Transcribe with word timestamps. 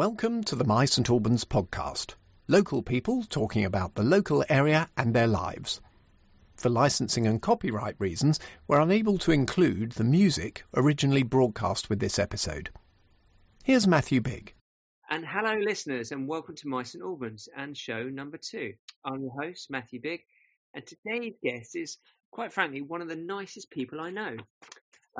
Welcome 0.00 0.44
to 0.44 0.56
the 0.56 0.64
My 0.64 0.86
St 0.86 1.10
Albans 1.10 1.44
podcast. 1.44 2.14
Local 2.48 2.82
people 2.82 3.22
talking 3.22 3.66
about 3.66 3.94
the 3.94 4.02
local 4.02 4.42
area 4.48 4.88
and 4.96 5.12
their 5.12 5.26
lives. 5.26 5.82
For 6.56 6.70
licensing 6.70 7.26
and 7.26 7.42
copyright 7.42 7.96
reasons, 7.98 8.40
we're 8.66 8.80
unable 8.80 9.18
to 9.18 9.32
include 9.32 9.92
the 9.92 10.04
music 10.04 10.64
originally 10.74 11.22
broadcast 11.22 11.90
with 11.90 12.00
this 12.00 12.18
episode. 12.18 12.70
Here's 13.62 13.86
Matthew 13.86 14.22
Big. 14.22 14.54
And 15.10 15.22
hello, 15.22 15.58
listeners, 15.58 16.12
and 16.12 16.26
welcome 16.26 16.54
to 16.54 16.68
My 16.68 16.82
St 16.82 17.04
Albans 17.04 17.50
and 17.54 17.76
show 17.76 18.04
number 18.04 18.38
two. 18.38 18.72
I'm 19.04 19.20
your 19.20 19.34
host, 19.38 19.70
Matthew 19.70 20.00
Big, 20.00 20.22
and 20.72 20.82
today's 20.86 21.34
guest 21.42 21.76
is, 21.76 21.98
quite 22.30 22.54
frankly, 22.54 22.80
one 22.80 23.02
of 23.02 23.08
the 23.08 23.16
nicest 23.16 23.70
people 23.70 24.00
I 24.00 24.08
know. 24.08 24.38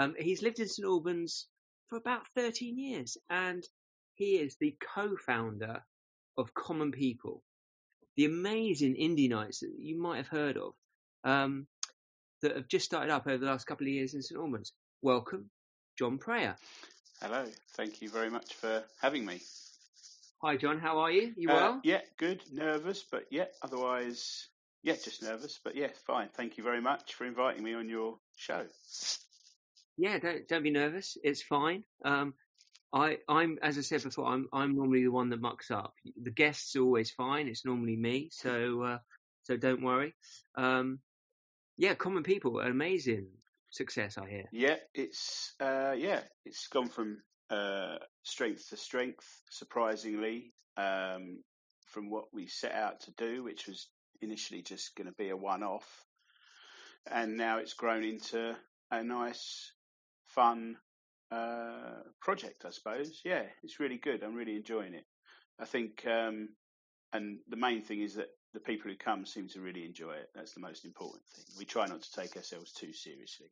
Um, 0.01 0.15
he's 0.19 0.41
lived 0.41 0.59
in 0.59 0.69
St 0.69 0.87
Albans 0.87 1.49
for 1.89 1.99
about 1.99 2.27
13 2.35 2.79
years, 2.79 3.19
and 3.29 3.62
he 4.21 4.37
is 4.37 4.57
the 4.61 4.77
co-founder 4.95 5.82
of 6.37 6.52
Common 6.52 6.92
People, 6.92 7.42
the 8.19 8.27
amazing 8.27 8.95
indie 8.95 9.30
nights 9.30 9.60
that 9.60 9.73
you 9.79 9.98
might 9.98 10.19
have 10.19 10.29
heard 10.29 10.59
of, 10.59 10.74
um, 11.24 11.66
that 12.43 12.55
have 12.55 12.69
just 12.69 12.84
started 12.84 13.10
up 13.10 13.27
over 13.27 13.38
the 13.38 13.46
last 13.46 13.66
couple 13.66 13.87
of 13.87 13.93
years 13.93 14.12
in 14.12 14.20
St 14.20 14.38
Albans. 14.38 14.74
Welcome, 15.01 15.48
John 15.98 16.19
Prayer. 16.19 16.55
Hello, 17.23 17.46
thank 17.77 18.02
you 18.02 18.10
very 18.10 18.29
much 18.29 18.52
for 18.52 18.84
having 19.01 19.24
me. 19.24 19.41
Hi, 20.43 20.59
John. 20.59 20.79
How 20.79 20.98
are 20.98 21.10
you? 21.10 21.32
You 21.38 21.48
Uh, 21.48 21.55
well? 21.55 21.80
yeah, 21.82 22.02
good. 22.18 22.43
Nervous, 22.52 23.02
but 23.10 23.24
yeah, 23.30 23.46
otherwise, 23.62 24.48
yeah, 24.82 24.96
just 25.02 25.23
nervous, 25.23 25.59
but 25.65 25.77
yeah, 25.77 25.88
fine. 26.07 26.29
Thank 26.34 26.59
you 26.59 26.65
very 26.65 26.82
much 26.82 27.15
for 27.15 27.24
inviting 27.24 27.65
me 27.65 27.73
on 27.73 27.88
your 27.88 28.18
show. 28.37 28.66
Yeah, 29.96 30.18
don't 30.18 30.46
don't 30.46 30.62
be 30.62 30.71
nervous. 30.71 31.16
It's 31.23 31.43
fine. 31.43 31.84
Um, 32.05 32.34
I 32.93 33.19
I'm 33.29 33.59
as 33.62 33.79
I 33.79 33.83
said 33.83 34.03
before, 34.03 34.27
I'm 34.27 34.49
I'm 34.53 34.75
normally 34.75 35.03
the 35.05 35.12
one 35.12 35.30
that 35.30 35.41
mucks 35.41 35.71
up. 35.71 35.95
The 36.21 36.30
guests 36.30 36.75
are 36.77 36.83
always 36.83 37.11
fine. 37.11 37.49
It's 37.49 37.65
normally 37.65 37.97
me, 37.97 38.30
so 38.33 38.82
uh, 38.82 38.99
so 39.43 39.57
don't 39.57 39.82
worry. 39.82 40.15
Um, 40.57 41.01
yeah, 41.77 41.95
common 41.95 42.24
people, 42.24 42.60
amazing 42.60 43.29
success. 43.71 44.19
I 44.19 44.29
hear. 44.29 44.49
Yeah, 44.52 44.77
it's 44.95 45.55
uh, 45.60 45.95
yeah, 45.97 46.21
it's 46.45 46.66
gone 46.69 46.88
from 46.88 47.23
uh, 47.49 47.97
strength 48.23 48.69
to 48.71 48.77
strength, 48.77 49.27
surprisingly, 49.51 50.52
um, 50.77 51.43
from 51.87 52.10
what 52.10 52.27
we 52.32 52.47
set 52.47 52.73
out 52.73 53.01
to 53.02 53.13
do, 53.13 53.45
which 53.45 53.66
was 53.66 53.88
initially 54.21 54.63
just 54.63 54.95
going 54.97 55.07
to 55.07 55.15
be 55.15 55.30
a 55.30 55.37
one-off, 55.37 55.88
and 57.10 57.37
now 57.37 57.59
it's 57.59 57.75
grown 57.75 58.04
into 58.04 58.57
a 58.91 59.02
nice, 59.02 59.73
fun 60.27 60.77
uh, 61.30 62.02
project, 62.20 62.64
I 62.66 62.70
suppose. 62.70 63.20
Yeah, 63.24 63.45
it's 63.62 63.80
really 63.80 63.98
good. 63.98 64.22
I'm 64.22 64.34
really 64.34 64.56
enjoying 64.56 64.94
it. 64.94 65.04
I 65.59 65.64
think, 65.64 66.04
um, 66.06 66.48
and 67.12 67.38
the 67.48 67.56
main 67.56 67.82
thing 67.82 68.00
is 68.00 68.14
that 68.14 68.28
the 68.53 68.60
people 68.60 68.91
who 68.91 68.97
come 68.97 69.25
seem 69.25 69.48
to 69.48 69.60
really 69.60 69.84
enjoy 69.84 70.12
it. 70.12 70.31
That's 70.34 70.53
the 70.53 70.60
most 70.60 70.84
important 70.84 71.22
thing. 71.26 71.44
We 71.58 71.64
try 71.64 71.86
not 71.86 72.03
to 72.03 72.12
take 72.12 72.36
ourselves 72.36 72.72
too 72.72 72.92
seriously 72.92 73.50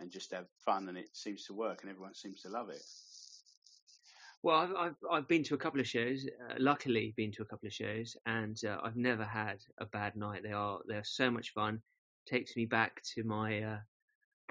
and 0.00 0.10
just 0.10 0.32
have 0.32 0.46
fun, 0.64 0.88
and 0.88 0.98
it 0.98 1.10
seems 1.12 1.44
to 1.44 1.54
work, 1.54 1.82
and 1.82 1.90
everyone 1.90 2.14
seems 2.14 2.42
to 2.42 2.48
love 2.48 2.70
it. 2.70 2.82
Well, 4.42 4.74
I've 4.76 4.96
I've, 5.08 5.28
been 5.28 5.44
to 5.44 5.54
a 5.54 5.58
couple 5.58 5.80
of 5.80 5.86
shows. 5.86 6.26
Uh, 6.26 6.54
luckily, 6.58 7.14
been 7.16 7.30
to 7.32 7.42
a 7.42 7.44
couple 7.44 7.68
of 7.68 7.72
shows, 7.72 8.16
and 8.26 8.58
uh, 8.64 8.78
I've 8.82 8.96
never 8.96 9.24
had 9.24 9.58
a 9.78 9.86
bad 9.86 10.16
night. 10.16 10.42
They 10.42 10.52
are 10.52 10.80
they 10.88 10.96
are 10.96 11.04
so 11.04 11.30
much 11.30 11.52
fun. 11.52 11.80
Takes 12.26 12.56
me 12.56 12.66
back 12.66 13.00
to 13.14 13.22
my 13.22 13.62
uh, 13.62 13.78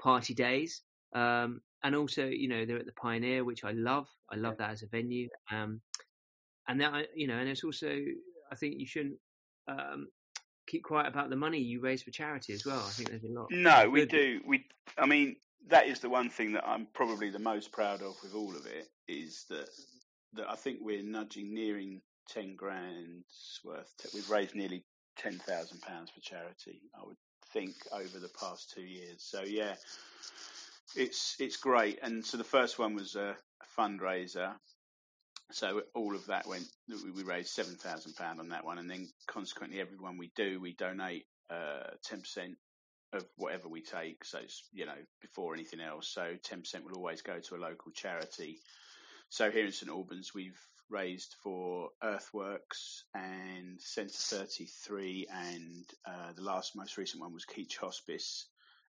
party 0.00 0.32
days. 0.32 0.80
Um, 1.14 1.60
and 1.82 1.94
also, 1.96 2.26
you 2.26 2.48
know, 2.48 2.64
they're 2.64 2.78
at 2.78 2.86
the 2.86 2.92
Pioneer, 2.92 3.44
which 3.44 3.64
I 3.64 3.72
love. 3.72 4.08
I 4.30 4.36
love 4.36 4.58
that 4.58 4.70
as 4.70 4.82
a 4.82 4.86
venue. 4.86 5.28
Um, 5.50 5.80
and 6.68 6.80
that, 6.80 7.08
you 7.14 7.26
know, 7.26 7.38
and 7.38 7.48
it's 7.48 7.64
also, 7.64 7.88
I 8.50 8.54
think 8.54 8.76
you 8.78 8.86
shouldn't 8.86 9.16
um, 9.68 10.08
keep 10.66 10.84
quiet 10.84 11.08
about 11.08 11.30
the 11.30 11.36
money 11.36 11.58
you 11.58 11.80
raise 11.80 12.02
for 12.02 12.10
charity 12.10 12.52
as 12.52 12.64
well. 12.64 12.78
I 12.78 12.90
think 12.90 13.10
there's 13.10 13.24
a 13.24 13.28
lot. 13.28 13.48
No, 13.50 13.88
we 13.90 14.06
do. 14.06 14.40
We, 14.46 14.64
I 14.96 15.06
mean, 15.06 15.36
that 15.68 15.86
is 15.86 16.00
the 16.00 16.08
one 16.08 16.30
thing 16.30 16.52
that 16.52 16.66
I'm 16.66 16.86
probably 16.94 17.30
the 17.30 17.38
most 17.38 17.72
proud 17.72 18.02
of 18.02 18.14
with 18.22 18.34
all 18.34 18.50
of 18.50 18.66
it 18.66 18.88
is 19.08 19.44
that 19.50 19.68
that 20.34 20.50
I 20.50 20.56
think 20.56 20.78
we're 20.80 21.02
nudging 21.02 21.52
nearing 21.52 22.00
ten 22.28 22.56
grand's 22.56 23.60
worth. 23.64 23.92
We've 24.14 24.28
raised 24.30 24.54
nearly 24.54 24.84
ten 25.16 25.38
thousand 25.38 25.82
pounds 25.82 26.10
for 26.10 26.20
charity. 26.20 26.80
I 26.94 27.04
would 27.04 27.16
think 27.52 27.74
over 27.92 28.18
the 28.18 28.30
past 28.40 28.72
two 28.74 28.82
years. 28.82 29.18
So 29.18 29.42
yeah, 29.42 29.74
it's 30.96 31.36
it's 31.38 31.56
great. 31.56 31.98
And 32.02 32.24
so 32.24 32.36
the 32.36 32.44
first 32.44 32.78
one 32.78 32.94
was 32.94 33.16
a, 33.16 33.36
fundraiser. 33.78 34.52
So 35.50 35.82
all 35.94 36.14
of 36.14 36.26
that 36.26 36.46
went. 36.46 36.66
We 36.88 37.22
raised 37.22 37.50
seven 37.50 37.74
thousand 37.76 38.16
pound 38.16 38.40
on 38.40 38.50
that 38.50 38.64
one, 38.64 38.78
and 38.78 38.90
then 38.90 39.08
consequently, 39.26 39.80
every 39.80 39.98
one 39.98 40.18
we 40.18 40.30
do, 40.36 40.60
we 40.60 40.74
donate 40.74 41.26
uh, 41.50 41.90
ten 42.02 42.20
percent 42.20 42.56
of 43.12 43.24
whatever 43.36 43.68
we 43.68 43.82
take. 43.82 44.24
So 44.24 44.38
it's, 44.38 44.62
you 44.72 44.86
know, 44.86 44.96
before 45.20 45.54
anything 45.54 45.80
else. 45.80 46.08
So 46.08 46.34
ten 46.42 46.60
percent 46.60 46.84
will 46.84 46.96
always 46.96 47.22
go 47.22 47.38
to 47.38 47.54
a 47.54 47.56
local 47.56 47.92
charity. 47.92 48.58
So 49.28 49.50
here 49.50 49.64
in 49.64 49.72
St 49.72 49.90
Albans, 49.90 50.32
we've 50.34 50.60
raised 50.90 51.36
for 51.42 51.88
Earthworks 52.02 53.04
and 53.14 53.80
Centre 53.80 54.12
33, 54.12 55.26
and 55.32 55.84
uh, 56.06 56.32
the 56.36 56.42
last 56.42 56.76
most 56.76 56.98
recent 56.98 57.22
one 57.22 57.32
was 57.32 57.46
Keech 57.46 57.78
Hospice. 57.78 58.46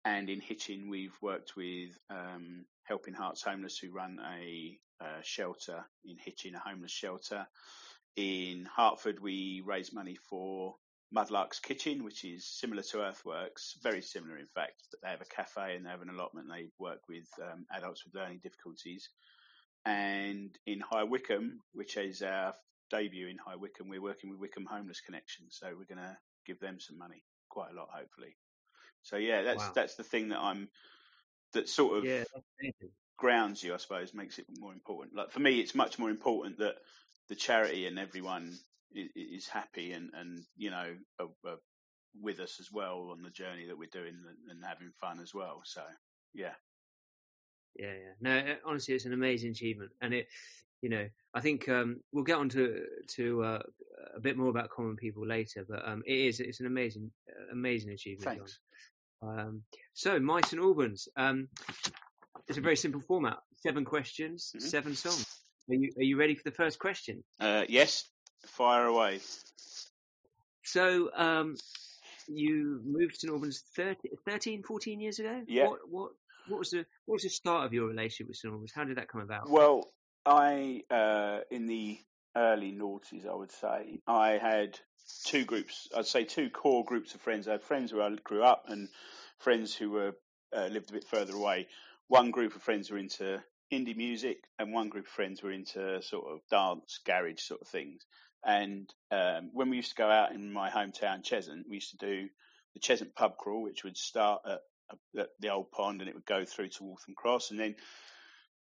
And 0.06 0.30
in 0.30 0.40
Hitchin, 0.40 0.88
we've 0.88 1.18
worked 1.20 1.56
with 1.56 1.98
um, 2.10 2.64
Helping 2.84 3.12
Hearts 3.12 3.42
Homeless, 3.42 3.76
who 3.76 3.90
run 3.90 4.20
a 4.24 4.78
shelter 5.22 5.84
in 6.04 6.16
Hitchin, 6.16 6.54
a 6.54 6.60
homeless 6.60 6.92
shelter. 6.92 7.46
In 8.14 8.68
Hertford, 8.76 9.18
we 9.20 9.62
raise 9.66 9.92
money 9.92 10.16
for 10.30 10.76
Mudlark's 11.14 11.58
Kitchen, 11.58 12.04
which 12.04 12.24
is 12.24 12.46
similar 12.46 12.82
to 12.82 13.02
Earthworks, 13.02 13.76
very 13.82 14.00
similar 14.00 14.38
in 14.38 14.46
fact, 14.46 14.82
they 15.02 15.08
have 15.08 15.20
a 15.20 15.24
cafe 15.24 15.74
and 15.74 15.84
they 15.84 15.90
have 15.90 16.02
an 16.02 16.10
allotment. 16.10 16.48
They 16.48 16.68
work 16.78 17.00
with 17.08 17.26
um, 17.42 17.66
adults 17.72 18.04
with 18.04 18.14
learning 18.14 18.40
difficulties. 18.44 19.08
And 19.84 20.56
in 20.66 20.80
High 20.80 21.04
Wycombe, 21.04 21.60
which 21.72 21.96
is 21.96 22.22
our 22.22 22.54
debut 22.90 23.28
in 23.28 23.38
High 23.38 23.56
Wycombe, 23.56 23.88
we're 23.88 24.00
working 24.00 24.30
with 24.30 24.38
Wycombe 24.38 24.66
Homeless 24.70 25.00
Connection. 25.00 25.46
So 25.50 25.66
we're 25.68 25.92
going 25.92 26.06
to 26.06 26.16
give 26.46 26.60
them 26.60 26.78
some 26.78 26.96
money, 26.96 27.24
quite 27.48 27.72
a 27.72 27.76
lot, 27.76 27.88
hopefully. 27.92 28.36
So 29.06 29.16
yeah, 29.16 29.42
that's 29.42 29.70
Wow. 29.70 29.72
that's 29.72 29.96
the 29.96 30.04
thing 30.04 30.28
that 30.28 30.40
I'm 30.40 30.70
that 31.52 31.68
sort 31.68 31.98
of 31.98 32.08
Yeah, 32.08 32.24
grounds 33.16 33.62
you, 33.62 33.74
I 33.74 33.78
suppose, 33.78 34.14
makes 34.14 34.38
it 34.38 34.46
more 34.58 34.72
important. 34.72 35.16
Like 35.16 35.30
for 35.30 35.40
me, 35.40 35.60
it's 35.60 35.74
much 35.74 35.98
more 35.98 36.10
important 36.10 36.58
that 36.58 36.76
the 37.28 37.34
charity 37.36 37.86
and 37.86 37.98
everyone 37.98 38.58
is, 38.92 39.10
is 39.14 39.48
happy 39.48 39.92
and 39.92 40.10
and 40.14 40.44
you 40.56 40.70
know 40.70 40.96
are, 41.18 41.28
are 41.44 41.58
with 42.20 42.40
us 42.40 42.60
as 42.60 42.72
well 42.72 43.10
on 43.10 43.22
the 43.22 43.30
journey 43.30 43.66
that 43.66 43.78
we're 43.78 43.88
doing 43.88 44.14
and, 44.28 44.50
and 44.50 44.64
having 44.64 44.92
fun 44.92 45.20
as 45.20 45.34
well. 45.34 45.62
So 45.64 45.84
yeah, 46.34 46.54
Yeah, 47.74 47.92
yeah. 47.94 48.12
No, 48.20 48.38
uh, 48.38 48.56
honestly, 48.64 48.94
it's 48.94 49.04
an 49.04 49.12
amazing 49.12 49.50
achievement, 49.50 49.92
and 50.00 50.14
it, 50.14 50.28
you 50.80 50.88
know, 50.88 51.08
I 51.34 51.40
think 51.40 51.68
um, 51.68 52.02
we'll 52.12 52.24
get 52.24 52.38
on 52.38 52.48
to 52.50 52.86
to 53.16 53.42
uh, 53.44 53.62
a 54.14 54.20
bit 54.20 54.36
more 54.38 54.48
about 54.48 54.70
common 54.70 54.96
people 54.96 55.26
later, 55.26 55.64
but 55.68 55.86
um, 55.86 56.02
it 56.06 56.16
is 56.18 56.40
it's 56.40 56.60
an 56.60 56.66
amazing 56.66 57.12
amazing 57.52 57.92
achievement. 57.92 58.34
thanks. 58.34 58.60
Um, 59.22 59.62
so, 59.94 60.18
My 60.20 60.40
St 60.40 60.62
Albans, 60.62 61.08
um, 61.16 61.48
it's 62.48 62.58
a 62.58 62.60
very 62.60 62.76
simple 62.76 63.00
format: 63.00 63.38
seven 63.56 63.84
questions, 63.84 64.52
Mhm. 64.54 64.62
seven 64.62 64.94
songs. 64.94 65.26
Are 65.68 65.74
you 65.74 65.92
are 65.96 66.02
you 66.02 66.16
ready 66.16 66.34
for 66.34 66.44
the 66.44 66.54
first 66.54 66.78
question? 66.78 67.24
Uh, 67.40 67.64
yes, 67.68 68.08
fire 68.46 68.84
away. 68.86 69.20
So, 70.64 71.10
um, 71.14 71.56
you 72.28 72.80
moved 72.84 73.20
to 73.20 73.28
Albans 73.32 73.62
30, 73.76 74.10
13, 74.24 74.62
14 74.62 75.00
years 75.00 75.18
ago. 75.18 75.44
Yeah. 75.46 75.68
What 75.68 75.88
what 75.88 76.12
what 76.48 76.58
was 76.58 76.70
the 76.70 76.86
what 77.06 77.14
was 77.14 77.22
the 77.22 77.30
start 77.30 77.64
of 77.66 77.72
your 77.72 77.86
relationship 77.88 78.28
with 78.28 78.36
St 78.36 78.52
Albans? 78.52 78.72
How 78.74 78.84
did 78.84 78.98
that 78.98 79.08
come 79.08 79.20
about? 79.22 79.48
Well, 79.48 79.92
I 80.24 80.82
uh, 80.90 81.40
in 81.50 81.66
the 81.66 81.98
early 82.36 82.72
noughties, 82.72 83.26
I 83.26 83.34
would 83.34 83.50
say, 83.50 84.00
I 84.06 84.32
had 84.32 84.78
two 85.24 85.44
groups. 85.44 85.88
I'd 85.96 86.06
say 86.06 86.24
two 86.24 86.50
core 86.50 86.84
groups 86.84 87.14
of 87.14 87.20
friends. 87.20 87.48
I 87.48 87.52
had 87.52 87.62
friends 87.62 87.92
where 87.92 88.02
I 88.02 88.14
grew 88.22 88.44
up 88.44 88.64
and 88.68 88.88
friends 89.38 89.74
who 89.74 89.90
were 89.90 90.12
uh, 90.54 90.66
lived 90.66 90.90
a 90.90 90.94
bit 90.94 91.04
further 91.04 91.34
away. 91.34 91.68
One 92.08 92.30
group 92.30 92.54
of 92.54 92.62
friends 92.62 92.90
were 92.90 92.98
into 92.98 93.42
indie 93.72 93.96
music, 93.96 94.44
and 94.58 94.72
one 94.72 94.88
group 94.88 95.06
of 95.06 95.12
friends 95.12 95.42
were 95.42 95.50
into 95.50 96.00
sort 96.02 96.26
of 96.32 96.40
dance, 96.50 97.00
garage 97.04 97.40
sort 97.40 97.62
of 97.62 97.68
things. 97.68 98.04
And 98.44 98.88
um, 99.10 99.50
when 99.52 99.70
we 99.70 99.76
used 99.76 99.90
to 99.90 99.96
go 99.96 100.08
out 100.08 100.32
in 100.32 100.52
my 100.52 100.70
hometown, 100.70 101.24
Cheshunt, 101.24 101.64
we 101.68 101.76
used 101.76 101.98
to 101.98 102.06
do 102.06 102.28
the 102.74 102.80
Cheshunt 102.80 103.14
pub 103.14 103.36
crawl, 103.36 103.62
which 103.62 103.82
would 103.82 103.96
start 103.96 104.42
at, 104.46 104.60
at 105.18 105.28
the 105.40 105.48
old 105.48 105.72
pond 105.72 106.00
and 106.00 106.08
it 106.08 106.14
would 106.14 106.26
go 106.26 106.44
through 106.44 106.68
to 106.68 106.84
Waltham 106.84 107.14
Cross, 107.16 107.50
and 107.50 107.58
then 107.58 107.74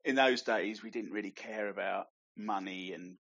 in 0.03 0.15
those 0.15 0.41
days 0.41 0.81
we 0.81 0.89
didn't 0.89 1.11
really 1.11 1.31
care 1.31 1.67
about 1.67 2.07
money 2.37 2.93
and 2.93 3.17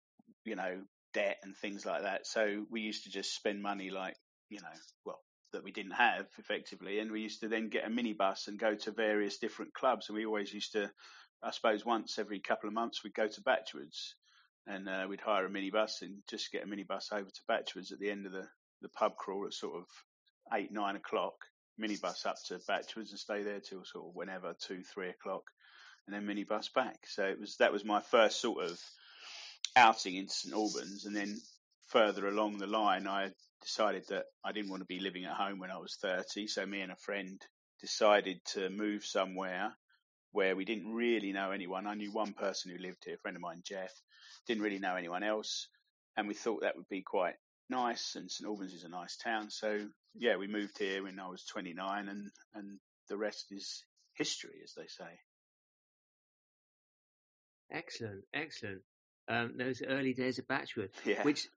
you 0.46 0.56
know 0.56 0.82
debt 1.14 1.38
and 1.44 1.56
things 1.56 1.86
like 1.86 2.04
that. 2.04 2.26
So 2.26 2.66
we 2.70 2.82
used 2.82 3.04
to 3.04 3.12
just 3.12 3.36
spend 3.36 3.62
money 3.62 3.90
like 3.90 4.16
you 4.50 4.60
know 4.60 4.68
well 5.06 5.20
that 5.52 5.64
we 5.64 5.72
didn't 5.72 5.92
have 5.92 6.26
effectively, 6.40 7.00
and 7.00 7.12
we 7.12 7.22
used 7.22 7.42
to 7.42 7.48
then 7.48 7.70
get 7.70 7.86
a 7.86 7.90
minibus 7.90 8.48
and 8.48 8.60
go 8.60 8.76
to 8.76 8.92
various 8.92 9.38
different 9.38 9.74
clubs, 9.74 10.10
and 10.10 10.18
we 10.18 10.26
always 10.26 10.54
used 10.54 10.74
to. 10.74 10.92
I 11.46 11.52
suppose 11.52 11.86
once 11.86 12.18
every 12.20 12.40
couple 12.40 12.70
of 12.70 12.74
months 12.74 13.04
we'd 13.04 13.14
go 13.14 13.28
to 13.28 13.42
Batchwoods, 13.42 14.14
and 14.66 14.88
uh, 14.88 15.06
we'd 15.10 15.20
hire 15.20 15.46
a 15.46 15.50
minibus 15.50 16.02
and 16.02 16.20
just 16.30 16.52
get 16.52 16.64
a 16.64 16.68
minibus 16.68 17.12
over 17.12 17.30
to 17.30 17.42
Batchwoods 17.50 17.92
at 17.92 18.00
the 18.00 18.10
end 18.10 18.26
of 18.26 18.32
the 18.32 18.48
the 18.82 18.90
pub 18.90 19.16
crawl 19.16 19.46
at 19.46 19.54
sort 19.54 19.76
of 19.76 19.86
eight 20.54 20.72
nine 20.72 20.96
o'clock. 20.96 21.34
Minibus 21.82 22.26
up 22.26 22.36
to 22.48 22.60
Batchwoods 22.70 23.10
and 23.10 23.20
stay 23.20 23.42
there 23.42 23.60
till 23.60 23.84
sort 23.84 24.06
of 24.08 24.16
whenever 24.16 24.54
two 24.60 24.84
three 24.84 25.10
o'clock, 25.10 25.44
and 26.08 26.16
then 26.16 26.26
minibus 26.26 26.72
back. 26.74 27.00
So 27.08 27.26
it 27.26 27.40
was 27.40 27.58
that 27.58 27.74
was 27.74 27.84
my 27.84 28.02
first 28.02 28.40
sort 28.40 28.64
of 28.64 28.80
outing 29.76 30.16
into 30.16 30.34
St 30.34 30.54
Albans, 30.54 31.06
and 31.06 31.16
then 31.16 31.40
further 31.88 32.28
along 32.28 32.58
the 32.58 32.68
line, 32.68 33.08
I 33.08 33.32
decided 33.62 34.08
that 34.10 34.26
I 34.44 34.52
didn't 34.52 34.70
want 34.70 34.82
to 34.82 34.86
be 34.86 35.00
living 35.00 35.26
at 35.26 35.36
home 35.36 35.60
when 35.60 35.72
I 35.72 35.78
was 35.78 35.98
30. 36.02 36.48
So 36.48 36.66
me 36.66 36.82
and 36.82 36.92
a 36.92 36.98
friend 36.98 37.42
decided 37.82 38.44
to 38.54 38.70
move 38.70 39.06
somewhere 39.06 39.74
where 40.32 40.56
we 40.56 40.66
didn't 40.66 40.94
really 40.94 41.32
know 41.32 41.52
anyone. 41.52 41.88
I 41.88 41.94
knew 41.94 42.12
one 42.12 42.34
person 42.34 42.72
who 42.72 42.78
lived 42.82 43.04
here, 43.06 43.16
a 43.16 43.18
friend 43.20 43.38
of 43.38 43.42
mine, 43.42 43.62
Jeff. 43.64 43.92
Didn't 44.48 44.64
really 44.64 44.80
know 44.80 44.96
anyone 44.96 45.24
else, 45.24 45.68
and 46.18 46.28
we 46.28 46.34
thought 46.34 46.62
that 46.62 46.76
would 46.76 46.90
be 46.90 47.02
quite 47.02 47.36
nice. 47.70 48.16
And 48.16 48.30
St 48.30 48.48
Albans 48.48 48.74
is 48.74 48.84
a 48.84 48.90
nice 48.90 49.16
town, 49.16 49.50
so 49.50 49.88
yeah, 50.16 50.36
we 50.36 50.48
moved 50.48 50.78
here 50.78 51.04
when 51.04 51.20
I 51.20 51.28
was 51.30 51.46
29, 51.46 52.10
and 52.10 52.30
and 52.56 52.80
the 53.10 53.18
rest 53.18 53.48
is 53.52 53.84
history, 54.16 54.60
as 54.64 54.74
they 54.74 54.88
say. 54.88 55.20
Excellent, 57.72 58.24
excellent. 58.34 58.82
Um, 59.28 59.54
those 59.58 59.82
early 59.88 60.14
days 60.14 60.40
of 60.40 60.48
Batchwood, 60.48 60.90
Yeah. 61.06 61.24
which 61.24 61.48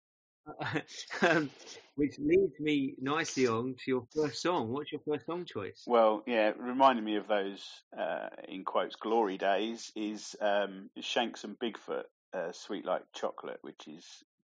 um, 1.22 1.50
which 1.96 2.14
leads 2.18 2.60
me 2.60 2.94
nicely 3.00 3.46
on 3.48 3.74
to 3.74 3.90
your 3.90 4.06
first 4.14 4.42
song. 4.42 4.70
What's 4.70 4.92
your 4.92 5.00
first 5.06 5.26
song 5.26 5.44
choice? 5.44 5.82
Well, 5.86 6.22
yeah, 6.26 6.52
reminding 6.56 7.04
me 7.04 7.16
of 7.16 7.26
those 7.26 7.64
uh, 7.98 8.28
in 8.48 8.64
quotes 8.64 8.94
glory 8.96 9.38
days 9.38 9.90
is 9.96 10.36
um, 10.40 10.90
Shanks 11.00 11.42
and 11.44 11.58
Bigfoot, 11.58 12.04
uh, 12.32 12.52
"Sweet 12.52 12.84
Like 12.84 13.02
Chocolate," 13.12 13.58
which 13.62 13.88
is 13.88 14.04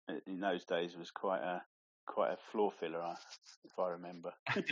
uh, 0.09 0.15
in 0.25 0.39
those 0.39 0.65
days 0.65 0.97
was 0.97 1.11
quite 1.11 1.41
a 1.41 1.61
quite 2.07 2.31
a 2.33 2.37
floor 2.51 2.71
filler, 2.79 3.15
if 3.63 3.77
I 3.79 3.89
remember. 3.89 4.33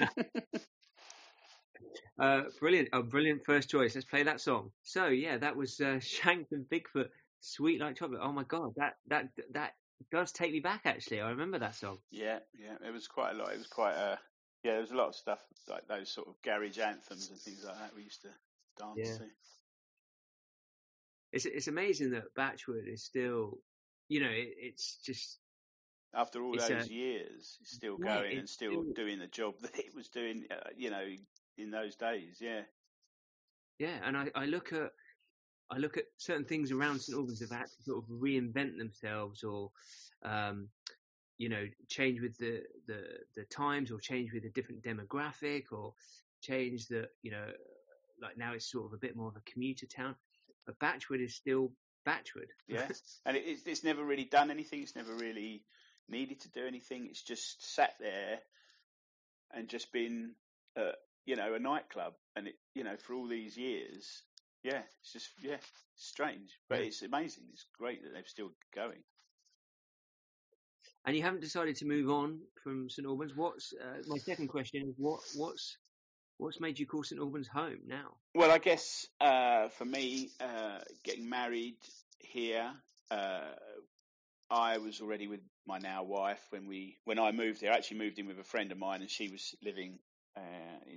Uh, 2.19 2.41
brilliant, 2.59 2.89
a 2.91 3.01
brilliant 3.01 3.45
first 3.45 3.69
choice. 3.69 3.95
Let's 3.95 4.05
play 4.05 4.23
that 4.23 4.41
song. 4.41 4.71
So 4.83 5.07
yeah, 5.07 5.37
that 5.37 5.55
was 5.55 5.79
uh, 5.79 5.99
Shanks 6.01 6.51
and 6.51 6.65
Bigfoot, 6.65 7.07
"Sweet 7.41 7.79
Like 7.79 7.95
Chocolate." 7.97 8.21
Oh 8.23 8.31
my 8.31 8.43
god, 8.43 8.73
that 8.77 8.97
that 9.07 9.29
that 9.53 9.73
does 10.11 10.31
take 10.31 10.51
me 10.51 10.59
back. 10.59 10.81
Actually, 10.85 11.21
I 11.21 11.29
remember 11.29 11.59
that 11.59 11.75
song. 11.75 11.97
yeah, 12.11 12.39
yeah, 12.53 12.75
it 12.85 12.91
was 12.91 13.07
quite 13.07 13.31
a 13.31 13.37
lot. 13.37 13.51
It 13.53 13.57
was 13.57 13.67
quite 13.67 13.95
a 13.95 14.19
yeah. 14.63 14.71
There 14.73 14.81
was 14.81 14.91
a 14.91 14.95
lot 14.97 15.07
of 15.09 15.15
stuff 15.15 15.39
like 15.67 15.87
those 15.87 16.09
sort 16.11 16.27
of 16.27 16.41
garage 16.43 16.79
anthems 16.79 17.29
and 17.29 17.39
things 17.39 17.63
like 17.65 17.77
that 17.77 17.95
we 17.95 18.03
used 18.03 18.21
to 18.23 18.29
dance 18.77 18.97
Yeah. 18.97 19.17
to. 19.17 19.25
It's 21.31 21.45
it's 21.45 21.67
amazing 21.67 22.11
that 22.11 22.33
Batchwood 22.35 22.87
is 22.91 23.03
still, 23.03 23.59
you 24.07 24.19
know, 24.21 24.29
it, 24.29 24.49
it's 24.57 24.97
just 25.05 25.37
After 26.13 26.41
all 26.41 26.57
those 26.57 26.69
a- 26.69 26.91
years, 26.93 27.57
it's 27.61 27.71
still 27.75 27.97
Yeah, 28.03 28.15
going 28.15 28.37
and 28.39 28.49
still 28.49 28.71
still- 28.71 28.93
doing 28.95 29.19
the 29.19 29.27
job 29.27 29.55
that 29.61 29.77
it 29.77 29.93
was 29.93 30.09
doing. 30.09 30.45
Uh, 30.49 30.69
you 30.75 30.89
know, 30.89 31.05
in 31.57 31.71
those 31.71 31.95
days, 31.95 32.37
yeah. 32.39 32.61
Yeah, 33.79 33.97
and 34.03 34.17
I, 34.17 34.29
I 34.35 34.45
look 34.45 34.73
at 34.73 34.91
I 35.71 35.77
look 35.77 35.97
at 35.97 36.05
certain 36.17 36.45
things 36.45 36.71
around 36.71 36.99
St 36.99 37.17
Albans 37.17 37.39
that 37.39 37.49
have 37.49 37.59
had 37.59 37.67
to 37.67 37.83
sort 37.83 38.03
of 38.03 38.09
reinvent 38.09 38.77
themselves, 38.77 39.43
or 39.43 39.71
um, 40.23 40.69
you 41.37 41.49
know, 41.49 41.65
change 41.87 42.21
with 42.21 42.37
the, 42.37 42.63
the 42.87 43.03
the 43.35 43.43
times, 43.45 43.91
or 43.91 43.99
change 43.99 44.33
with 44.33 44.45
a 44.45 44.49
different 44.49 44.83
demographic, 44.83 45.65
or 45.71 45.93
change 46.41 46.87
the 46.87 47.07
you 47.21 47.31
know, 47.31 47.45
like 48.21 48.37
now 48.37 48.53
it's 48.53 48.71
sort 48.71 48.85
of 48.87 48.93
a 48.93 48.97
bit 48.97 49.15
more 49.15 49.27
of 49.27 49.35
a 49.35 49.51
commuter 49.51 49.85
town. 49.85 50.15
But 50.65 50.79
Batchwood 50.79 51.23
is 51.23 51.35
still 51.35 51.71
Batchwood. 52.07 52.49
Yeah, 52.67 52.87
and 53.25 53.37
it, 53.37 53.43
it's, 53.45 53.63
it's 53.65 53.83
never 53.83 54.03
really 54.03 54.25
done 54.25 54.51
anything. 54.51 54.81
It's 54.81 54.95
never 54.95 55.13
really 55.13 55.63
needed 56.09 56.39
to 56.41 56.49
do 56.49 56.65
anything. 56.65 57.07
It's 57.07 57.21
just 57.21 57.75
sat 57.75 57.93
there 57.99 58.39
and 59.53 59.67
just 59.67 59.91
been, 59.91 60.31
uh, 60.75 60.91
you 61.25 61.35
know, 61.35 61.53
a 61.53 61.59
nightclub. 61.59 62.13
And 62.35 62.47
it, 62.47 62.55
you 62.73 62.83
know, 62.83 62.97
for 62.97 63.13
all 63.13 63.27
these 63.27 63.57
years, 63.57 64.23
yeah, 64.63 64.81
it's 65.01 65.13
just 65.13 65.29
yeah, 65.41 65.57
strange, 65.95 66.49
but 66.69 66.79
it's 66.81 67.01
amazing. 67.01 67.43
It's 67.53 67.65
great 67.77 68.03
that 68.03 68.13
they're 68.13 68.23
still 68.25 68.51
going. 68.75 69.03
and 71.05 71.15
you 71.15 71.23
haven't 71.23 71.41
decided 71.41 71.75
to 71.77 71.85
move 71.85 72.09
on 72.09 72.39
from 72.63 72.89
St 72.89 73.07
Albans. 73.07 73.33
What's 73.35 73.73
uh, 73.73 74.03
my 74.07 74.17
second 74.17 74.47
question? 74.49 74.83
Is 74.89 74.95
what 74.97 75.21
what's 75.35 75.77
what's 76.37 76.59
made 76.59 76.79
you 76.79 76.85
call 76.85 77.03
St 77.03 77.19
Albans 77.21 77.47
home 77.47 77.79
now? 77.87 78.15
Well, 78.35 78.51
I 78.51 78.57
guess 78.59 79.07
uh, 79.21 79.69
for 79.69 79.85
me, 79.85 80.29
uh, 80.39 80.79
getting 81.03 81.29
married 81.29 81.77
here, 82.19 82.71
uh, 83.11 83.41
I 84.51 84.77
was 84.77 85.01
already 85.01 85.27
with 85.27 85.41
my 85.67 85.79
now 85.79 86.03
wife 86.03 86.41
when 86.49 86.67
we 86.67 86.97
when 87.05 87.19
I 87.19 87.31
moved 87.31 87.61
here. 87.61 87.71
I 87.71 87.75
actually 87.75 87.99
moved 87.99 88.19
in 88.19 88.27
with 88.27 88.39
a 88.39 88.43
friend 88.43 88.71
of 88.71 88.77
mine, 88.77 89.01
and 89.01 89.09
she 89.09 89.29
was 89.29 89.55
living 89.63 89.99
uh, 90.37 90.41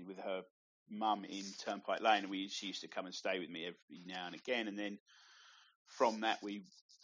with 0.07 0.19
her 0.19 0.43
mum 0.91 1.25
in 1.25 1.45
Turnpike 1.65 2.01
Lane. 2.01 2.23
And 2.25 2.31
we 2.31 2.49
she 2.49 2.67
used 2.69 2.83
to 2.83 2.89
come 2.89 3.07
and 3.07 3.15
stay 3.15 3.39
with 3.39 3.51
me 3.51 3.67
every 3.67 4.05
now 4.07 4.27
and 4.27 4.35
again. 4.35 4.69
And 4.69 4.79
then 4.79 4.99
from 5.87 6.21
that, 6.21 6.43
we 6.43 6.63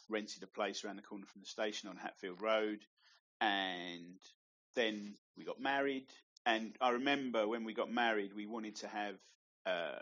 rented 0.08 0.42
a 0.42 0.46
place 0.46 0.84
around 0.84 0.96
the 0.96 1.02
corner 1.02 1.26
from 1.26 1.42
the 1.42 1.46
station 1.46 1.88
on 1.88 1.96
Hatfield 1.96 2.40
Road, 2.40 2.78
and 3.40 4.19
then 4.75 5.14
we 5.36 5.44
got 5.44 5.60
married. 5.60 6.06
And 6.46 6.75
I 6.80 6.90
remember 6.90 7.46
when 7.46 7.64
we 7.64 7.75
got 7.75 7.92
married, 7.92 8.32
we 8.34 8.46
wanted 8.46 8.76
to 8.76 8.88
have 8.88 9.16
uh, 9.66 9.98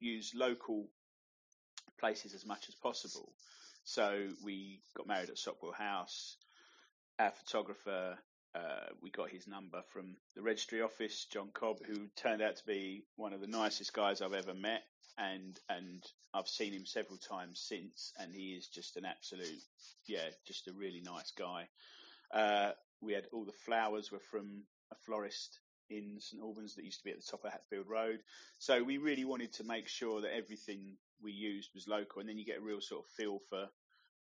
use 0.00 0.32
local 0.34 0.88
places 1.98 2.34
as 2.34 2.44
much 2.44 2.68
as 2.68 2.74
possible. 2.74 3.32
So 3.84 4.28
we 4.44 4.80
got 4.96 5.06
married 5.06 5.30
at 5.30 5.38
Sopwell 5.38 5.72
House. 5.72 6.36
Our 7.18 7.30
photographer, 7.30 8.18
uh, 8.56 8.86
we 9.02 9.10
got 9.10 9.30
his 9.30 9.46
number 9.46 9.82
from 9.92 10.16
the 10.34 10.42
registry 10.42 10.80
office, 10.80 11.26
John 11.30 11.50
Cobb, 11.52 11.78
who 11.86 12.06
turned 12.16 12.42
out 12.42 12.56
to 12.56 12.66
be 12.66 13.04
one 13.16 13.32
of 13.32 13.40
the 13.40 13.46
nicest 13.46 13.92
guys 13.92 14.22
I've 14.22 14.32
ever 14.32 14.54
met, 14.54 14.82
and 15.18 15.58
and 15.68 16.02
I've 16.32 16.48
seen 16.48 16.72
him 16.72 16.86
several 16.86 17.18
times 17.18 17.60
since, 17.60 18.12
and 18.18 18.32
he 18.32 18.54
is 18.54 18.68
just 18.68 18.96
an 18.96 19.04
absolute, 19.04 19.62
yeah, 20.06 20.28
just 20.46 20.68
a 20.68 20.72
really 20.72 21.02
nice 21.04 21.32
guy. 21.32 21.68
Uh, 22.32 22.72
we 23.00 23.12
had 23.12 23.26
all 23.32 23.44
the 23.44 23.52
flowers 23.64 24.10
were 24.10 24.22
from 24.30 24.62
a 24.92 24.94
florist 25.04 25.60
in 25.90 26.16
St 26.18 26.42
Albans 26.42 26.74
that 26.74 26.84
used 26.84 26.98
to 26.98 27.04
be 27.04 27.10
at 27.10 27.18
the 27.18 27.30
top 27.30 27.44
of 27.44 27.52
Hatfield 27.52 27.86
Road. 27.88 28.20
So 28.58 28.82
we 28.82 28.98
really 28.98 29.24
wanted 29.24 29.52
to 29.54 29.64
make 29.64 29.88
sure 29.88 30.20
that 30.22 30.34
everything 30.34 30.96
we 31.22 31.32
used 31.32 31.70
was 31.74 31.88
local, 31.88 32.20
and 32.20 32.28
then 32.28 32.38
you 32.38 32.44
get 32.44 32.58
a 32.58 32.64
real 32.64 32.80
sort 32.80 33.04
of 33.04 33.10
feel 33.10 33.38
for 33.48 33.68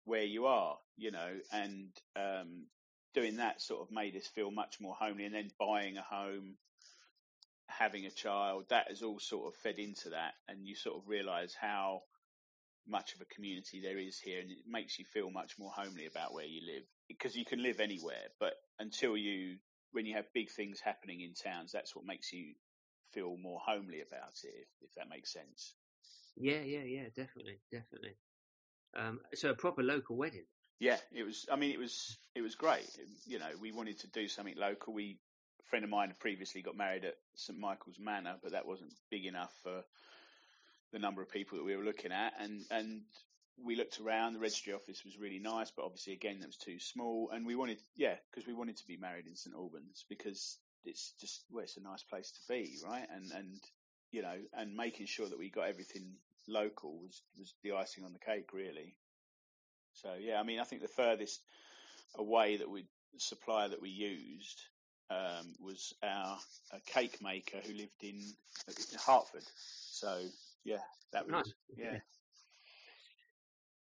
where 0.05 0.23
you 0.23 0.45
are, 0.45 0.77
you 0.97 1.11
know, 1.11 1.31
and 1.51 1.89
um, 2.15 2.65
doing 3.15 3.37
that 3.37 3.61
sort 3.61 3.81
of 3.81 3.91
made 3.91 4.15
us 4.15 4.27
feel 4.27 4.51
much 4.51 4.79
more 4.79 4.93
homely. 4.93 5.25
And 5.25 5.33
then 5.33 5.49
buying 5.57 5.97
a 5.97 6.03
home, 6.03 6.57
having 7.67 8.05
a 8.05 8.11
child, 8.11 8.65
that 8.69 8.89
has 8.89 9.01
all 9.01 9.19
sort 9.19 9.47
of 9.47 9.59
fed 9.61 9.79
into 9.79 10.09
that, 10.09 10.33
and 10.47 10.67
you 10.67 10.75
sort 10.75 10.97
of 10.97 11.07
realise 11.07 11.55
how 11.59 12.01
much 12.87 13.15
of 13.15 13.21
a 13.21 13.25
community 13.25 13.81
there 13.81 13.97
is 13.97 14.19
here, 14.19 14.39
and 14.41 14.51
it 14.51 14.59
makes 14.67 14.99
you 14.99 15.05
feel 15.05 15.31
much 15.31 15.57
more 15.57 15.71
homely 15.75 16.05
about 16.05 16.33
where 16.33 16.45
you 16.45 16.61
live 16.65 16.83
because 17.07 17.35
you 17.35 17.45
can 17.45 17.61
live 17.63 17.79
anywhere, 17.79 18.29
but 18.39 18.53
until 18.79 19.15
you 19.17 19.57
when 19.91 20.05
you 20.05 20.15
have 20.15 20.25
big 20.33 20.49
things 20.51 20.81
happening 20.81 21.21
in 21.21 21.33
towns, 21.33 21.71
that's 21.71 21.95
what 21.95 22.05
makes 22.05 22.33
you 22.33 22.53
feel 23.13 23.37
more 23.37 23.59
homely 23.65 24.01
about 24.01 24.35
it, 24.43 24.53
if, 24.53 24.67
if 24.89 24.95
that 24.95 25.09
makes 25.09 25.31
sense. 25.31 25.73
Yeah, 26.35 26.59
yeah, 26.61 26.83
yeah, 26.83 27.05
definitely, 27.15 27.59
definitely. 27.71 28.17
Um, 28.97 29.21
so 29.33 29.51
a 29.51 29.55
proper 29.55 29.83
local 29.83 30.17
wedding. 30.17 30.45
Yeah, 30.79 30.97
it 31.13 31.23
was. 31.23 31.45
I 31.51 31.55
mean, 31.55 31.71
it 31.71 31.79
was 31.79 32.17
it 32.35 32.41
was 32.41 32.55
great. 32.55 32.87
You 33.25 33.39
know, 33.39 33.49
we 33.61 33.71
wanted 33.71 33.99
to 33.99 34.07
do 34.07 34.27
something 34.27 34.55
local. 34.57 34.93
We 34.93 35.17
a 35.61 35.69
friend 35.69 35.85
of 35.85 35.89
mine 35.89 36.09
had 36.09 36.19
previously 36.19 36.61
got 36.61 36.75
married 36.75 37.05
at 37.05 37.15
St 37.35 37.57
Michael's 37.57 37.99
Manor, 37.99 38.35
but 38.43 38.51
that 38.51 38.67
wasn't 38.67 38.91
big 39.09 39.25
enough 39.25 39.53
for 39.63 39.83
the 40.91 40.99
number 40.99 41.21
of 41.21 41.31
people 41.31 41.57
that 41.57 41.63
we 41.63 41.75
were 41.75 41.83
looking 41.83 42.11
at. 42.11 42.33
And 42.39 42.61
and 42.71 43.01
we 43.63 43.75
looked 43.75 43.99
around. 44.01 44.33
The 44.33 44.39
registry 44.39 44.73
office 44.73 45.03
was 45.05 45.17
really 45.17 45.39
nice, 45.39 45.71
but 45.71 45.85
obviously 45.85 46.13
again 46.13 46.39
that 46.41 46.47
was 46.47 46.57
too 46.57 46.79
small. 46.79 47.29
And 47.33 47.45
we 47.45 47.55
wanted, 47.55 47.79
yeah, 47.95 48.15
because 48.29 48.47
we 48.47 48.53
wanted 48.53 48.77
to 48.77 48.87
be 48.87 48.97
married 48.97 49.27
in 49.27 49.35
St 49.35 49.55
Albans 49.55 50.05
because 50.09 50.57
it's 50.83 51.13
just 51.21 51.45
well, 51.51 51.63
it's 51.63 51.77
a 51.77 51.81
nice 51.81 52.03
place 52.03 52.31
to 52.31 52.53
be, 52.53 52.77
right? 52.85 53.07
And 53.13 53.31
and 53.31 53.59
you 54.11 54.21
know, 54.21 54.35
and 54.53 54.75
making 54.75 55.07
sure 55.07 55.27
that 55.27 55.39
we 55.39 55.49
got 55.49 55.69
everything 55.69 56.15
local 56.47 56.99
was 56.99 57.21
was 57.39 57.53
the 57.63 57.73
icing 57.73 58.03
on 58.03 58.13
the 58.13 58.19
cake, 58.19 58.51
really. 58.53 58.95
So 60.01 60.09
yeah, 60.19 60.39
I 60.39 60.43
mean, 60.43 60.59
I 60.59 60.63
think 60.63 60.81
the 60.81 60.87
furthest 60.87 61.41
away 62.15 62.57
that 62.57 62.69
we 62.69 62.85
supplier 63.17 63.69
that 63.69 63.81
we 63.81 63.89
used 63.89 64.61
um, 65.09 65.53
was 65.59 65.93
our 66.03 66.37
cake 66.87 67.21
maker 67.21 67.57
who 67.65 67.73
lived 67.73 68.03
in 68.03 68.21
Hertford. 69.05 69.43
So 69.91 70.19
yeah, 70.63 70.79
that 71.13 71.25
was 71.25 71.31
Nice. 71.31 71.53
yeah. 71.77 71.99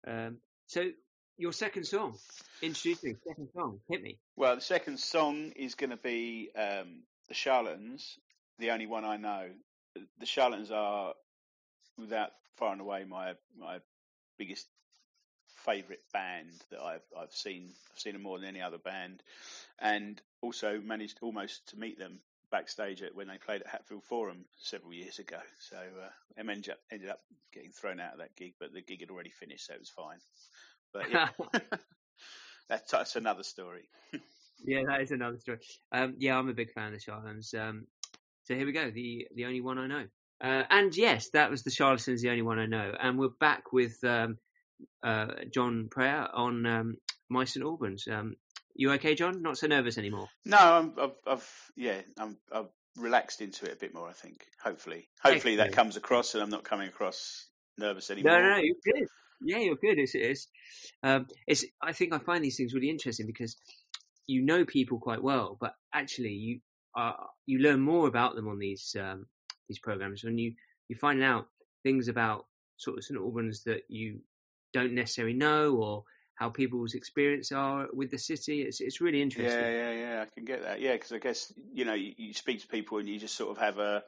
Um, 0.06 0.38
so 0.66 0.90
your 1.36 1.52
second 1.52 1.84
song, 1.84 2.16
introduce 2.62 3.02
me. 3.02 3.14
Second 3.26 3.48
song, 3.54 3.80
hit 3.88 4.02
me. 4.02 4.18
Well, 4.36 4.54
the 4.56 4.60
second 4.60 4.98
song 4.98 5.52
is 5.56 5.74
going 5.74 5.90
to 5.90 5.96
be 5.96 6.50
um, 6.56 7.02
the 7.28 7.34
Charlatans, 7.34 8.18
the 8.58 8.70
only 8.70 8.86
one 8.86 9.04
I 9.04 9.16
know. 9.16 9.48
The 10.18 10.26
Charlatans 10.26 10.70
are, 10.70 11.14
without 11.98 12.30
far 12.56 12.72
and 12.72 12.80
away, 12.80 13.04
my 13.04 13.34
my 13.58 13.78
biggest 14.38 14.66
favourite 15.64 16.00
band 16.12 16.50
that 16.70 16.80
I've 16.80 17.02
I've 17.18 17.32
seen. 17.32 17.70
I've 17.92 18.00
seen 18.00 18.12
them 18.14 18.22
more 18.22 18.38
than 18.38 18.48
any 18.48 18.60
other 18.60 18.78
band, 18.78 19.22
and 19.80 20.20
also 20.40 20.80
managed 20.80 21.18
almost 21.22 21.68
to 21.68 21.78
meet 21.78 21.98
them 21.98 22.20
backstage 22.50 23.02
at, 23.02 23.14
when 23.14 23.28
they 23.28 23.38
played 23.38 23.62
at 23.62 23.66
Hatfield 23.66 24.04
Forum 24.04 24.44
several 24.58 24.92
years 24.92 25.18
ago. 25.18 25.38
So 25.60 25.76
uh, 25.76 26.08
M 26.36 26.50
ended 26.50 26.70
up, 26.72 26.78
ended 26.90 27.10
up 27.10 27.20
getting 27.52 27.70
thrown 27.70 28.00
out 28.00 28.12
of 28.12 28.18
that 28.18 28.36
gig, 28.36 28.54
but 28.58 28.72
the 28.72 28.80
gig 28.80 29.00
had 29.00 29.10
already 29.10 29.30
finished, 29.30 29.66
so 29.66 29.74
it 29.74 29.80
was 29.80 29.90
fine. 29.90 30.18
But 30.92 31.10
yeah, 31.10 31.28
that's, 32.68 32.90
that's 32.90 33.16
another 33.16 33.42
story. 33.42 33.88
yeah, 34.64 34.82
that 34.86 35.02
is 35.02 35.10
another 35.10 35.38
story. 35.38 35.58
Um, 35.92 36.14
yeah, 36.18 36.38
I'm 36.38 36.48
a 36.48 36.54
big 36.54 36.72
fan 36.72 36.88
of 36.88 36.94
the 36.94 37.00
Charlatans. 37.00 37.54
Um, 37.54 37.86
so 38.44 38.54
here 38.54 38.66
we 38.66 38.72
go, 38.72 38.90
the 38.90 39.28
the 39.34 39.44
only 39.44 39.60
one 39.60 39.78
I 39.78 39.86
know. 39.86 40.04
Uh, 40.40 40.62
and 40.70 40.96
yes, 40.96 41.30
that 41.30 41.50
was 41.50 41.64
the 41.64 41.70
Charlatans, 41.70 42.22
the 42.22 42.30
only 42.30 42.42
one 42.42 42.58
I 42.58 42.66
know. 42.66 42.92
And 42.98 43.18
we're 43.18 43.28
back 43.40 43.72
with 43.72 44.02
um, 44.04 44.38
John 45.52 45.88
Prayer 45.90 46.28
on 46.32 46.66
um, 46.66 46.96
My 47.28 47.44
St 47.44 47.64
Albans. 47.64 48.06
Um, 48.10 48.36
you 48.74 48.92
okay, 48.92 49.14
John? 49.14 49.42
Not 49.42 49.58
so 49.58 49.66
nervous 49.66 49.98
anymore? 49.98 50.28
No, 50.44 50.58
I'm, 50.58 50.92
I've, 51.00 51.16
I've 51.26 51.52
yeah, 51.76 52.00
I'm, 52.18 52.36
I've 52.52 52.68
relaxed 52.96 53.40
into 53.40 53.66
it 53.66 53.72
a 53.72 53.76
bit 53.76 53.94
more. 53.94 54.08
I 54.08 54.12
think. 54.12 54.44
Hopefully, 54.62 55.08
hopefully 55.22 55.54
Excellent. 55.54 55.70
that 55.70 55.76
comes 55.76 55.96
across, 55.96 56.34
and 56.34 56.42
I'm 56.42 56.50
not 56.50 56.64
coming 56.64 56.88
across 56.88 57.48
nervous 57.76 58.10
anymore. 58.10 58.32
No, 58.32 58.42
no, 58.42 58.50
no 58.50 58.56
you're 58.58 58.76
good. 58.84 59.08
Yeah, 59.40 59.58
you're 59.58 59.76
good. 59.76 59.98
It's, 59.98 60.14
it's, 60.14 60.48
um, 61.02 61.26
it's. 61.46 61.64
I 61.82 61.92
think 61.92 62.12
I 62.12 62.18
find 62.18 62.44
these 62.44 62.56
things 62.56 62.74
really 62.74 62.90
interesting 62.90 63.26
because 63.26 63.56
you 64.26 64.44
know 64.44 64.64
people 64.64 64.98
quite 64.98 65.22
well, 65.22 65.56
but 65.60 65.74
actually 65.92 66.30
you 66.32 66.60
uh, 66.96 67.12
you 67.46 67.58
learn 67.58 67.80
more 67.80 68.06
about 68.08 68.34
them 68.34 68.48
on 68.48 68.58
these 68.58 68.94
um, 68.98 69.26
these 69.68 69.78
programs 69.78 70.24
when 70.24 70.38
you 70.38 70.54
you 70.88 70.96
find 70.96 71.22
out 71.22 71.46
things 71.82 72.08
about 72.08 72.46
sort 72.76 72.98
of 72.98 73.04
St 73.04 73.18
Albans 73.18 73.64
that 73.64 73.82
you 73.88 74.20
don't 74.78 74.94
necessarily 74.94 75.34
know 75.34 75.76
or 75.76 76.04
how 76.34 76.50
people's 76.50 76.94
experience 76.94 77.50
are 77.50 77.88
with 77.92 78.10
the 78.10 78.18
city. 78.18 78.62
It's 78.62 78.80
it's 78.80 79.00
really 79.00 79.20
interesting. 79.20 79.60
Yeah, 79.60 79.70
yeah, 79.70 79.92
yeah. 79.92 80.22
I 80.22 80.26
can 80.32 80.44
get 80.44 80.62
that. 80.62 80.80
Yeah, 80.80 80.92
because 80.92 81.12
I 81.12 81.18
guess 81.18 81.52
you 81.72 81.84
know 81.84 81.94
you, 81.94 82.12
you, 82.16 82.32
speak 82.32 82.60
to 82.60 82.68
people 82.68 82.98
and 82.98 83.08
you 83.08 83.18
just 83.18 83.34
sort 83.34 83.50
of 83.50 83.58
have 83.58 83.78
a, 83.78 84.04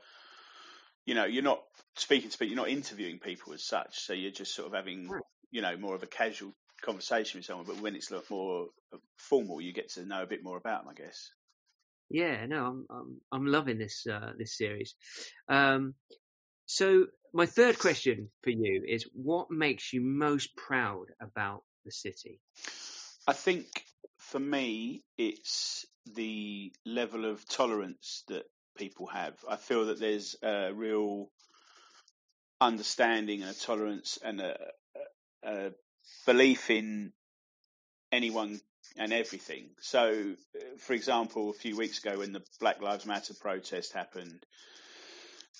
you 1.06 1.14
know, 1.14 1.24
you're 1.24 1.42
not 1.42 1.62
speaking 1.96 2.30
to 2.30 2.38
people, 2.38 2.52
you're 2.52 2.64
not 2.64 2.68
interviewing 2.68 3.18
people 3.18 3.52
as 3.52 3.64
such. 3.64 3.98
So 4.00 4.12
you're 4.12 4.30
just 4.30 4.54
sort 4.54 4.68
of 4.68 4.74
having, 4.74 5.08
right. 5.08 5.22
you 5.50 5.60
know, 5.60 5.76
more 5.76 5.96
of 5.96 6.04
a 6.04 6.06
casual 6.06 6.52
conversation 6.82 7.38
with 7.38 7.46
someone. 7.46 7.66
But 7.66 7.80
when 7.80 7.96
it's 7.96 8.12
a 8.12 8.22
more 8.30 8.68
formal, 9.16 9.60
you 9.60 9.72
get 9.72 9.90
to 9.94 10.06
know 10.06 10.22
a 10.22 10.26
bit 10.26 10.44
more 10.44 10.56
about 10.56 10.84
them, 10.84 10.94
I 10.96 11.02
guess. 11.02 11.30
Yeah, 12.10 12.46
no, 12.46 12.64
I'm 12.66 12.86
I'm, 12.90 13.20
I'm 13.32 13.46
loving 13.46 13.78
this 13.78 14.06
uh, 14.06 14.32
this 14.38 14.56
series. 14.56 14.94
Um, 15.48 15.94
so 16.66 17.06
my 17.32 17.46
third 17.46 17.78
question 17.78 18.28
for 18.42 18.50
you 18.50 18.84
is: 18.86 19.04
What 19.12 19.50
makes 19.50 19.92
you 19.92 20.00
most 20.00 20.56
proud 20.56 21.06
about 21.20 21.62
the 21.84 21.92
city? 21.92 22.40
I 23.26 23.32
think 23.32 23.66
for 24.18 24.40
me, 24.40 25.02
it's 25.18 25.86
the 26.14 26.72
level 26.84 27.24
of 27.24 27.46
tolerance 27.48 28.24
that 28.28 28.44
people 28.76 29.06
have. 29.08 29.34
I 29.48 29.56
feel 29.56 29.86
that 29.86 30.00
there's 30.00 30.36
a 30.42 30.72
real 30.72 31.30
understanding 32.60 33.42
and 33.42 33.50
a 33.50 33.58
tolerance 33.58 34.18
and 34.22 34.40
a, 34.40 34.58
a 35.42 35.70
belief 36.26 36.70
in 36.70 37.12
anyone 38.12 38.60
and 38.96 39.12
everything. 39.12 39.70
So, 39.80 40.34
for 40.78 40.94
example, 40.94 41.50
a 41.50 41.54
few 41.54 41.76
weeks 41.76 42.04
ago 42.04 42.18
when 42.18 42.32
the 42.32 42.42
Black 42.58 42.82
Lives 42.82 43.06
Matter 43.06 43.34
protest 43.34 43.92
happened, 43.92 44.44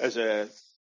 as 0.01 0.17
a 0.17 0.49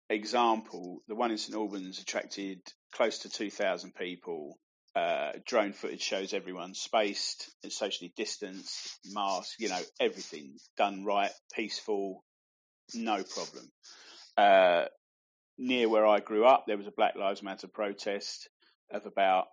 example, 0.10 1.01
the 1.08 1.16
one 1.16 1.32
in 1.32 1.38
St 1.38 1.56
Albans 1.56 2.00
attracted 2.00 2.60
close 2.94 3.20
to 3.20 3.30
2,000 3.30 3.94
people. 3.96 4.58
Uh, 4.96 5.34
drone 5.46 5.72
footage 5.72 6.01
shows 6.01 6.34
everyone 6.34 6.74
spaced, 6.74 7.51
socially 7.70 8.12
distanced, 8.18 8.98
masked, 9.13 9.56
you 9.60 9.70
know, 9.70 9.80
everything 10.00 10.58
done 10.78 11.06
right, 11.06 11.32
peaceful, 11.54 12.24
no 12.96 13.24
problem. 13.24 13.72
Uh, 14.36 14.86
near 15.58 15.88
where 15.88 16.08
I 16.08 16.20
grew 16.20 16.46
up, 16.46 16.66
there 16.66 16.78
was 16.78 16.88
a 16.88 16.92
Black 16.92 17.16
Lives 17.16 17.44
Matter 17.44 17.68
protest 17.68 18.50
of 18.92 19.06
about 19.06 19.48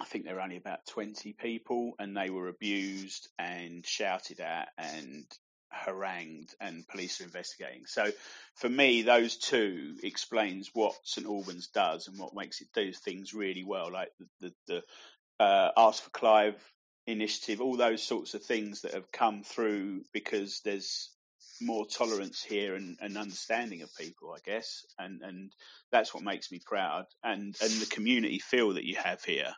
I 0.00 0.04
think 0.04 0.24
there 0.24 0.34
were 0.34 0.40
only 0.40 0.56
about 0.56 0.86
20 0.86 1.34
people 1.34 1.92
and 1.98 2.16
they 2.16 2.30
were 2.30 2.48
abused 2.48 3.28
and 3.38 3.84
shouted 3.84 4.40
at 4.40 4.68
and 4.78 5.26
harangued 5.70 6.54
and 6.60 6.86
police 6.88 7.20
are 7.20 7.24
investigating. 7.24 7.86
So 7.86 8.10
for 8.56 8.68
me, 8.68 9.02
those 9.02 9.36
two 9.36 9.96
explains 10.02 10.70
what 10.74 10.94
St 11.04 11.26
Albans 11.26 11.68
does 11.68 12.08
and 12.08 12.18
what 12.18 12.34
makes 12.34 12.60
it 12.60 12.68
do 12.74 12.92
things 12.92 13.34
really 13.34 13.64
well, 13.64 13.90
like 13.90 14.10
the, 14.18 14.26
the, 14.40 14.82
the 15.38 15.44
uh, 15.44 15.70
Ask 15.76 16.02
for 16.02 16.10
Clive 16.10 16.56
initiative, 17.06 17.60
all 17.60 17.76
those 17.76 18.02
sorts 18.02 18.34
of 18.34 18.42
things 18.42 18.82
that 18.82 18.94
have 18.94 19.10
come 19.10 19.42
through 19.42 20.02
because 20.12 20.60
there's 20.64 21.10
more 21.60 21.86
tolerance 21.86 22.42
here 22.42 22.74
and, 22.74 22.96
and 23.00 23.16
understanding 23.16 23.82
of 23.82 23.94
people, 23.96 24.32
I 24.32 24.38
guess, 24.44 24.84
and 24.98 25.20
and 25.22 25.52
that's 25.92 26.14
what 26.14 26.22
makes 26.22 26.50
me 26.50 26.60
proud, 26.64 27.06
and 27.22 27.54
and 27.60 27.70
the 27.72 27.88
community 27.90 28.38
feel 28.38 28.74
that 28.74 28.84
you 28.84 28.96
have 28.96 29.22
here. 29.22 29.52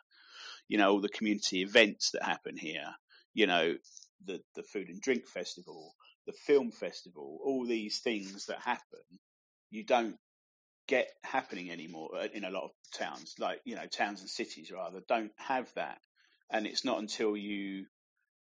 You 0.67 0.77
know, 0.77 0.91
all 0.91 1.01
the 1.01 1.09
community 1.09 1.61
events 1.61 2.11
that 2.11 2.23
happen 2.23 2.57
here, 2.57 2.87
you 3.33 3.47
know, 3.47 3.75
the, 4.25 4.41
the 4.55 4.63
food 4.63 4.89
and 4.89 5.01
drink 5.01 5.27
festival, 5.27 5.93
the 6.25 6.33
film 6.33 6.71
festival, 6.71 7.39
all 7.43 7.65
these 7.65 7.99
things 7.99 8.45
that 8.47 8.59
happen, 8.59 9.01
you 9.69 9.83
don't 9.83 10.15
get 10.87 11.07
happening 11.23 11.71
anymore 11.71 12.09
uh, 12.15 12.27
in 12.33 12.43
a 12.43 12.51
lot 12.51 12.63
of 12.63 12.71
towns, 12.97 13.35
like, 13.39 13.59
you 13.65 13.75
know, 13.75 13.85
towns 13.85 14.21
and 14.21 14.29
cities 14.29 14.71
rather, 14.71 15.01
don't 15.07 15.31
have 15.37 15.71
that. 15.75 15.99
And 16.51 16.67
it's 16.67 16.85
not 16.85 16.99
until 16.99 17.35
you, 17.35 17.85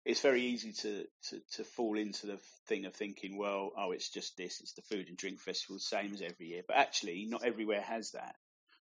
it's 0.05 0.21
very 0.21 0.41
easy 0.41 0.73
to, 0.73 1.05
to, 1.29 1.41
to 1.53 1.63
fall 1.63 1.97
into 1.97 2.27
the 2.27 2.39
thing 2.67 2.85
of 2.85 2.93
thinking, 2.93 3.37
well, 3.37 3.71
oh, 3.77 3.91
it's 3.91 4.09
just 4.09 4.37
this, 4.37 4.61
it's 4.61 4.73
the 4.73 4.81
food 4.83 5.07
and 5.07 5.17
drink 5.17 5.39
festival, 5.39 5.79
same 5.79 6.13
as 6.13 6.21
every 6.21 6.47
year. 6.47 6.61
But 6.67 6.77
actually, 6.77 7.25
not 7.27 7.43
everywhere 7.43 7.81
has 7.81 8.11
that. 8.11 8.35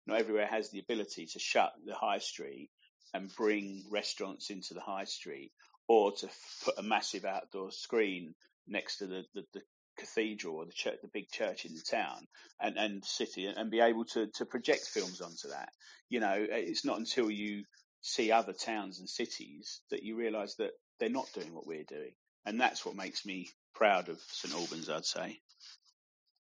Not 0.07 0.21
everywhere 0.21 0.47
has 0.47 0.71
the 0.71 0.81
ability 0.81 1.26
to 1.33 1.38
shut 1.38 1.73
the 1.87 1.95
high 1.95 2.19
street 2.19 2.71
and 3.14 3.35
bring 3.37 3.85
restaurants 3.91 4.50
into 4.50 4.75
the 4.75 4.81
high 4.81 5.05
street 5.05 5.53
or 5.88 6.12
to 6.12 6.29
put 6.64 6.79
a 6.79 6.83
massive 6.83 7.25
outdoor 7.25 7.71
screen 7.71 8.35
next 8.67 8.99
to 8.99 9.07
the, 9.07 9.25
the, 9.35 9.45
the 9.53 9.61
cathedral 9.99 10.57
or 10.57 10.64
the 10.64 10.73
church, 10.73 10.99
the 11.03 11.09
big 11.09 11.29
church 11.31 11.64
in 11.64 11.75
the 11.75 11.83
town 11.83 12.26
and, 12.61 12.76
and 12.76 13.05
city 13.05 13.47
and 13.47 13.71
be 13.71 13.81
able 13.81 14.05
to, 14.05 14.26
to 14.35 14.45
project 14.45 14.87
films 14.87 15.21
onto 15.21 15.49
that. 15.49 15.69
You 16.09 16.21
know, 16.21 16.33
eh, 16.33 16.47
it's 16.67 16.85
not 16.85 16.99
until 16.99 17.31
you 17.31 17.64
see 18.00 18.33
other 18.33 18.53
towns 18.53 18.99
and 18.99 19.09
cities 19.09 19.81
that 19.91 20.03
you 20.03 20.17
realize 20.17 20.57
that 20.57 20.73
they're 20.99 21.09
not 21.09 21.33
doing 21.35 21.55
what 21.55 21.67
we're 21.67 21.85
doing. 21.85 22.12
And 22.47 22.61
that's 22.61 22.85
what 22.85 22.97
makes 22.97 23.25
me 23.25 23.49
proud 23.75 24.09
of 24.09 24.19
St 24.29 24.55
Albans, 24.55 24.91
I'd 24.91 25.05
say. 25.05 25.38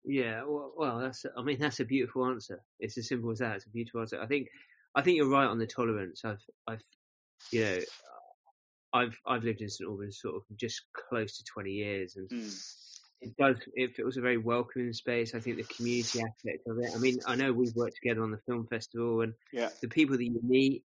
Yeah, 0.04 0.44
well, 0.46 0.72
well, 0.74 0.98
that's. 0.98 1.26
I 1.36 1.42
mean, 1.42 1.58
that's 1.60 1.80
a 1.80 1.84
beautiful 1.84 2.26
answer. 2.26 2.62
It's 2.78 2.96
as 2.96 3.06
simple 3.06 3.30
as 3.32 3.40
that. 3.40 3.56
It's 3.56 3.66
a 3.66 3.70
beautiful 3.70 4.00
answer. 4.00 4.18
I 4.18 4.26
think 4.26 4.48
I 4.94 5.02
think 5.02 5.18
you're 5.18 5.28
right 5.28 5.46
on 5.46 5.58
the 5.58 5.66
tolerance. 5.66 6.22
I've, 6.24 6.42
I've, 6.66 6.82
you 7.52 7.64
know, 7.64 7.78
I've 8.92 9.16
I've 9.26 9.44
lived 9.44 9.60
in 9.60 9.68
St 9.68 9.88
Albans 9.88 10.20
sort 10.20 10.36
of 10.36 10.42
just 10.56 10.82
close 11.08 11.36
to 11.36 11.44
20 11.44 11.70
years, 11.70 12.16
and 12.16 12.28
mm. 12.28 12.74
it 13.20 13.36
does 13.36 13.56
it 13.74 13.94
feels 13.94 14.16
a 14.16 14.20
very 14.20 14.38
welcoming 14.38 14.92
space. 14.92 15.34
I 15.34 15.40
think 15.40 15.56
the 15.56 15.74
community 15.74 16.20
aspect 16.20 16.66
of 16.66 16.78
it. 16.78 16.90
I 16.94 16.98
mean, 16.98 17.18
I 17.26 17.36
know 17.36 17.52
we've 17.52 17.74
worked 17.74 17.96
together 18.02 18.22
on 18.22 18.30
the 18.30 18.40
film 18.46 18.66
festival, 18.68 19.22
and 19.22 19.34
yeah. 19.52 19.68
the 19.80 19.88
people 19.88 20.16
that 20.16 20.24
you 20.24 20.40
meet, 20.42 20.84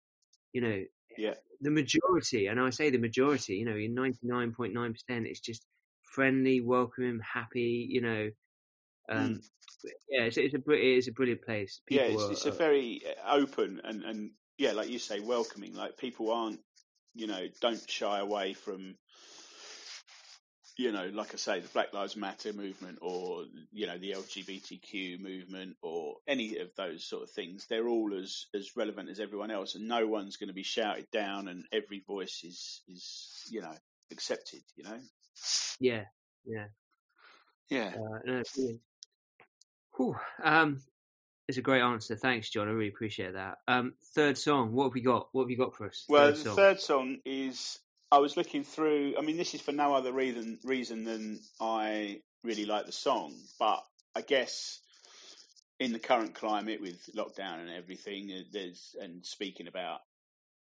you 0.54 0.62
know, 0.62 0.84
yeah. 1.18 1.34
the 1.62 1.72
majority, 1.72 2.48
and 2.48 2.60
I 2.60 2.70
say 2.70 2.90
the 2.90 2.98
majority, 2.98 3.56
you 3.56 3.66
know, 3.66 3.76
in 3.76 3.96
99.9 3.96 4.74
percent, 4.74 5.28
it's 5.28 5.40
just 5.40 5.66
friendly, 6.04 6.62
welcoming, 6.62 7.20
happy, 7.20 7.88
you 7.90 8.02
know. 8.02 8.30
Um, 9.08 9.36
mm 9.36 9.44
yeah, 10.10 10.24
it's, 10.24 10.38
it's 10.38 10.54
a 10.54 10.60
it's 10.68 11.08
a 11.08 11.12
brilliant 11.12 11.44
place. 11.44 11.82
People 11.86 12.06
yeah, 12.06 12.14
it's, 12.14 12.24
are, 12.24 12.32
it's 12.32 12.46
a 12.46 12.52
very 12.52 13.02
uh, 13.06 13.36
open 13.36 13.82
and 13.84 14.04
and 14.04 14.32
yeah, 14.58 14.72
like 14.72 14.90
you 14.90 15.00
say, 15.00 15.20
welcoming. 15.20 15.74
Like 15.74 15.98
people 15.98 16.32
aren't, 16.32 16.60
you 17.16 17.28
know, 17.28 17.48
don't 17.62 17.90
shy 17.90 18.20
away 18.20 18.54
from, 18.54 18.96
you 20.78 20.92
know, 20.92 21.10
like 21.14 21.34
I 21.34 21.38
say, 21.38 21.60
the 21.62 21.70
Black 21.70 21.94
Lives 21.94 22.16
Matter 22.16 22.54
movement 22.54 23.00
or 23.02 23.46
you 23.72 23.88
know 23.88 23.98
the 23.98 24.12
LGBTQ 24.12 25.20
movement 25.20 25.78
or 25.82 26.16
any 26.28 26.58
of 26.58 26.70
those 26.76 27.06
sort 27.06 27.24
of 27.24 27.32
things. 27.32 27.66
They're 27.68 27.88
all 27.88 28.14
as 28.14 28.46
as 28.54 28.76
relevant 28.76 29.10
as 29.10 29.20
everyone 29.20 29.52
else, 29.52 29.76
and 29.76 29.88
no 29.88 30.06
one's 30.06 30.38
going 30.38 30.50
to 30.50 30.54
be 30.54 30.64
shouted 30.64 31.10
down, 31.12 31.48
and 31.48 31.64
every 31.72 32.04
voice 32.06 32.42
is 32.44 32.82
is 32.90 33.44
you 33.50 33.62
know 33.62 33.74
accepted. 34.12 34.62
You 34.76 34.84
know. 34.84 35.00
Yeah. 35.80 36.04
Yeah. 36.46 36.68
Yeah. 37.70 37.94
Uh, 37.96 38.20
no, 38.26 38.44
Whew, 39.98 40.16
um, 40.44 40.82
it's 41.48 41.58
a 41.58 41.62
great 41.62 41.82
answer. 41.82 42.16
Thanks, 42.16 42.50
John. 42.50 42.68
I 42.68 42.72
really 42.72 42.90
appreciate 42.90 43.34
that. 43.34 43.58
Um, 43.68 43.94
third 44.14 44.38
song. 44.38 44.74
What 44.74 44.86
have 44.86 44.94
we 44.94 45.02
got? 45.02 45.30
What 45.32 45.44
have 45.44 45.52
you 45.52 45.58
got 45.58 45.75
for 45.75 45.88
us? 45.88 46.06
Well, 46.10 46.28
third 46.28 46.36
the 46.36 46.40
song. 46.40 46.56
third 46.56 46.80
song 46.80 47.18
is. 47.25 47.80
I 48.12 48.20
was 48.20 48.38
looking 48.38 48.64
through. 48.64 49.16
I 49.18 49.22
mean, 49.22 49.38
this 49.38 49.54
is 49.54 49.62
for 49.62 49.72
no 49.72 49.94
other 49.94 50.14
reason 50.14 50.60
reason 50.64 51.04
than 51.04 51.40
I 51.60 52.22
really 52.44 52.66
like 52.66 52.86
the 52.86 52.92
song, 52.92 53.34
but 53.60 53.84
I 54.16 54.22
guess 54.22 54.80
in 55.80 55.92
the 55.92 56.00
current 56.00 56.36
climate 56.36 56.82
with 56.82 57.10
lockdown 57.16 57.60
and 57.60 57.70
everything, 57.70 58.32
uh, 58.32 58.44
there's 58.52 58.96
and 59.02 59.25
speaking 59.25 59.68
about 59.68 60.00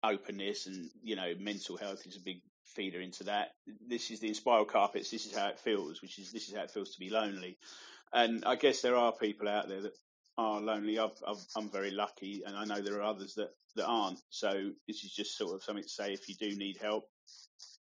openness 0.04 0.66
and 0.66 0.90
you 1.02 1.16
know 1.16 1.32
mental 1.38 1.76
health 1.76 2.06
is 2.06 2.16
a 2.16 2.20
big 2.20 2.40
feeder 2.64 3.00
into 3.00 3.24
that. 3.24 3.48
This 3.88 4.10
is 4.10 4.20
the 4.20 4.30
Inspiral 4.30 4.66
Carpets. 4.66 5.10
This 5.10 5.26
is 5.26 5.36
how 5.36 5.48
it 5.48 5.58
feels, 5.58 6.00
which 6.00 6.18
is 6.18 6.32
this 6.32 6.48
is 6.48 6.54
how 6.54 6.62
it 6.62 6.70
feels 6.70 6.92
to 6.92 7.00
be 7.00 7.10
lonely. 7.10 7.58
And 8.12 8.44
I 8.44 8.56
guess 8.56 8.82
there 8.82 8.96
are 8.96 9.12
people 9.12 9.48
out 9.48 9.68
there 9.68 9.82
that 9.82 9.96
are 10.38 10.60
lonely. 10.60 10.98
i 10.98 11.08
am 11.56 11.68
very 11.70 11.90
lucky, 11.90 12.42
and 12.46 12.56
I 12.56 12.64
know 12.64 12.80
there 12.80 12.98
are 12.98 13.02
others 13.02 13.34
that, 13.34 13.50
that 13.76 13.86
aren't. 13.86 14.20
So 14.30 14.70
this 14.86 15.04
is 15.04 15.12
just 15.12 15.36
sort 15.36 15.54
of 15.54 15.62
something 15.62 15.84
to 15.84 15.90
say: 15.90 16.12
if 16.12 16.28
you 16.28 16.34
do 16.34 16.56
need 16.56 16.76
help, 16.78 17.08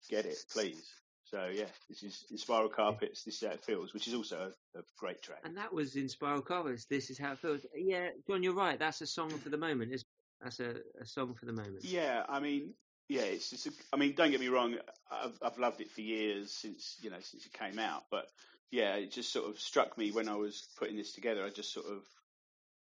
get 0.10 0.26
it, 0.26 0.38
please. 0.52 0.90
So 1.30 1.50
yeah, 1.54 1.66
this 1.90 2.04
is 2.04 2.26
Inspiral 2.34 2.72
Carpets. 2.72 3.24
This 3.24 3.42
is 3.42 3.48
how 3.48 3.54
it 3.54 3.64
feels, 3.64 3.94
which 3.94 4.08
is 4.08 4.14
also 4.14 4.52
a, 4.76 4.80
a 4.80 4.84
great 4.98 5.22
track. 5.22 5.42
And 5.44 5.58
that 5.58 5.74
was 5.74 5.96
Inspiral 5.96 6.46
Carpets. 6.46 6.86
This 6.86 7.10
is 7.10 7.18
how 7.18 7.34
it 7.34 7.40
feels. 7.40 7.66
Yeah, 7.76 8.10
John, 8.28 8.44
you're 8.44 8.54
right. 8.54 8.80
That's 8.80 9.02
a 9.02 9.08
song 9.08 9.30
for 9.30 9.50
the 9.50 9.58
moment. 9.58 9.92
It's, 9.92 10.06
that's 10.42 10.62
a, 10.62 10.76
a 11.02 11.06
song 11.06 11.34
for 11.34 11.46
the 11.46 11.52
moment. 11.52 11.84
Yeah, 11.84 12.24
I 12.30 12.40
mean, 12.40 12.74
yeah, 13.10 13.24
it's 13.24 13.50
just. 13.50 13.68
A, 13.68 13.72
I 13.92 13.98
mean, 13.98 14.14
don't 14.16 14.32
get 14.32 14.40
me 14.40 14.48
wrong. 14.48 14.76
I've, 15.12 15.38
I've 15.42 15.58
loved 15.58 15.82
it 15.82 15.92
for 15.92 16.02
years 16.02 16.52
since 16.52 16.98
you 17.02 17.10
know 17.10 17.20
since 17.20 17.46
it 17.46 17.52
came 17.52 17.78
out, 17.78 18.06
but 18.10 18.30
yeah, 18.72 18.96
it 18.96 19.12
just 19.12 19.34
sort 19.34 19.50
of 19.50 19.60
struck 19.60 19.98
me 19.98 20.12
when 20.12 20.30
I 20.30 20.36
was 20.36 20.70
putting 20.78 20.96
this 20.96 21.12
together. 21.14 21.44
I 21.44 21.50
just 21.50 21.74
sort 21.74 21.88
of 21.88 22.04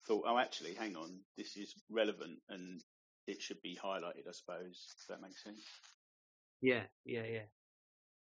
thought, 0.06 0.26
oh, 0.28 0.38
actually, 0.38 0.74
hang 0.74 0.96
on, 0.96 1.20
this 1.38 1.58
is 1.58 1.74
relevant 1.90 2.40
and 2.50 2.82
it 3.28 3.42
should 3.42 3.62
be 3.62 3.78
highlighted. 3.82 4.28
I 4.28 4.32
suppose 4.32 4.96
if 5.00 5.08
that 5.10 5.22
makes 5.22 5.44
sense. 5.44 5.62
Yeah, 6.62 6.84
yeah, 7.06 7.24
yeah. 7.30 7.44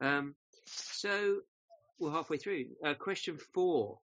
Um, 0.01 0.35
so 0.67 1.41
we're 1.99 2.13
halfway 2.13 2.39
through. 2.39 2.67
Uh, 2.85 2.95
question 2.95 3.39
four. 3.55 3.99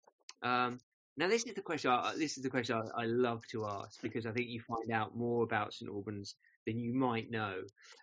Um, 0.42 0.80
now 1.16 1.28
this 1.28 1.44
is 1.44 1.54
the 1.54 1.62
question. 1.62 1.90
I, 1.90 2.14
this 2.16 2.36
is 2.36 2.42
the 2.42 2.50
question 2.50 2.76
I, 2.76 3.02
I, 3.02 3.04
love 3.06 3.42
to 3.52 3.66
ask 3.66 4.00
because 4.02 4.26
I 4.26 4.32
think 4.32 4.48
you 4.48 4.60
find 4.60 4.90
out 4.92 5.16
more 5.16 5.44
about 5.44 5.72
St 5.72 5.90
Albans 5.90 6.34
than 6.66 6.78
you 6.78 6.94
might 6.94 7.30
know. 7.30 7.56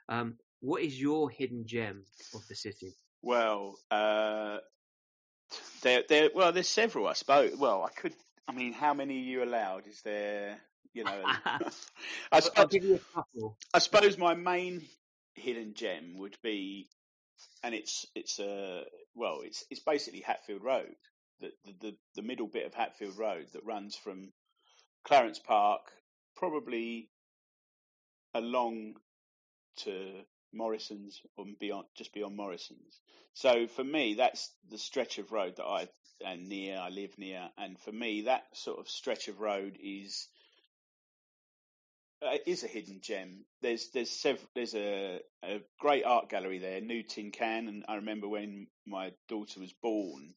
Um, 0.08 0.36
what 0.62 0.82
is 0.82 1.00
your 1.00 1.30
hidden 1.30 1.66
gem 1.66 2.04
of 2.34 2.48
the 2.48 2.56
city? 2.56 2.96
Well, 3.22 3.78
uh, 3.92 4.58
there, 5.82 6.04
there. 6.08 6.30
Well, 6.34 6.52
there's 6.52 6.70
several. 6.70 7.08
I 7.08 7.14
suppose. 7.14 7.56
Well, 7.58 7.84
I 7.84 7.90
could. 8.00 8.14
I 8.50 8.52
mean, 8.52 8.74
how 8.74 8.96
many 8.96 9.16
are 9.16 9.24
you 9.24 9.44
allowed? 9.44 9.88
Is 9.88 10.02
there? 10.02 10.58
You 10.94 11.04
know, 11.04 11.22
I, 12.32 12.42
give 12.66 12.84
you. 12.84 13.00
I 13.74 13.78
suppose 13.80 14.18
my 14.18 14.34
main 14.34 14.82
hidden 15.36 15.76
gem 15.76 16.18
would 16.18 16.36
be 16.42 16.90
and 17.64 17.76
it's 17.76 18.06
it's 18.16 18.40
a 18.40 18.82
uh, 18.82 18.84
well, 19.16 19.42
it's 19.44 19.64
it's 19.70 19.82
basically 19.82 20.22
Hatfield 20.22 20.64
Road, 20.64 20.96
the, 21.40 21.52
the 21.82 21.96
the 22.16 22.22
middle 22.22 22.48
bit 22.48 22.66
of 22.66 22.74
Hatfield 22.74 23.18
Road 23.18 23.48
that 23.54 23.66
runs 23.66 23.96
from 23.96 24.32
Clarence 25.06 25.40
Park, 25.40 25.82
probably 26.36 27.10
along 28.34 28.96
to 29.78 30.22
Morrison's 30.54 31.22
or 31.38 31.46
beyond, 31.60 31.86
just 31.96 32.14
beyond 32.14 32.36
Morrison's. 32.36 33.00
So 33.34 33.68
for 33.68 33.84
me, 33.84 34.16
that's 34.16 34.52
the 34.70 34.78
stretch 34.78 35.18
of 35.18 35.32
road 35.32 35.58
that 35.58 35.66
I 35.66 35.88
and 36.26 36.50
near, 36.50 36.78
I 36.78 36.90
live 36.90 37.18
near, 37.18 37.50
and 37.58 37.80
for 37.80 37.92
me, 37.92 38.22
that 38.22 38.46
sort 38.54 38.80
of 38.80 38.90
stretch 38.90 39.28
of 39.28 39.40
road 39.40 39.78
is 39.82 40.28
uh, 42.22 42.38
is 42.46 42.64
a 42.64 42.68
hidden 42.68 43.00
gem. 43.02 43.46
There's 43.62 43.90
there's 43.94 44.26
there's 44.56 44.76
a, 44.76 45.20
a 45.44 45.62
great 45.80 46.04
art 46.04 46.30
gallery 46.30 46.60
there, 46.60 46.82
New 46.82 47.04
Tin 47.04 47.32
Can, 47.32 47.68
and 47.68 47.86
I 47.88 47.96
remember 47.96 48.28
when 48.28 48.68
my 48.86 49.12
daughter 49.28 49.60
was 49.60 49.74
born, 49.82 50.34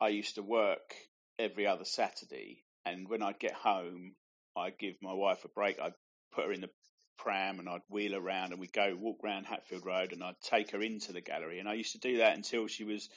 I 0.00 0.08
used 0.08 0.36
to 0.36 0.42
work 0.42 0.94
every 1.38 1.66
other 1.66 1.84
Saturday, 1.84 2.64
and 2.84 3.08
when 3.08 3.22
I'd 3.22 3.38
get 3.38 3.54
home, 3.54 4.14
I'd 4.56 4.78
give 4.78 4.94
my 5.02 5.12
wife 5.12 5.44
a 5.44 5.48
break. 5.48 5.78
I'd 5.78 5.94
put 6.32 6.46
her 6.46 6.52
in 6.52 6.60
the 6.60 6.70
pram 7.16 7.58
and 7.58 7.68
I'd 7.68 7.82
wheel 7.88 8.14
around 8.14 8.52
and 8.52 8.60
we'd 8.60 8.72
go 8.72 8.96
walk 8.98 9.18
around 9.24 9.46
Hatfield 9.46 9.84
Road 9.84 10.12
and 10.12 10.22
I'd 10.22 10.40
take 10.42 10.72
her 10.72 10.82
into 10.82 11.12
the 11.12 11.20
gallery. 11.20 11.58
And 11.58 11.68
I 11.68 11.74
used 11.74 11.92
to 11.92 11.98
do 11.98 12.18
that 12.18 12.36
until 12.36 12.66
she 12.66 12.84
was 12.84 13.08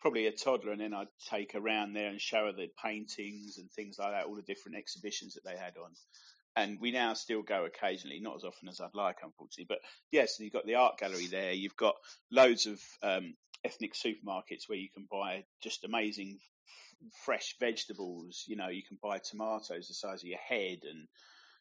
probably 0.00 0.26
a 0.26 0.32
toddler 0.32 0.72
and 0.72 0.80
then 0.80 0.94
I'd 0.94 1.08
take 1.30 1.52
her 1.52 1.58
around 1.58 1.92
there 1.92 2.08
and 2.08 2.20
show 2.20 2.46
her 2.46 2.52
the 2.52 2.68
paintings 2.82 3.58
and 3.58 3.70
things 3.70 3.98
like 3.98 4.12
that, 4.12 4.26
all 4.26 4.36
the 4.36 4.42
different 4.42 4.78
exhibitions 4.78 5.34
that 5.34 5.44
they 5.44 5.56
had 5.56 5.76
on 5.76 5.92
and 6.58 6.80
we 6.80 6.90
now 6.90 7.14
still 7.14 7.42
go 7.42 7.64
occasionally, 7.64 8.20
not 8.20 8.36
as 8.36 8.44
often 8.44 8.68
as 8.68 8.80
I'd 8.80 8.94
like, 8.94 9.18
unfortunately. 9.22 9.66
But 9.68 9.78
yes, 10.10 10.38
you've 10.40 10.52
got 10.52 10.66
the 10.66 10.74
art 10.74 10.98
gallery 10.98 11.26
there. 11.26 11.52
You've 11.52 11.76
got 11.76 11.94
loads 12.32 12.66
of 12.66 12.80
um, 13.02 13.34
ethnic 13.64 13.94
supermarkets 13.94 14.68
where 14.68 14.78
you 14.78 14.88
can 14.92 15.06
buy 15.10 15.44
just 15.62 15.84
amazing 15.84 16.38
fresh 17.24 17.54
vegetables. 17.60 18.44
You 18.48 18.56
know, 18.56 18.68
you 18.68 18.82
can 18.82 18.98
buy 19.00 19.18
tomatoes 19.18 19.86
the 19.86 19.94
size 19.94 20.22
of 20.22 20.28
your 20.28 20.38
head, 20.38 20.78
and 20.82 21.06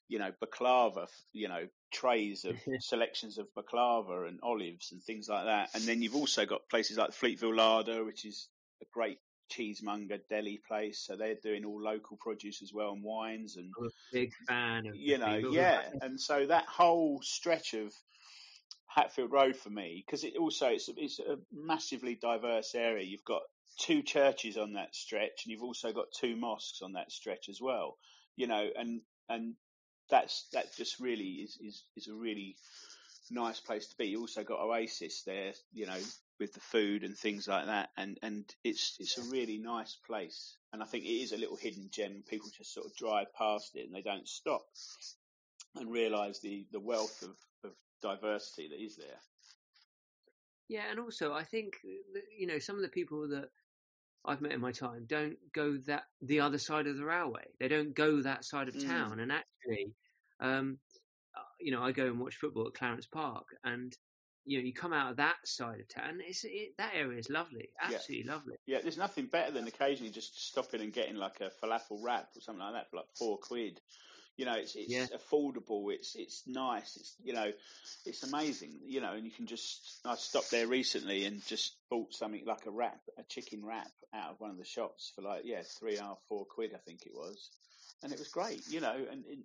you 0.08 0.20
know 0.20 0.32
baklava. 0.44 1.08
You 1.34 1.48
know, 1.50 1.68
trays 1.92 2.46
of 2.46 2.56
selections 2.80 3.38
of 3.38 3.48
baklava 3.58 4.28
and 4.28 4.40
olives 4.44 4.92
and 4.92 5.02
things 5.02 5.28
like 5.30 5.46
that. 5.46 5.70
And 5.74 5.84
then 5.84 6.02
you've 6.02 6.16
also 6.16 6.46
got 6.46 6.70
places 6.70 6.98
like 6.98 7.12
Fleetville 7.12 7.56
Larder, 7.56 8.04
which 8.04 8.26
is 8.26 8.48
a 8.82 8.86
great 8.94 9.20
cheesemonger 9.50 10.20
deli 10.30 10.60
place, 10.68 11.00
so 11.00 11.16
they're 11.16 11.36
doing 11.42 11.66
all 11.66 11.82
local 11.82 12.18
produce 12.18 12.62
as 12.62 12.74
well 12.74 12.92
and 12.92 13.04
wines 13.04 13.56
and 13.56 13.72
a 13.80 13.90
big 14.12 14.34
fan 14.48 14.86
of 14.88 14.96
you 14.96 15.18
know 15.18 15.38
yeah, 15.52 15.84
and 16.02 16.20
so 16.20 16.46
that 16.46 16.66
whole 16.66 17.22
stretch 17.22 17.74
of 17.74 17.94
Hatfield 18.88 19.32
Road 19.32 19.56
for 19.56 19.70
me 19.70 20.04
because 20.06 20.24
it 20.24 20.36
also 20.38 20.68
it's 20.68 20.90
it's 20.98 21.20
a 21.20 21.38
massively 21.52 22.16
diverse 22.16 22.74
area. 22.76 23.06
You've 23.06 23.24
got 23.24 23.42
two 23.80 24.02
churches 24.02 24.58
on 24.58 24.74
that 24.74 24.96
stretch, 24.96 25.44
and 25.46 25.52
you've 25.52 25.64
also 25.64 25.94
got 25.94 26.06
two 26.20 26.36
mosques 26.36 26.82
on 26.82 26.94
that 26.94 27.12
stretch 27.12 27.48
as 27.50 27.60
well. 27.62 27.98
You 28.36 28.48
know, 28.48 28.68
and 28.76 29.02
and 29.30 29.56
that's 30.10 30.48
that 30.54 30.76
just 30.76 31.00
really 31.00 31.44
is 31.46 31.58
is 31.62 31.84
is 31.96 32.08
a 32.08 32.14
really 32.14 32.56
nice 33.32 33.60
place 33.60 33.88
to 33.88 33.98
be. 33.98 34.08
You 34.08 34.22
also 34.22 34.44
got 34.44 34.60
Oasis 34.60 35.24
there, 35.24 35.54
you 35.74 35.86
know, 35.86 35.98
with 36.40 36.54
the 36.54 36.60
food 36.60 37.04
and 37.04 37.18
things 37.18 37.48
like 37.48 37.66
that, 37.66 37.90
and 37.98 38.18
and 38.22 38.46
it's 38.64 38.96
it's 39.00 39.18
a 39.18 39.32
really 39.32 39.58
nice 39.58 39.98
place, 40.06 40.58
and 40.74 40.82
I 40.82 40.86
think 40.86 41.06
it 41.06 41.10
is 41.10 41.32
a 41.32 41.38
little 41.38 41.58
hidden 41.58 41.90
gem. 41.92 42.24
People 42.30 42.50
just 42.56 42.74
sort 42.74 42.86
of 42.86 42.96
drive 42.96 43.34
past 43.38 43.76
it 43.76 43.86
and 43.86 43.96
they 43.96 44.02
don't 44.02 44.28
stop 44.28 44.66
and 45.76 45.92
realise 45.92 46.40
the 46.40 46.66
the 46.72 46.80
wealth 46.80 47.24
of, 47.24 47.36
of 47.64 47.72
diversity 48.02 48.70
that 48.70 48.84
is 48.84 48.96
there. 48.96 49.20
Yeah, 50.70 50.84
and 50.90 51.00
also 51.00 51.34
I 51.34 51.44
think 51.44 51.78
you 52.38 52.48
know 52.48 52.60
some 52.60 52.76
of 52.76 52.82
the 52.82 52.90
people 52.90 53.28
that 53.30 53.50
I've 54.28 54.42
met 54.42 54.52
in 54.52 54.62
my 54.62 54.72
time 54.72 55.06
don't 55.08 55.38
go 55.54 55.78
that 55.88 56.04
the 56.22 56.42
other 56.42 56.58
side 56.58 56.88
of 56.88 56.98
the 56.98 57.06
railway. 57.06 57.46
They 57.60 57.68
don't 57.68 57.96
go 57.96 58.22
that 58.22 58.44
side 58.44 58.68
of 58.68 58.76
mm. 58.76 58.86
town, 58.86 59.18
mm. 59.18 59.22
and 59.24 59.32
actually, 59.32 59.94
um, 60.40 60.78
uh, 61.36 61.42
you 61.60 61.72
know, 61.72 61.82
I 61.82 61.92
go 61.92 62.06
and 62.06 62.20
watch 62.20 62.36
football 62.36 62.68
at 62.68 62.74
Clarence 62.74 63.08
Park, 63.08 63.46
and 63.64 63.96
you 64.48 64.58
know, 64.58 64.66
you 64.66 64.74
come 64.74 64.94
out 64.94 65.12
of 65.12 65.18
that 65.18 65.36
side 65.46 65.80
of 65.82 65.88
town, 65.90 66.20
it's 66.26 66.44
it, 66.46 66.74
that 66.78 66.94
area 66.96 67.20
is 67.20 67.30
lovely, 67.30 67.70
absolutely 67.82 68.26
yeah. 68.26 68.34
lovely. 68.34 68.56
Yeah, 68.66 68.80
there's 68.82 68.98
nothing 68.98 69.26
better 69.26 69.52
than 69.52 69.68
occasionally 69.68 70.12
just 70.12 70.42
stopping 70.48 70.82
and 70.82 70.94
getting 70.94 71.16
like 71.16 71.42
a 71.42 71.52
falafel 71.64 72.02
wrap 72.02 72.30
or 72.36 72.42
something 72.42 72.64
like 72.64 72.74
that 72.74 72.90
for 72.90 72.98
like 72.98 73.08
four 73.18 73.38
quid. 73.38 73.80
You 74.38 74.46
know, 74.46 74.56
it's 74.56 74.76
it's 74.76 74.90
yeah. 74.90 75.08
affordable. 75.08 75.92
It's 75.92 76.16
it's 76.16 76.44
nice. 76.46 76.96
It's 76.96 77.16
you 77.24 77.34
know, 77.34 77.52
it's 78.06 78.24
amazing. 78.24 78.80
You 78.86 79.02
know, 79.02 79.14
and 79.14 79.26
you 79.26 79.32
can 79.32 79.48
just. 79.48 80.00
I 80.06 80.16
stopped 80.16 80.52
there 80.52 80.68
recently 80.68 81.26
and 81.26 81.46
just 81.46 81.76
bought 81.90 82.14
something 82.14 82.46
like 82.46 82.66
a 82.68 82.72
wrap, 82.72 83.02
a 83.18 83.24
chicken 83.24 83.66
wrap, 83.66 83.92
out 84.14 84.32
of 84.32 84.40
one 84.40 84.52
of 84.52 84.58
the 84.58 84.66
shops 84.66 85.12
for 85.16 85.24
like 85.24 85.42
yeah, 85.44 85.64
three 85.80 85.98
or 85.98 86.18
four 86.30 86.46
quid, 86.46 86.72
I 86.74 86.78
think 86.78 87.06
it 87.06 87.14
was, 87.14 87.50
and 88.04 88.14
it 88.14 88.20
was 88.20 88.28
great. 88.28 88.62
You 88.70 88.80
know, 88.82 88.96
and 89.12 89.24
it, 89.28 89.40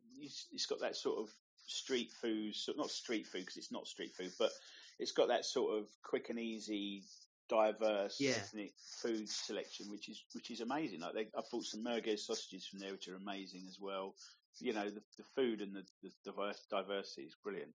it's 0.52 0.66
got 0.66 0.80
that 0.80 0.96
sort 0.96 1.20
of 1.20 1.30
street 1.66 2.10
food, 2.20 2.54
not 2.76 2.90
street 2.90 3.26
food 3.26 3.40
because 3.40 3.56
it's 3.56 3.72
not 3.72 3.86
street 3.86 4.14
food, 4.14 4.32
but 4.38 4.50
it's 4.98 5.12
got 5.12 5.28
that 5.28 5.44
sort 5.44 5.78
of 5.78 5.86
quick 6.02 6.28
and 6.30 6.38
easy, 6.38 7.02
diverse 7.48 8.16
yeah. 8.20 8.30
ethnic 8.30 8.72
food 9.00 9.28
selection, 9.28 9.90
which 9.90 10.08
is 10.08 10.22
which 10.34 10.50
is 10.50 10.60
amazing. 10.60 11.00
Like 11.00 11.14
they, 11.14 11.28
I 11.36 11.42
bought 11.50 11.64
some 11.64 11.84
merguez 11.84 12.20
sausages 12.20 12.66
from 12.66 12.80
there, 12.80 12.92
which 12.92 13.08
are 13.08 13.16
amazing 13.16 13.64
as 13.68 13.78
well. 13.80 14.14
You 14.60 14.72
know, 14.72 14.84
the, 14.84 15.02
the 15.18 15.24
food 15.34 15.60
and 15.60 15.74
the, 15.74 15.82
the 16.02 16.10
diverse, 16.24 16.60
diversity 16.70 17.22
is 17.22 17.36
brilliant. 17.42 17.72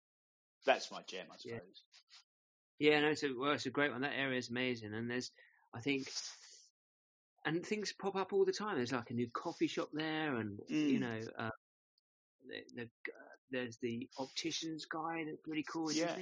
That's 0.66 0.92
my 0.92 1.02
gem, 1.08 1.28
I 1.32 1.38
suppose. 1.38 1.84
Yeah, 2.80 2.92
yeah 2.92 3.02
no, 3.02 3.08
it's 3.10 3.24
a, 3.24 3.30
well, 3.38 3.54
it's 3.54 3.66
a 3.66 3.72
great 3.72 3.92
one. 3.92 4.02
That 4.02 4.18
area 4.18 4.38
is 4.38 4.50
amazing, 4.50 4.94
and 4.94 5.10
there's, 5.10 5.32
I 5.74 5.80
think, 5.80 6.08
and 7.46 7.66
things 7.66 7.94
pop 7.94 8.16
up 8.16 8.34
all 8.34 8.46
the 8.46 8.52
time. 8.52 8.76
There's 8.76 8.92
like 8.92 9.12
a 9.12 9.14
new 9.14 9.30
coffee 9.34 9.68
shop 9.68 9.90
there, 9.94 10.36
and 10.36 10.60
mm. 10.72 10.90
you 10.90 11.00
know, 11.00 11.20
uh, 11.38 11.50
the, 12.48 12.58
the, 12.76 12.82
uh, 12.84 13.36
there's 13.52 13.78
the 13.82 14.10
opticians 14.20 14.86
guy 14.86 15.24
that's 15.26 15.48
really 15.48 15.66
cool. 15.72 15.92
Yeah. 15.92 16.16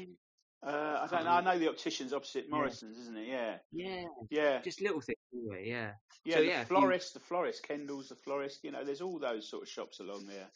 Uh, 0.65 0.99
I 1.01 1.07
don't 1.09 1.25
know. 1.25 1.31
I 1.31 1.41
know 1.41 1.59
the 1.59 1.67
opticians 1.67 2.13
opposite 2.13 2.49
Morrison's, 2.49 2.95
yeah. 2.95 3.01
isn't 3.01 3.17
it? 3.17 3.27
Yeah. 3.27 3.55
Yeah. 3.73 4.03
Yeah. 4.29 4.61
Just 4.61 4.81
little 4.81 5.01
things, 5.01 5.17
anyway. 5.33 5.67
Yeah. 5.67 5.91
Yeah. 6.23 6.35
So, 6.35 6.41
the 6.41 6.47
yeah, 6.47 6.63
florist, 6.63 7.13
you... 7.13 7.19
the 7.19 7.25
florist, 7.25 7.67
Kendall's, 7.67 8.09
the 8.09 8.15
florist. 8.15 8.63
You 8.63 8.71
know, 8.71 8.83
there's 8.85 9.01
all 9.01 9.19
those 9.19 9.49
sort 9.49 9.63
of 9.63 9.69
shops 9.69 9.99
along 9.99 10.25
there. 10.27 10.47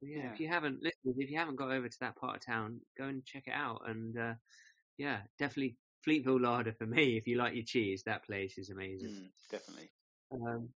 Yeah, 0.00 0.18
yeah. 0.24 0.32
If 0.32 0.40
you 0.40 0.48
haven't 0.48 0.82
listened, 0.82 1.14
if 1.16 1.30
you 1.30 1.38
haven't 1.38 1.56
got 1.56 1.70
over 1.70 1.88
to 1.88 2.00
that 2.00 2.16
part 2.16 2.36
of 2.36 2.44
town, 2.44 2.80
go 2.98 3.04
and 3.04 3.24
check 3.24 3.44
it 3.46 3.54
out. 3.54 3.82
And 3.86 4.18
uh, 4.18 4.34
yeah, 4.98 5.18
definitely 5.38 5.76
Fleetville 6.06 6.42
Larder 6.42 6.72
for 6.72 6.86
me. 6.86 7.16
If 7.16 7.28
you 7.28 7.36
like 7.36 7.54
your 7.54 7.64
cheese, 7.64 8.02
that 8.06 8.24
place 8.24 8.58
is 8.58 8.70
amazing. 8.70 9.10
Mm, 9.10 9.28
definitely. 9.50 9.90
Um, 10.32 10.70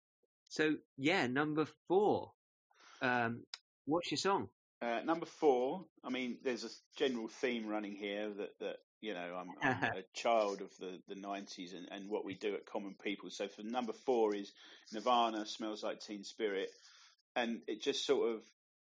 so 0.48 0.76
yeah, 0.96 1.26
number 1.26 1.66
four. 1.88 2.30
Um, 3.02 3.42
what's 3.84 4.10
your 4.10 4.18
song? 4.18 4.48
Uh, 4.82 5.00
number 5.04 5.26
four, 5.26 5.84
I 6.04 6.10
mean, 6.10 6.36
there's 6.44 6.64
a 6.64 6.68
general 6.98 7.28
theme 7.28 7.66
running 7.66 7.96
here 7.96 8.28
that, 8.28 8.58
that 8.60 8.76
you 9.00 9.14
know, 9.14 9.36
I'm, 9.38 9.50
I'm 9.62 9.82
a 9.96 10.02
child 10.14 10.60
of 10.60 10.70
the, 10.78 10.98
the 11.08 11.20
90s 11.20 11.74
and, 11.74 11.88
and 11.90 12.10
what 12.10 12.24
we 12.24 12.34
do 12.34 12.54
at 12.54 12.66
Common 12.66 12.94
People. 13.02 13.30
So 13.30 13.48
for 13.48 13.62
number 13.62 13.92
four 13.92 14.34
is 14.34 14.52
Nirvana, 14.92 15.46
Smells 15.46 15.82
Like 15.82 16.00
Teen 16.00 16.24
Spirit. 16.24 16.68
And 17.34 17.60
it 17.66 17.82
just 17.82 18.06
sort 18.06 18.34
of 18.34 18.42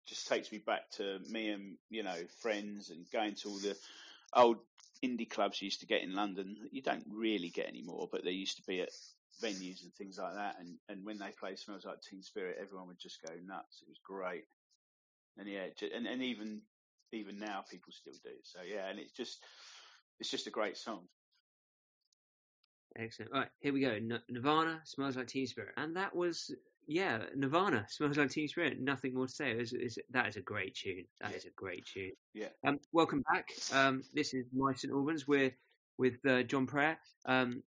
just 0.07 0.27
takes 0.27 0.51
me 0.51 0.57
back 0.59 0.89
to 0.97 1.19
me 1.29 1.49
and, 1.49 1.77
you 1.89 2.03
know, 2.03 2.17
friends 2.41 2.89
and 2.89 3.05
going 3.11 3.35
to 3.35 3.49
all 3.49 3.59
the 3.59 3.77
old 4.33 4.57
indie 5.03 5.29
clubs 5.29 5.61
you 5.61 5.65
used 5.65 5.81
to 5.81 5.85
get 5.87 6.03
in 6.03 6.15
London. 6.15 6.55
You 6.71 6.81
don't 6.81 7.05
really 7.11 7.49
get 7.49 7.67
anymore, 7.67 8.07
but 8.11 8.23
they 8.23 8.31
used 8.31 8.57
to 8.57 8.63
be 8.63 8.81
at 8.81 8.89
venues 9.41 9.83
and 9.83 9.93
things 9.93 10.17
like 10.17 10.35
that. 10.35 10.57
And, 10.59 10.77
and 10.89 11.05
when 11.05 11.17
they 11.17 11.31
played 11.39 11.59
Smells 11.59 11.85
Like 11.85 12.01
Teen 12.01 12.23
Spirit, 12.23 12.57
everyone 12.61 12.87
would 12.87 12.99
just 12.99 13.21
go 13.21 13.33
nuts. 13.45 13.81
It 13.81 13.89
was 13.89 13.99
great. 14.03 14.45
And 15.37 15.47
yeah, 15.47 15.67
and, 15.95 16.07
and 16.07 16.21
even 16.21 16.61
even 17.11 17.39
now 17.39 17.63
people 17.69 17.91
still 17.91 18.13
do. 18.23 18.31
So 18.43 18.59
yeah, 18.67 18.89
and 18.89 18.99
it's 18.99 19.13
just 19.13 19.43
it's 20.19 20.29
just 20.29 20.47
a 20.47 20.51
great 20.51 20.77
song. 20.77 21.07
Excellent. 22.97 23.31
All 23.33 23.39
right, 23.39 23.49
here 23.59 23.73
we 23.73 23.81
go. 23.81 23.97
Nirvana 24.29 24.81
smells 24.83 25.15
like 25.15 25.27
Teen 25.27 25.47
Spirit, 25.47 25.73
and 25.77 25.95
that 25.95 26.15
was 26.15 26.53
yeah, 26.87 27.19
Nirvana 27.35 27.85
smells 27.89 28.17
like 28.17 28.29
Teen 28.29 28.47
Spirit. 28.47 28.79
Nothing 28.81 29.13
more 29.13 29.27
to 29.27 29.33
say. 29.33 29.51
It's, 29.51 29.71
it's, 29.73 29.97
that 30.11 30.27
is 30.27 30.35
a 30.35 30.41
great 30.41 30.75
tune. 30.75 31.05
That 31.21 31.31
yeah. 31.31 31.37
is 31.37 31.45
a 31.45 31.51
great 31.55 31.85
tune. 31.85 32.11
Yeah. 32.33 32.49
Um, 32.65 32.79
welcome 32.91 33.23
back. 33.33 33.49
Um, 33.73 34.03
this 34.13 34.33
is 34.33 34.45
My 34.53 34.73
St 34.73 34.93
Albans. 34.93 35.27
We're 35.27 35.51
with 35.97 36.15
uh, 36.27 36.43
John 36.43 36.67
Prayer, 36.67 36.97
um, 37.25 37.63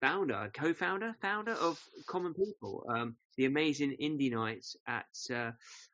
founder, 0.00 0.50
co-founder, 0.52 1.14
founder 1.22 1.52
of 1.52 1.82
Common 2.06 2.34
People, 2.34 2.84
um, 2.94 3.16
the 3.40 3.46
amazing 3.46 3.96
indie 4.02 4.30
nights 4.30 4.76
at 4.86 5.34
uh, 5.34 5.50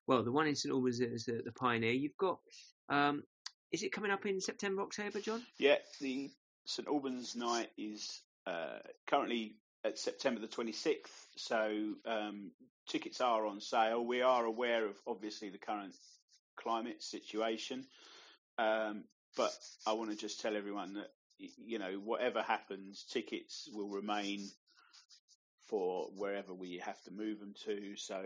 well, 0.09 0.25
the 0.25 0.33
one 0.33 0.49
in 0.49 0.57
St 0.57 0.73
Albans 0.75 0.99
is 0.99 1.27
the, 1.27 1.43
the 1.45 1.53
Pioneer. 1.53 1.93
You've 1.93 2.17
got 2.19 2.41
um, 2.89 3.23
is 3.71 3.85
it 3.85 3.93
coming 3.93 4.11
up 4.11 4.27
in 4.27 4.41
September, 4.41 4.83
October, 4.83 5.21
John? 5.21 5.43
Yeah, 5.57 5.77
the 6.01 6.29
St 6.65 6.89
Albans 6.89 7.37
night 7.37 7.69
is 7.79 8.21
uh, 8.49 8.79
currently 9.07 9.55
at 9.85 9.97
September 9.97 10.41
the 10.41 10.49
26th, 10.49 10.97
so 11.37 11.93
um, 12.05 12.51
tickets 12.89 13.21
are 13.21 13.47
on 13.47 13.61
sale. 13.61 14.05
We 14.05 14.23
are 14.23 14.45
aware 14.45 14.85
of 14.85 14.97
obviously 15.07 15.51
the 15.51 15.59
current 15.59 15.95
climate 16.57 17.01
situation, 17.01 17.85
um, 18.59 19.05
but 19.37 19.55
I 19.87 19.93
want 19.93 20.11
to 20.11 20.17
just 20.17 20.41
tell 20.41 20.57
everyone 20.57 20.95
that 20.95 21.13
you 21.39 21.79
know 21.79 21.93
whatever 22.03 22.43
happens, 22.43 23.05
tickets 23.09 23.69
will 23.73 23.89
remain 23.89 24.41
for 25.69 26.09
wherever 26.17 26.55
we 26.55 26.79
have 26.85 27.01
to 27.03 27.11
move 27.11 27.41
them 27.41 27.55
to. 27.65 27.97
So 27.97 28.23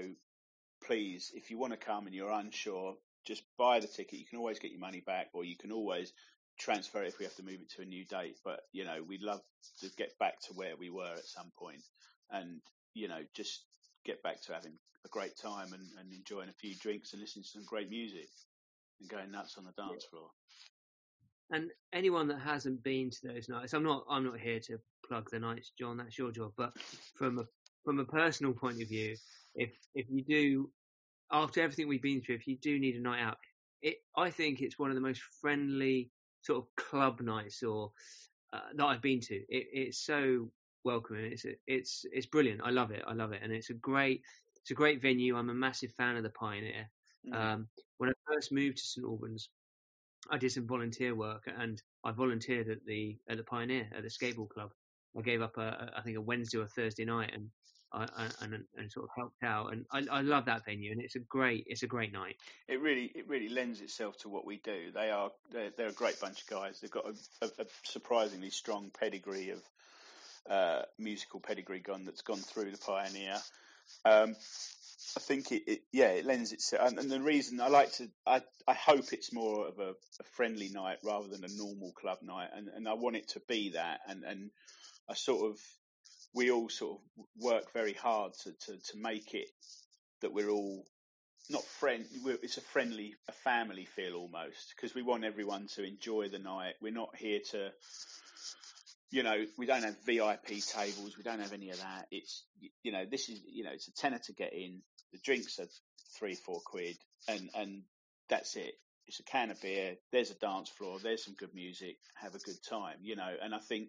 please, 0.84 1.32
if 1.34 1.50
you 1.50 1.58
want 1.58 1.72
to 1.72 1.78
come 1.78 2.06
and 2.06 2.14
you're 2.14 2.30
unsure, 2.30 2.96
just 3.26 3.42
buy 3.58 3.80
the 3.80 3.86
ticket. 3.86 4.18
You 4.18 4.26
can 4.26 4.38
always 4.38 4.58
get 4.58 4.70
your 4.70 4.80
money 4.80 5.02
back, 5.04 5.28
or 5.32 5.44
you 5.44 5.56
can 5.56 5.72
always 5.72 6.12
transfer 6.58 7.02
it 7.02 7.08
if 7.08 7.18
we 7.18 7.24
have 7.24 7.36
to 7.36 7.42
move 7.42 7.60
it 7.60 7.70
to 7.70 7.82
a 7.82 7.86
new 7.86 8.04
date. 8.04 8.36
But 8.44 8.60
you 8.72 8.84
know, 8.84 9.02
we'd 9.06 9.22
love 9.22 9.40
to 9.80 9.88
get 9.96 10.18
back 10.18 10.40
to 10.42 10.54
where 10.54 10.76
we 10.78 10.90
were 10.90 11.12
at 11.12 11.24
some 11.24 11.52
point, 11.58 11.82
and 12.30 12.60
you 12.94 13.08
know, 13.08 13.20
just 13.34 13.64
get 14.04 14.22
back 14.22 14.40
to 14.42 14.54
having 14.54 14.72
a 15.04 15.08
great 15.08 15.36
time 15.36 15.72
and, 15.72 15.82
and 15.98 16.12
enjoying 16.12 16.48
a 16.48 16.54
few 16.54 16.74
drinks 16.76 17.12
and 17.12 17.20
listening 17.20 17.44
to 17.44 17.48
some 17.48 17.64
great 17.66 17.88
music 17.90 18.28
and 19.00 19.08
going 19.08 19.30
nuts 19.30 19.56
on 19.58 19.64
the 19.64 19.72
dance 19.82 20.04
floor. 20.04 20.28
And 21.50 21.70
anyone 21.92 22.28
that 22.28 22.40
hasn't 22.40 22.82
been 22.82 23.10
to 23.10 23.28
those 23.28 23.48
nights, 23.48 23.74
I'm 23.74 23.82
not 23.82 24.04
I'm 24.08 24.24
not 24.24 24.38
here 24.38 24.60
to 24.60 24.78
plug 25.10 25.28
the 25.30 25.40
nights, 25.40 25.72
John. 25.78 25.96
That's 25.96 26.16
your 26.16 26.30
job. 26.30 26.52
But 26.56 26.72
from 27.16 27.38
a 27.38 27.44
from 27.84 27.98
a 27.98 28.04
personal 28.04 28.52
point 28.52 28.80
of 28.80 28.88
view, 28.88 29.16
if 29.54 29.70
if 29.94 30.06
you 30.08 30.22
do 30.24 30.70
after 31.32 31.60
everything 31.62 31.88
we've 31.88 32.02
been 32.02 32.20
through, 32.20 32.36
if 32.36 32.46
you 32.46 32.56
do 32.56 32.78
need 32.78 32.96
a 32.96 33.00
night 33.00 33.22
out, 33.22 33.38
it 33.82 33.96
I 34.16 34.30
think 34.30 34.60
it's 34.60 34.78
one 34.78 34.90
of 34.90 34.94
the 34.94 35.02
most 35.02 35.20
friendly 35.40 36.10
sort 36.42 36.58
of 36.58 36.76
club 36.76 37.20
nights 37.20 37.62
or 37.62 37.92
uh, 38.52 38.60
that 38.74 38.84
I've 38.84 39.02
been 39.02 39.20
to. 39.20 39.34
It, 39.34 39.66
it's 39.72 39.98
so 39.98 40.50
welcoming. 40.84 41.32
It's 41.32 41.44
it's 41.66 42.04
it's 42.12 42.26
brilliant. 42.26 42.60
I 42.64 42.70
love 42.70 42.90
it. 42.90 43.02
I 43.06 43.14
love 43.14 43.32
it, 43.32 43.40
and 43.42 43.52
it's 43.52 43.70
a 43.70 43.74
great 43.74 44.22
it's 44.62 44.70
a 44.70 44.74
great 44.74 45.02
venue. 45.02 45.36
I'm 45.36 45.50
a 45.50 45.54
massive 45.54 45.92
fan 45.92 46.16
of 46.16 46.22
the 46.22 46.30
Pioneer. 46.30 46.90
Mm. 47.28 47.34
Um, 47.34 47.68
when 47.98 48.10
I 48.10 48.12
first 48.32 48.52
moved 48.52 48.78
to 48.78 48.82
St 48.84 49.04
Albans, 49.06 49.50
I 50.30 50.38
did 50.38 50.52
some 50.52 50.66
volunteer 50.66 51.14
work, 51.14 51.48
and 51.58 51.82
I 52.04 52.12
volunteered 52.12 52.68
at 52.68 52.84
the 52.86 53.18
at 53.28 53.36
the 53.36 53.44
Pioneer 53.44 53.88
at 53.96 54.02
the 54.02 54.08
skateboard 54.08 54.50
club. 54.50 54.70
I 55.16 55.22
gave 55.22 55.42
up 55.42 55.56
a, 55.56 55.92
I 55.96 56.02
think 56.02 56.16
a 56.16 56.20
Wednesday 56.20 56.58
or 56.58 56.66
Thursday 56.66 57.04
night, 57.04 57.32
and 57.34 57.50
and, 57.92 58.64
and 58.76 58.92
sort 58.92 59.04
of 59.04 59.10
helped 59.16 59.42
out. 59.42 59.72
And 59.72 59.84
I, 59.92 60.18
I 60.18 60.20
love 60.22 60.44
that 60.46 60.64
venue, 60.64 60.92
and 60.92 61.00
it's 61.00 61.16
a 61.16 61.20
great 61.20 61.64
it's 61.66 61.82
a 61.82 61.86
great 61.86 62.12
night. 62.12 62.36
It 62.68 62.80
really 62.80 63.10
it 63.14 63.28
really 63.28 63.48
lends 63.48 63.80
itself 63.80 64.16
to 64.18 64.28
what 64.28 64.46
we 64.46 64.58
do. 64.58 64.92
They 64.94 65.10
are 65.10 65.30
they're, 65.52 65.70
they're 65.76 65.88
a 65.88 65.92
great 65.92 66.20
bunch 66.20 66.42
of 66.42 66.48
guys. 66.48 66.80
They've 66.80 66.90
got 66.90 67.06
a, 67.06 67.44
a, 67.46 67.62
a 67.62 67.66
surprisingly 67.84 68.50
strong 68.50 68.90
pedigree 68.98 69.50
of 69.50 69.62
uh, 70.48 70.82
musical 70.98 71.40
pedigree 71.40 71.80
gone 71.80 72.04
that's 72.04 72.22
gone 72.22 72.38
through 72.38 72.70
the 72.70 72.78
Pioneer. 72.78 73.36
Um, 74.04 74.36
I 75.16 75.20
think 75.20 75.50
it, 75.50 75.62
it, 75.66 75.82
yeah, 75.92 76.08
it 76.08 76.24
lends 76.24 76.52
itself. 76.52 76.88
And, 76.88 76.98
and, 76.98 77.10
the 77.10 77.20
reason 77.20 77.60
I 77.60 77.68
like 77.68 77.92
to, 77.94 78.08
I, 78.26 78.42
I 78.68 78.74
hope 78.74 79.12
it's 79.12 79.32
more 79.32 79.66
of 79.66 79.78
a, 79.80 79.90
a, 79.90 80.24
friendly 80.34 80.68
night 80.68 80.98
rather 81.02 81.26
than 81.26 81.44
a 81.44 81.56
normal 81.56 81.92
club 81.92 82.18
night. 82.22 82.50
And, 82.54 82.68
and 82.68 82.88
I 82.88 82.92
want 82.92 83.16
it 83.16 83.28
to 83.30 83.40
be 83.48 83.70
that. 83.70 84.00
And, 84.08 84.22
and 84.22 84.50
I 85.10 85.14
sort 85.14 85.50
of 85.50 85.58
we 86.34 86.50
all 86.50 86.68
sort 86.68 86.98
of 86.98 87.24
work 87.42 87.72
very 87.72 87.92
hard 87.92 88.32
to, 88.44 88.52
to, 88.52 88.78
to 88.78 88.96
make 88.96 89.34
it 89.34 89.48
that 90.22 90.32
we're 90.32 90.48
all 90.48 90.84
not 91.48 91.64
friend. 91.64 92.04
It's 92.42 92.56
a 92.56 92.60
friendly, 92.60 93.14
a 93.28 93.32
family 93.32 93.84
feel 93.84 94.14
almost 94.14 94.74
because 94.76 94.94
we 94.94 95.02
want 95.02 95.24
everyone 95.24 95.66
to 95.74 95.82
enjoy 95.82 96.28
the 96.28 96.38
night. 96.38 96.74
We're 96.80 96.92
not 96.92 97.16
here 97.16 97.40
to, 97.50 97.70
you 99.10 99.24
know, 99.24 99.44
we 99.58 99.66
don't 99.66 99.82
have 99.82 99.96
VIP 100.06 100.62
tables. 100.64 101.16
We 101.16 101.24
don't 101.24 101.40
have 101.40 101.52
any 101.52 101.70
of 101.70 101.78
that. 101.78 102.06
It's, 102.12 102.44
you 102.84 102.92
know, 102.92 103.04
this 103.10 103.28
is, 103.28 103.40
you 103.52 103.64
know, 103.64 103.72
it's 103.72 103.88
a 103.88 103.94
tenner 103.94 104.20
to 104.26 104.32
get 104.32 104.52
in. 104.52 104.82
The 105.12 105.18
drinks 105.24 105.58
are 105.58 105.66
three, 106.16 106.36
four 106.36 106.60
quid, 106.64 106.96
and 107.26 107.50
and 107.56 107.82
that's 108.28 108.54
it. 108.54 108.74
It's 109.08 109.18
a 109.18 109.24
can 109.24 109.50
of 109.50 109.60
beer. 109.60 109.96
There's 110.12 110.30
a 110.30 110.34
dance 110.34 110.68
floor. 110.68 111.00
There's 111.02 111.24
some 111.24 111.34
good 111.34 111.52
music. 111.52 111.96
Have 112.14 112.36
a 112.36 112.38
good 112.38 112.62
time, 112.68 112.98
you 113.02 113.16
know. 113.16 113.34
And 113.42 113.52
I 113.52 113.58
think 113.58 113.88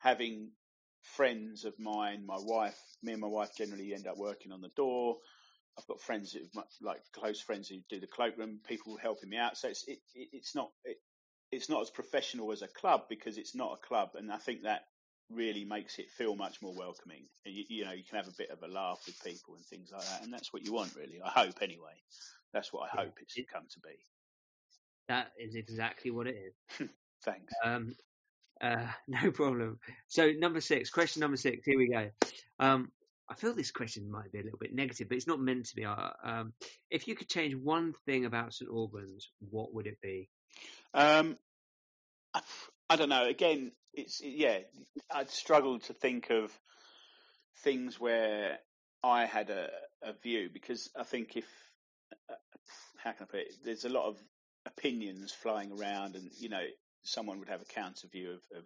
having 0.00 0.50
friends 1.02 1.64
of 1.64 1.78
mine, 1.78 2.24
my 2.26 2.38
wife, 2.38 2.78
me 3.02 3.12
and 3.12 3.20
my 3.20 3.28
wife 3.28 3.50
generally 3.56 3.94
end 3.94 4.06
up 4.06 4.18
working 4.18 4.52
on 4.52 4.60
the 4.60 4.70
door. 4.76 5.16
I've 5.78 5.86
got 5.86 6.00
friends, 6.00 6.36
like 6.82 7.00
close 7.14 7.40
friends 7.40 7.68
who 7.68 7.76
do 7.88 8.00
the 8.00 8.06
cloakroom, 8.06 8.60
people 8.66 8.96
helping 8.96 9.30
me 9.30 9.36
out. 9.36 9.56
So 9.56 9.68
it's, 9.68 9.84
it, 9.86 9.98
it's 10.14 10.54
not, 10.54 10.70
it, 10.84 10.98
it's 11.52 11.68
not 11.68 11.82
as 11.82 11.90
professional 11.90 12.52
as 12.52 12.62
a 12.62 12.68
club 12.68 13.02
because 13.08 13.38
it's 13.38 13.54
not 13.54 13.72
a 13.72 13.86
club. 13.86 14.10
And 14.14 14.30
I 14.32 14.36
think 14.36 14.62
that 14.62 14.82
really 15.30 15.64
makes 15.64 15.98
it 15.98 16.10
feel 16.10 16.34
much 16.34 16.60
more 16.60 16.74
welcoming. 16.74 17.24
You, 17.44 17.64
you, 17.68 17.84
know, 17.84 17.92
you 17.92 18.04
can 18.04 18.16
have 18.16 18.28
a 18.28 18.36
bit 18.36 18.50
of 18.50 18.62
a 18.62 18.72
laugh 18.72 19.00
with 19.06 19.22
people 19.22 19.54
and 19.54 19.64
things 19.64 19.90
like 19.92 20.04
that. 20.04 20.22
And 20.22 20.32
that's 20.32 20.52
what 20.52 20.64
you 20.64 20.72
want, 20.72 20.94
really. 20.96 21.20
I 21.24 21.30
hope, 21.30 21.62
anyway. 21.62 21.94
That's 22.52 22.72
what 22.72 22.88
I 22.92 23.02
hope 23.02 23.18
it's 23.20 23.34
come 23.52 23.64
to 23.70 23.80
be. 23.80 23.96
That 25.08 25.28
is 25.38 25.54
exactly 25.54 26.10
what 26.10 26.26
it 26.26 26.36
is. 26.36 26.88
Thanks. 27.24 27.52
Um, 27.64 27.94
uh, 28.60 28.86
no 29.08 29.30
problem. 29.30 29.78
So 30.08 30.30
number 30.30 30.60
six, 30.60 30.90
question 30.90 31.20
number 31.20 31.36
six. 31.36 31.64
Here 31.64 31.78
we 31.78 31.88
go. 31.88 32.10
Um, 32.58 32.90
I 33.28 33.34
feel 33.34 33.54
this 33.54 33.70
question 33.70 34.10
might 34.10 34.32
be 34.32 34.40
a 34.40 34.42
little 34.42 34.58
bit 34.58 34.74
negative, 34.74 35.08
but 35.08 35.16
it's 35.16 35.28
not 35.28 35.40
meant 35.40 35.66
to 35.66 35.76
be. 35.76 35.84
Uh, 35.84 36.10
um, 36.24 36.52
if 36.90 37.06
you 37.06 37.14
could 37.14 37.28
change 37.28 37.54
one 37.54 37.94
thing 38.04 38.24
about 38.24 38.52
St 38.52 38.68
Albans, 38.68 39.30
what 39.50 39.72
would 39.72 39.86
it 39.86 39.98
be? 40.02 40.28
Um, 40.92 41.38
I, 42.34 42.40
I, 42.88 42.96
don't 42.96 43.08
know. 43.08 43.28
Again, 43.28 43.70
it's 43.94 44.20
yeah. 44.20 44.58
I'd 45.12 45.30
struggle 45.30 45.78
to 45.78 45.92
think 45.92 46.30
of 46.30 46.50
things 47.62 48.00
where 48.00 48.58
I 49.04 49.26
had 49.26 49.50
a, 49.50 49.68
a 50.02 50.12
view 50.12 50.50
because 50.52 50.90
I 50.98 51.04
think 51.04 51.36
if 51.36 51.46
uh, 52.28 52.34
how 52.96 53.12
can 53.12 53.22
I 53.22 53.30
put 53.30 53.40
it? 53.40 53.54
There's 53.64 53.84
a 53.84 53.90
lot 53.90 54.08
of 54.08 54.16
opinions 54.66 55.32
flying 55.32 55.70
around, 55.70 56.16
and 56.16 56.30
you 56.38 56.48
know, 56.48 56.64
someone 57.02 57.38
would 57.38 57.48
have 57.48 57.62
a 57.62 57.74
counter 57.74 58.08
view 58.08 58.30
of, 58.30 58.58
of 58.58 58.64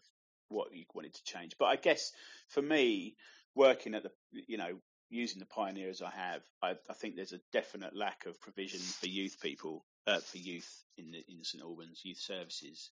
what 0.49 0.75
you 0.75 0.85
wanted 0.95 1.15
to 1.15 1.25
change. 1.25 1.57
But 1.59 1.67
I 1.67 1.77
guess 1.77 2.13
for 2.49 2.63
me, 2.63 3.17
working 3.55 3.95
at 3.95 4.03
the, 4.03 4.11
you 4.33 4.57
know, 4.59 4.79
using 5.11 5.39
the 5.39 5.47
Pioneer 5.47 5.91
as 5.91 6.03
I 6.03 6.11
have, 6.11 6.43
I, 6.63 6.71
I 6.91 6.95
think 6.95 7.15
there's 7.15 7.33
a 7.33 7.41
definite 7.53 7.97
lack 7.97 8.27
of 8.27 8.41
provision 8.41 8.81
for 8.81 9.07
youth 9.07 9.39
people, 9.41 9.85
uh, 10.07 10.19
for 10.19 10.39
youth 10.39 10.71
in 10.97 11.13
the, 11.13 11.25
in 11.29 11.45
St 11.45 11.63
Albans, 11.63 12.01
youth 12.05 12.19
services. 12.19 12.91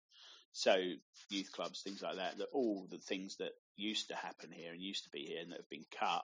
So 0.53 0.75
youth 1.29 1.51
clubs, 1.51 1.81
things 1.81 2.01
like 2.01 2.17
that, 2.17 2.37
that 2.37 2.49
all 2.53 2.87
the 2.89 2.99
things 2.99 3.37
that 3.37 3.51
used 3.75 4.09
to 4.09 4.15
happen 4.15 4.51
here 4.51 4.71
and 4.71 4.81
used 4.81 5.05
to 5.05 5.09
be 5.09 5.25
here 5.25 5.41
and 5.41 5.51
that 5.51 5.57
have 5.57 5.69
been 5.69 5.85
cut, 5.99 6.23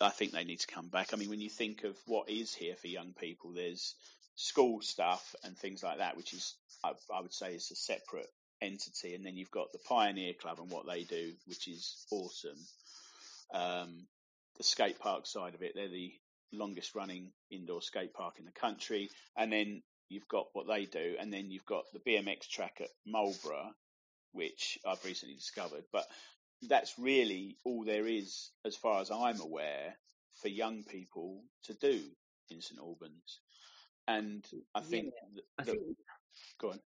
I 0.00 0.10
think 0.10 0.32
they 0.32 0.44
need 0.44 0.60
to 0.60 0.66
come 0.66 0.88
back. 0.88 1.12
I 1.12 1.16
mean, 1.16 1.30
when 1.30 1.40
you 1.40 1.48
think 1.48 1.84
of 1.84 1.96
what 2.06 2.28
is 2.28 2.54
here 2.54 2.76
for 2.76 2.88
young 2.88 3.14
people, 3.18 3.52
there's 3.52 3.94
school 4.36 4.80
stuff 4.80 5.34
and 5.44 5.56
things 5.56 5.82
like 5.82 5.98
that, 5.98 6.16
which 6.16 6.32
is 6.32 6.54
I, 6.84 6.92
I 7.14 7.20
would 7.20 7.32
say 7.32 7.54
is 7.54 7.70
a 7.70 7.76
separate 7.76 8.28
entity, 8.60 9.14
and 9.14 9.24
then 9.24 9.36
you've 9.36 9.50
got 9.50 9.72
the 9.72 9.78
Pioneer 9.88 10.34
Club 10.34 10.58
and 10.60 10.70
what 10.70 10.86
they 10.86 11.04
do, 11.04 11.32
which 11.46 11.68
is 11.68 12.06
awesome. 12.10 12.58
Um, 13.52 14.06
the 14.56 14.64
skate 14.64 14.98
park 14.98 15.26
side 15.26 15.54
of 15.54 15.62
it, 15.62 15.72
they're 15.74 15.88
the 15.88 16.12
longest 16.52 16.94
running 16.94 17.32
indoor 17.50 17.82
skate 17.82 18.14
park 18.14 18.34
in 18.38 18.44
the 18.44 18.52
country, 18.52 19.10
and 19.36 19.52
then 19.52 19.82
you've 20.08 20.28
got 20.28 20.46
what 20.52 20.66
they 20.66 20.86
do, 20.86 21.16
and 21.18 21.32
then 21.32 21.50
you've 21.50 21.66
got 21.66 21.84
the 21.92 21.98
BMX 21.98 22.48
track 22.48 22.78
at 22.80 22.88
Marlborough, 23.06 23.72
which 24.32 24.78
I've 24.86 25.04
recently 25.04 25.34
discovered. 25.34 25.84
But 25.92 26.06
that's 26.68 26.98
really 26.98 27.56
all 27.64 27.84
there 27.84 28.06
is, 28.06 28.50
as 28.64 28.76
far 28.76 29.00
as 29.00 29.10
I'm 29.10 29.40
aware, 29.40 29.96
for 30.40 30.48
young 30.48 30.84
people 30.84 31.42
to 31.64 31.74
do 31.74 32.00
in 32.50 32.60
St 32.60 32.80
Albans. 32.80 33.40
And 34.08 34.44
I 34.74 34.80
think, 34.80 35.06
Yeah, 35.06 35.28
that, 35.34 35.44
I 35.58 35.64
think 35.64 35.82
go 36.58 36.70
on. 36.70 36.80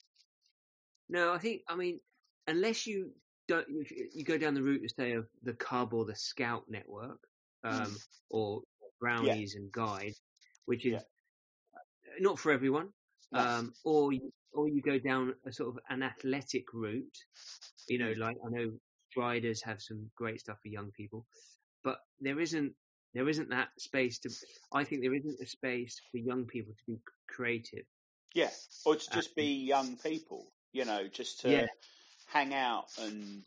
no, 1.09 1.33
I 1.33 1.39
think 1.39 1.63
I 1.69 1.77
mean 1.77 2.01
unless 2.47 2.87
you 2.87 3.13
don't 3.49 3.67
you 3.69 4.25
go 4.25 4.39
down 4.39 4.55
the 4.55 4.63
route, 4.63 4.83
to 4.83 4.89
say 4.89 5.13
of 5.13 5.27
the 5.43 5.55
Cub 5.55 5.95
or 5.95 6.05
the 6.05 6.17
Scout 6.17 6.65
network, 6.69 7.19
um, 7.65 7.97
Mm. 7.97 7.99
or 8.31 8.63
Brownies 9.01 9.55
and 9.55 9.71
Guide, 9.73 10.15
which 10.67 10.85
is 10.87 10.93
Yeah. 10.93 11.01
not 12.21 12.39
for 12.39 12.53
everyone. 12.53 12.93
No. 13.33 13.41
Um, 13.41 13.75
or 13.85 14.13
you, 14.13 14.33
or 14.53 14.69
you 14.69 14.83
go 14.83 14.99
down 14.99 15.35
a 15.47 15.53
sort 15.53 15.77
of 15.77 15.83
an 15.89 16.03
athletic 16.03 16.73
route. 16.73 17.17
You 17.89 17.99
know, 17.99 18.13
Mm. 18.13 18.19
like 18.19 18.37
I 18.45 18.49
know 18.51 18.81
riders 19.17 19.63
have 19.63 19.81
some 19.81 20.11
great 20.17 20.41
stuff 20.41 20.59
for 20.63 20.69
young 20.69 20.91
people, 20.93 21.27
but 21.85 21.99
there 22.21 22.41
isn't 22.41 22.75
there 23.17 23.29
isn't 23.29 23.49
that 23.49 23.69
space 23.79 24.19
to. 24.21 24.31
I 24.73 24.85
think 24.85 25.01
there 25.01 25.15
isn't 25.15 25.41
a 25.41 25.47
space 25.47 26.01
for 26.11 26.19
young 26.19 26.45
people 26.45 26.75
to 26.75 26.93
be 26.93 26.99
creative. 27.27 27.87
Yeah, 28.35 28.51
or 28.85 28.97
to 28.97 29.11
Uh, 29.11 29.15
just 29.15 29.35
be 29.35 29.65
young 29.65 29.97
people, 29.97 30.53
you 30.73 30.85
know, 30.85 31.09
just 31.09 31.41
to 31.41 31.51
Yeah. 31.51 31.67
hang 32.27 32.53
out 32.53 32.87
and 32.99 33.43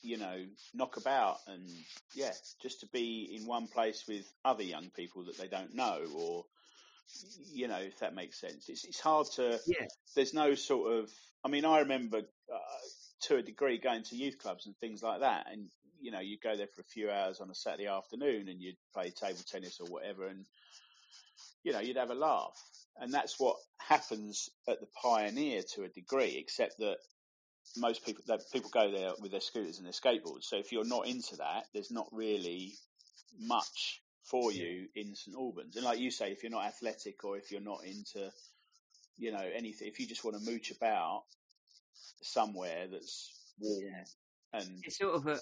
you 0.00 0.16
know 0.16 0.46
knock 0.72 0.96
about 0.96 1.36
and 1.46 1.68
yeah, 2.14 2.32
just 2.62 2.80
to 2.80 2.86
be 2.86 3.36
in 3.36 3.46
one 3.46 3.66
place 3.68 4.06
with 4.08 4.24
other 4.42 4.62
young 4.62 4.88
people 4.90 5.24
that 5.24 5.36
they 5.36 5.48
don't 5.48 5.74
know, 5.74 6.02
or 6.16 6.46
you 7.52 7.68
know, 7.68 7.78
if 7.80 7.98
that 7.98 8.14
makes 8.14 8.40
sense. 8.40 8.70
It's 8.70 8.84
it's 8.84 9.00
hard 9.00 9.26
to. 9.36 9.60
Yeah. 9.66 9.86
There's 10.14 10.32
no 10.32 10.54
sort 10.54 10.94
of. 10.94 11.10
I 11.44 11.48
mean, 11.48 11.66
I 11.66 11.80
remember 11.80 12.18
uh, 12.18 12.58
to 13.24 13.36
a 13.36 13.42
degree 13.42 13.78
going 13.78 14.04
to 14.04 14.16
youth 14.16 14.38
clubs 14.38 14.64
and 14.66 14.74
things 14.78 15.02
like 15.02 15.20
that, 15.20 15.46
and 15.52 15.68
you 16.00 16.10
know, 16.10 16.20
you 16.20 16.38
go 16.42 16.56
there 16.56 16.68
for 16.68 16.80
a 16.80 16.84
few 16.84 17.10
hours 17.10 17.40
on 17.40 17.50
a 17.50 17.54
Saturday 17.54 17.86
afternoon 17.86 18.48
and 18.48 18.60
you'd 18.60 18.76
play 18.94 19.10
table 19.10 19.40
tennis 19.50 19.80
or 19.80 19.86
whatever, 19.86 20.26
and 20.26 20.44
you 21.64 21.72
know, 21.72 21.80
you'd 21.80 21.96
have 21.96 22.10
a 22.10 22.14
laugh. 22.14 22.56
And 22.98 23.12
that's 23.12 23.38
what 23.38 23.56
happens 23.78 24.48
at 24.68 24.80
the 24.80 24.86
Pioneer 25.02 25.62
to 25.74 25.82
a 25.82 25.88
degree, 25.88 26.36
except 26.38 26.78
that 26.78 26.96
most 27.76 28.06
people 28.06 28.24
that 28.28 28.40
people 28.52 28.70
go 28.72 28.90
there 28.90 29.10
with 29.20 29.32
their 29.32 29.40
scooters 29.40 29.78
and 29.78 29.86
their 29.86 29.92
skateboards. 29.92 30.44
So 30.44 30.56
if 30.56 30.72
you're 30.72 30.86
not 30.86 31.06
into 31.06 31.36
that, 31.36 31.64
there's 31.74 31.90
not 31.90 32.06
really 32.12 32.72
much 33.38 34.00
for 34.24 34.50
you 34.52 34.88
in 34.94 35.14
St 35.14 35.36
Albans. 35.36 35.76
And 35.76 35.84
like 35.84 35.98
you 35.98 36.10
say, 36.10 36.32
if 36.32 36.42
you're 36.42 36.52
not 36.52 36.64
athletic 36.64 37.24
or 37.24 37.36
if 37.36 37.50
you're 37.52 37.60
not 37.60 37.84
into, 37.84 38.30
you 39.18 39.32
know, 39.32 39.44
anything, 39.54 39.88
if 39.88 40.00
you 40.00 40.06
just 40.06 40.24
want 40.24 40.36
to 40.38 40.50
mooch 40.50 40.70
about 40.70 41.22
somewhere 42.22 42.86
that's 42.90 43.30
warm 43.58 43.84
Yeah. 43.84 44.60
and 44.60 44.84
It's 44.84 44.98
sort 44.98 45.14
of 45.14 45.26
a. 45.26 45.38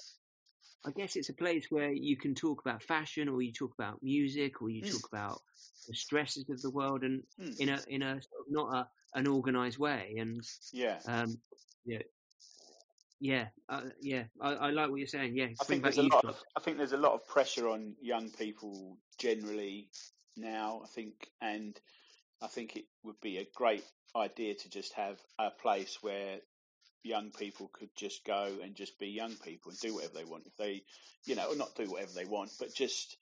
I 0.86 0.90
guess 0.90 1.16
it's 1.16 1.30
a 1.30 1.34
place 1.34 1.66
where 1.70 1.92
you 1.92 2.16
can 2.16 2.34
talk 2.34 2.60
about 2.60 2.82
fashion, 2.82 3.28
or 3.28 3.40
you 3.42 3.52
talk 3.52 3.72
about 3.78 4.02
music, 4.02 4.60
or 4.60 4.68
you 4.68 4.82
Mm. 4.82 4.90
talk 4.90 5.08
about 5.10 5.42
the 5.88 5.94
stresses 5.94 6.48
of 6.50 6.60
the 6.62 6.70
world, 6.70 7.02
and 7.02 7.22
Mm. 7.38 7.60
in 7.60 7.68
a 7.68 7.84
in 7.88 8.02
a 8.02 8.22
sort 8.22 8.40
of 8.40 8.52
not 8.52 8.74
a 8.74 8.90
an 9.18 9.28
organised 9.28 9.78
way. 9.78 10.16
And 10.18 10.42
yeah. 10.72 11.00
um, 11.06 11.40
yeah, 11.84 12.02
yeah, 13.20 13.48
uh, 13.68 13.82
yeah. 14.00 14.24
I, 14.40 14.54
I 14.54 14.70
like 14.70 14.90
what 14.90 14.96
you're 14.96 15.06
saying. 15.06 15.36
Yeah, 15.36 15.48
I 15.60 15.64
think 15.64 15.82
there's 15.82 15.98
a 15.98 16.02
lot. 16.02 16.24
Of, 16.24 16.42
I 16.56 16.60
think 16.60 16.78
there's 16.78 16.92
a 16.92 16.98
lot 16.98 17.12
of 17.12 17.26
pressure 17.26 17.68
on 17.68 17.94
young 18.02 18.30
people 18.30 18.98
generally 19.18 19.88
now. 20.36 20.82
I 20.84 20.88
think, 20.88 21.28
and 21.40 21.78
I 22.42 22.48
think 22.48 22.76
it 22.76 22.84
would 23.02 23.20
be 23.20 23.38
a 23.38 23.46
great 23.54 23.84
idea 24.16 24.54
to 24.54 24.68
just 24.68 24.92
have 24.94 25.18
a 25.38 25.50
place 25.50 26.02
where 26.02 26.40
young 27.04 27.30
people 27.30 27.70
could 27.72 27.94
just 27.96 28.24
go 28.24 28.50
and 28.62 28.74
just 28.74 28.98
be 28.98 29.08
young 29.08 29.34
people 29.34 29.70
and 29.70 29.80
do 29.80 29.94
whatever 29.94 30.14
they 30.14 30.24
want. 30.24 30.46
If 30.46 30.56
they, 30.56 30.82
you 31.26 31.36
know, 31.36 31.50
or 31.50 31.56
not 31.56 31.74
do 31.76 31.90
whatever 31.90 32.12
they 32.14 32.24
want, 32.24 32.50
but 32.58 32.74
just, 32.74 33.16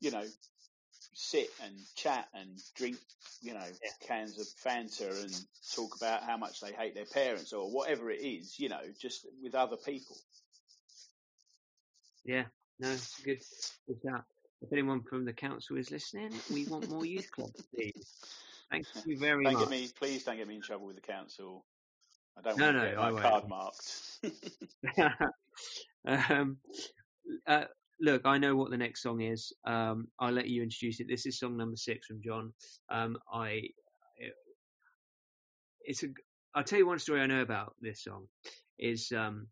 you 0.00 0.10
know, 0.10 0.24
sit 1.14 1.48
and 1.64 1.74
chat 1.94 2.28
and 2.34 2.60
drink, 2.74 2.96
you 3.40 3.54
know, 3.54 3.66
cans 4.06 4.38
of 4.38 4.46
Fanta 4.46 5.22
and 5.22 5.34
talk 5.74 5.96
about 5.96 6.22
how 6.22 6.36
much 6.36 6.60
they 6.60 6.72
hate 6.72 6.94
their 6.94 7.06
parents 7.06 7.52
or 7.52 7.70
whatever 7.70 8.10
it 8.10 8.20
is, 8.20 8.58
you 8.58 8.68
know, 8.68 8.82
just 9.00 9.26
with 9.42 9.54
other 9.54 9.76
people. 9.76 10.16
Yeah, 12.24 12.44
no, 12.78 12.90
it's 12.90 13.18
a 13.20 13.22
good. 13.22 13.38
Good 13.86 13.96
shout. 14.06 14.24
If 14.60 14.72
anyone 14.72 15.02
from 15.02 15.24
the 15.24 15.32
council 15.32 15.76
is 15.78 15.90
listening, 15.90 16.32
we 16.52 16.66
want 16.66 16.90
more 16.90 17.06
youth 17.06 17.30
clubs, 17.30 17.62
please. 17.74 18.12
Thank 18.70 18.86
you 19.06 19.16
very 19.16 19.44
Don't 19.44 19.54
much. 19.54 19.62
get 19.62 19.70
me, 19.70 19.88
please 19.98 20.24
don't 20.24 20.36
get 20.36 20.48
me 20.48 20.56
in 20.56 20.60
trouble 20.60 20.86
with 20.86 20.96
the 20.96 21.02
council. 21.02 21.64
I 22.38 22.42
don't 22.42 22.58
No, 22.58 22.66
want 22.66 22.76
no, 22.76 22.84
get 22.90 22.98
I 22.98 23.10
my 23.10 23.22
card 23.22 23.48
marked. 23.48 24.20
um, 26.30 26.58
uh, 27.46 27.64
look, 28.00 28.22
I 28.24 28.38
know 28.38 28.54
what 28.56 28.70
the 28.70 28.76
next 28.76 29.02
song 29.02 29.20
is. 29.20 29.52
Um, 29.66 30.08
I'll 30.20 30.32
let 30.32 30.48
you 30.48 30.62
introduce 30.62 31.00
it. 31.00 31.08
This 31.08 31.26
is 31.26 31.38
song 31.38 31.56
number 31.56 31.76
six 31.76 32.06
from 32.06 32.20
John. 32.24 32.52
Um, 32.90 33.16
I, 33.32 33.62
it's 35.80 36.02
a. 36.04 36.08
I'll 36.54 36.64
tell 36.64 36.78
you 36.78 36.86
one 36.86 36.98
story 36.98 37.20
I 37.20 37.26
know 37.26 37.42
about 37.42 37.74
this 37.80 38.04
song. 38.04 38.26
Is 38.78 39.12
um, 39.16 39.48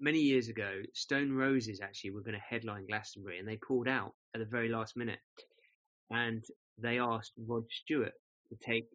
many 0.00 0.20
years 0.20 0.48
ago, 0.48 0.82
Stone 0.94 1.32
Roses 1.32 1.80
actually 1.82 2.12
were 2.12 2.22
going 2.22 2.34
to 2.34 2.40
headline 2.40 2.86
Glastonbury, 2.86 3.38
and 3.38 3.48
they 3.48 3.58
pulled 3.58 3.88
out 3.88 4.12
at 4.34 4.40
the 4.40 4.46
very 4.46 4.68
last 4.68 4.96
minute, 4.96 5.20
and 6.10 6.42
they 6.78 6.98
asked 6.98 7.32
Rod 7.38 7.64
Stewart 7.70 8.14
to 8.48 8.56
take 8.64 8.86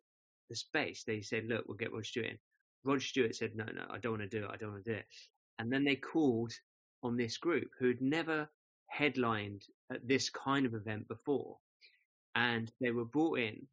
the 0.51 0.55
space. 0.55 1.03
They 1.03 1.21
said, 1.21 1.45
"Look, 1.47 1.65
we'll 1.67 1.77
get 1.77 1.93
Rod 1.93 2.05
Stewart 2.05 2.27
in." 2.27 2.39
Rod 2.83 3.01
Stewart 3.01 3.35
said, 3.35 3.55
"No, 3.55 3.65
no, 3.65 3.85
I 3.89 3.97
don't 3.97 4.19
want 4.19 4.29
to 4.29 4.39
do 4.39 4.45
it. 4.45 4.51
I 4.51 4.57
don't 4.57 4.73
want 4.73 4.85
to 4.85 4.91
do 4.91 4.97
it." 4.97 5.05
And 5.57 5.71
then 5.71 5.83
they 5.85 5.95
called 5.95 6.53
on 7.03 7.17
this 7.17 7.37
group 7.37 7.71
who 7.79 7.87
had 7.87 8.01
never 8.01 8.49
headlined 8.87 9.63
at 9.91 10.07
this 10.07 10.29
kind 10.29 10.65
of 10.65 10.75
event 10.75 11.07
before, 11.07 11.57
and 12.35 12.71
they 12.81 12.91
were 12.91 13.05
brought 13.05 13.39
in, 13.39 13.67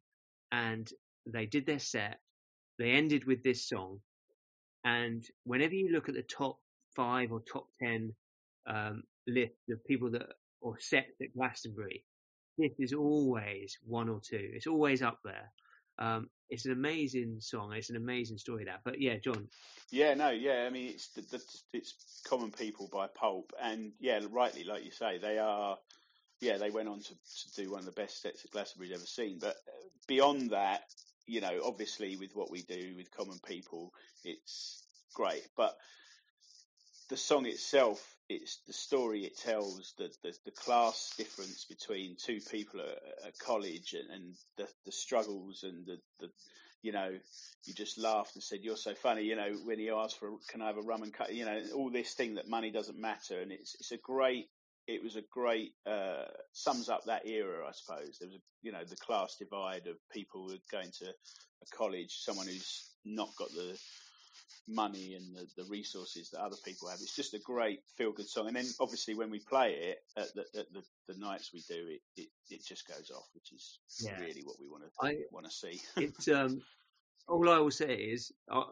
and 0.51 0.91
they 1.25 1.45
did 1.45 1.65
their 1.65 1.79
set. 1.79 2.19
They 2.77 2.91
ended 2.91 3.25
with 3.25 3.43
this 3.43 3.67
song, 3.67 4.01
and 4.85 5.23
whenever 5.43 5.75
you 5.75 5.89
look 5.91 6.09
at 6.09 6.15
the 6.15 6.23
top 6.23 6.59
five 6.95 7.31
or 7.31 7.41
top 7.41 7.67
ten 7.81 8.15
um, 8.67 9.03
list 9.27 9.53
of 9.69 9.83
people 9.85 10.11
that 10.11 10.27
or 10.61 10.79
sets 10.79 11.21
at 11.21 11.33
Glastonbury, 11.33 12.03
this 12.57 12.73
is 12.79 12.93
always 12.93 13.77
one 13.85 14.09
or 14.09 14.21
two. 14.21 14.51
It's 14.53 14.67
always 14.67 15.01
up 15.01 15.19
there. 15.23 15.51
Um, 15.99 16.29
it's 16.49 16.65
an 16.65 16.71
amazing 16.71 17.37
song. 17.41 17.73
It's 17.73 17.89
an 17.89 17.95
amazing 17.95 18.37
story 18.37 18.65
that. 18.65 18.81
But 18.83 18.99
yeah, 18.99 19.17
John, 19.17 19.47
yeah, 19.91 20.13
no, 20.15 20.29
yeah. 20.29 20.65
I 20.65 20.69
mean, 20.69 20.89
it's 20.89 21.09
the, 21.09 21.21
the, 21.21 21.43
it's 21.73 21.93
Common 22.27 22.51
People 22.51 22.89
by 22.91 23.07
Pulp, 23.07 23.53
and 23.61 23.91
yeah, 23.99 24.19
rightly, 24.31 24.63
like 24.63 24.85
you 24.85 24.91
say, 24.91 25.17
they 25.17 25.37
are. 25.37 25.77
Yeah, 26.41 26.57
they 26.57 26.69
went 26.69 26.87
on 26.87 27.01
to, 27.01 27.09
to 27.09 27.55
do 27.55 27.71
one 27.71 27.79
of 27.79 27.85
the 27.85 27.91
best 27.91 28.21
sets 28.21 28.45
of 28.45 28.51
Glastonbury's 28.51 28.95
ever 28.95 29.05
seen. 29.05 29.39
But 29.39 29.57
uh, 29.67 29.89
beyond 30.07 30.51
that, 30.51 30.83
you 31.27 31.41
know, 31.41 31.59
obviously 31.65 32.15
with 32.15 32.33
what 32.33 32.49
we 32.49 32.61
do 32.61 32.93
with 32.95 33.11
Common 33.11 33.39
People, 33.45 33.91
it's 34.23 34.85
great. 35.13 35.45
But 35.57 35.75
the 37.09 37.17
song 37.17 37.45
itself, 37.45 38.15
it's 38.29 38.59
the 38.67 38.73
story 38.73 39.25
it 39.25 39.37
tells, 39.37 39.93
the 39.97 40.09
the, 40.23 40.33
the 40.45 40.51
class 40.51 41.13
difference 41.17 41.65
between 41.65 42.15
two 42.15 42.39
people 42.39 42.79
at, 42.79 43.27
at 43.27 43.39
college, 43.39 43.93
and, 43.93 44.09
and 44.11 44.35
the 44.57 44.67
the 44.85 44.91
struggles 44.91 45.63
and 45.63 45.85
the 45.85 45.97
the 46.19 46.29
you 46.81 46.93
know, 46.93 47.11
you 47.65 47.73
just 47.73 47.97
laughed 47.97 48.35
and 48.35 48.43
said, 48.43 48.59
"You're 48.61 48.77
so 48.77 48.93
funny." 48.93 49.23
You 49.23 49.35
know, 49.35 49.51
when 49.65 49.79
he 49.79 49.89
asked 49.89 50.19
for, 50.19 50.31
"Can 50.49 50.61
I 50.61 50.67
have 50.67 50.77
a 50.77 50.81
rum 50.81 51.03
and 51.03 51.13
cut?" 51.13 51.33
You 51.33 51.45
know, 51.45 51.61
all 51.75 51.89
this 51.89 52.13
thing 52.13 52.35
that 52.35 52.47
money 52.47 52.71
doesn't 52.71 52.97
matter, 52.97 53.39
and 53.41 53.51
it's 53.51 53.75
it's 53.75 53.91
a 53.91 53.97
great. 53.97 54.47
It 54.87 55.03
was 55.03 55.15
a 55.15 55.21
great 55.21 55.73
uh, 55.85 56.25
sums 56.51 56.89
up 56.89 57.05
that 57.05 57.27
era, 57.27 57.63
I 57.67 57.73
suppose. 57.73 58.17
There 58.17 58.27
was, 58.27 58.37
a, 58.37 58.41
you 58.63 58.71
know, 58.71 58.83
the 58.83 58.95
class 58.95 59.35
divide 59.35 59.85
of 59.85 59.97
people 60.11 60.51
going 60.71 60.89
to 60.99 61.05
a 61.09 61.77
college, 61.77 62.17
someone 62.21 62.47
who's 62.47 62.89
not 63.05 63.29
got 63.37 63.49
the 63.51 63.77
money 64.67 65.15
and 65.15 65.35
the, 65.35 65.47
the 65.63 65.69
resources 65.69 66.29
that 66.31 66.41
other 66.41 66.55
people 66.65 66.89
have. 66.89 66.99
It's 67.01 67.15
just 67.15 67.33
a 67.33 67.39
great 67.39 67.79
feel 67.97 68.11
good 68.11 68.27
song. 68.27 68.47
And 68.47 68.55
then 68.55 68.65
obviously 68.79 69.15
when 69.15 69.29
we 69.31 69.39
play 69.39 69.71
it 69.73 69.97
at 70.17 70.33
the, 70.35 70.41
at 70.59 70.73
the, 70.73 70.83
the 71.07 71.19
nights 71.19 71.51
we 71.53 71.61
do, 71.67 71.87
it, 71.87 72.01
it, 72.17 72.27
it 72.49 72.65
just 72.65 72.87
goes 72.87 73.11
off, 73.15 73.27
which 73.33 73.51
is 73.51 73.79
Yeah. 73.99 74.19
really 74.19 74.41
what 74.43 74.57
we 74.59 74.67
want 74.67 74.83
to 74.83 75.17
want 75.31 75.45
to 75.45 75.51
see. 75.51 75.79
it's 75.97 76.27
um, 76.27 76.61
all 77.27 77.49
I 77.49 77.59
will 77.59 77.71
say 77.71 77.93
is 77.95 78.31
uh, 78.51 78.63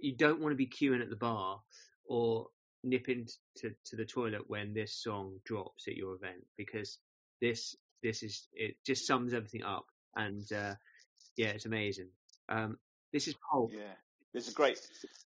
you 0.00 0.16
don't 0.16 0.40
want 0.40 0.52
to 0.52 0.56
be 0.56 0.66
queuing 0.66 1.02
at 1.02 1.10
the 1.10 1.16
bar 1.16 1.60
or 2.06 2.46
nipping 2.82 3.26
to, 3.56 3.70
to 3.86 3.96
the 3.96 4.04
toilet 4.04 4.42
when 4.48 4.74
this 4.74 4.94
song 4.94 5.38
drops 5.44 5.88
at 5.88 5.96
your 5.96 6.14
event 6.14 6.44
because 6.58 6.98
this 7.40 7.74
this 8.02 8.22
is 8.22 8.46
it 8.52 8.76
just 8.84 9.06
sums 9.06 9.32
everything 9.32 9.62
up 9.62 9.86
and 10.16 10.52
uh, 10.52 10.74
yeah, 11.36 11.48
it's 11.48 11.64
amazing. 11.66 12.08
Um, 12.48 12.78
this 13.12 13.26
is 13.28 13.34
Pulp. 13.50 13.70
yeah. 13.72 13.94
There's 14.34 14.48
a 14.48 14.52
great 14.52 14.80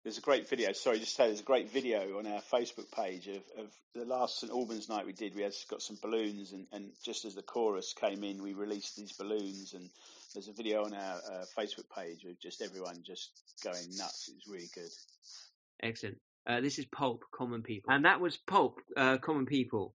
there's 0.04 0.18
a 0.18 0.22
great 0.22 0.50
video. 0.50 0.72
Sorry, 0.74 1.00
just 1.00 1.16
say 1.16 1.28
there's 1.28 1.40
a 1.40 1.44
great 1.44 1.72
video 1.72 2.18
on 2.18 2.26
our 2.26 2.42
Facebook 2.42 2.92
page 2.92 3.28
of, 3.28 3.44
of 3.58 3.72
the 3.94 4.04
last 4.04 4.40
St 4.40 4.52
Albans 4.52 4.90
night 4.90 5.06
we 5.06 5.14
did. 5.14 5.36
We 5.36 5.44
had 5.44 5.54
got 5.70 5.84
some 5.84 5.98
balloons, 6.02 6.54
and, 6.54 6.66
and 6.74 6.90
just 7.04 7.24
as 7.24 7.36
the 7.36 7.44
chorus 7.44 7.94
came 7.94 8.24
in, 8.24 8.42
we 8.42 8.54
released 8.54 8.98
these 8.98 9.14
balloons, 9.14 9.76
and 9.76 9.90
there's 10.34 10.48
a 10.48 10.54
video 10.54 10.86
on 10.86 10.96
our 10.96 11.16
uh, 11.18 11.46
Facebook 11.56 11.86
page 11.96 12.26
of 12.26 12.40
just 12.40 12.64
everyone 12.64 13.04
just 13.06 13.30
going 13.64 13.86
nuts. 13.96 14.28
It 14.28 14.36
was 14.36 14.48
really 14.48 14.70
good. 14.74 14.90
Excellent. 15.84 16.18
Uh, 16.48 16.62
this 16.62 16.80
is 16.80 16.86
Pulp, 16.86 17.24
Common 17.32 17.62
People, 17.62 17.94
and 17.94 18.06
that 18.06 18.20
was 18.20 18.38
Pulp, 18.38 18.80
uh, 18.98 19.18
Common 19.20 19.46
People. 19.46 19.94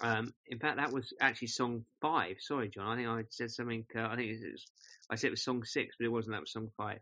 Um, 0.00 0.32
in 0.46 0.58
fact, 0.58 0.76
that 0.76 0.92
was 0.92 1.12
actually 1.20 1.48
song 1.48 1.84
five. 2.00 2.36
Sorry, 2.40 2.68
John. 2.68 2.86
I 2.86 2.96
think 2.96 3.08
I 3.08 3.22
said 3.30 3.50
something. 3.50 3.84
Uh, 3.94 4.02
I 4.02 4.16
think 4.16 4.30
it 4.30 4.52
was, 4.52 4.64
I 5.10 5.16
said 5.16 5.28
it 5.28 5.32
was 5.32 5.44
song 5.44 5.64
six, 5.64 5.96
but 5.98 6.06
it 6.06 6.12
wasn't. 6.12 6.34
That 6.34 6.40
was 6.42 6.52
song 6.52 6.68
five. 6.76 7.00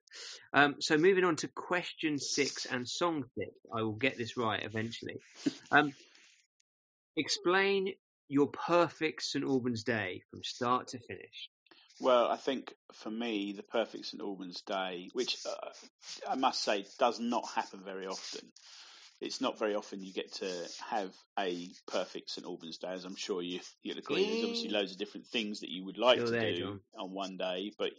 Um, 0.52 0.76
so 0.80 0.96
moving 0.96 1.24
on 1.24 1.36
to 1.36 1.48
question 1.48 2.18
six 2.18 2.66
and 2.66 2.88
song 2.88 3.24
six. 3.38 3.50
I 3.74 3.82
will 3.82 3.92
get 3.92 4.16
this 4.16 4.36
right 4.36 4.62
eventually. 4.64 5.20
Um, 5.70 5.92
explain 7.16 7.92
your 8.28 8.48
perfect 8.48 9.22
St 9.22 9.44
Albans 9.44 9.84
day 9.84 10.22
from 10.30 10.42
start 10.42 10.88
to 10.88 10.98
finish. 10.98 11.50
Well, 12.00 12.28
I 12.28 12.36
think 12.36 12.74
for 12.92 13.10
me, 13.10 13.54
the 13.56 13.62
perfect 13.62 14.06
St 14.06 14.22
Albans 14.22 14.60
day, 14.62 15.08
which 15.12 15.36
uh, 15.46 16.30
I 16.30 16.34
must 16.36 16.62
say 16.62 16.84
does 16.98 17.18
not 17.18 17.48
happen 17.54 17.80
very 17.84 18.06
often. 18.06 18.48
It's 19.20 19.40
not 19.40 19.58
very 19.58 19.74
often 19.74 20.02
you 20.02 20.12
get 20.12 20.32
to 20.34 20.68
have 20.90 21.10
a 21.38 21.70
perfect 21.86 22.30
St 22.30 22.46
Albans 22.46 22.78
day, 22.78 22.88
as 22.88 23.04
I'm 23.04 23.16
sure 23.16 23.40
you 23.40 23.60
you'll 23.82 23.98
agree. 23.98 24.24
There's 24.24 24.44
obviously 24.44 24.70
loads 24.70 24.92
of 24.92 24.98
different 24.98 25.26
things 25.26 25.60
that 25.60 25.70
you 25.70 25.84
would 25.84 25.98
like 25.98 26.18
Still 26.18 26.26
to 26.26 26.32
there, 26.32 26.54
do 26.54 26.60
John. 26.60 26.80
on 26.98 27.12
one 27.12 27.36
day, 27.36 27.72
but 27.78 27.92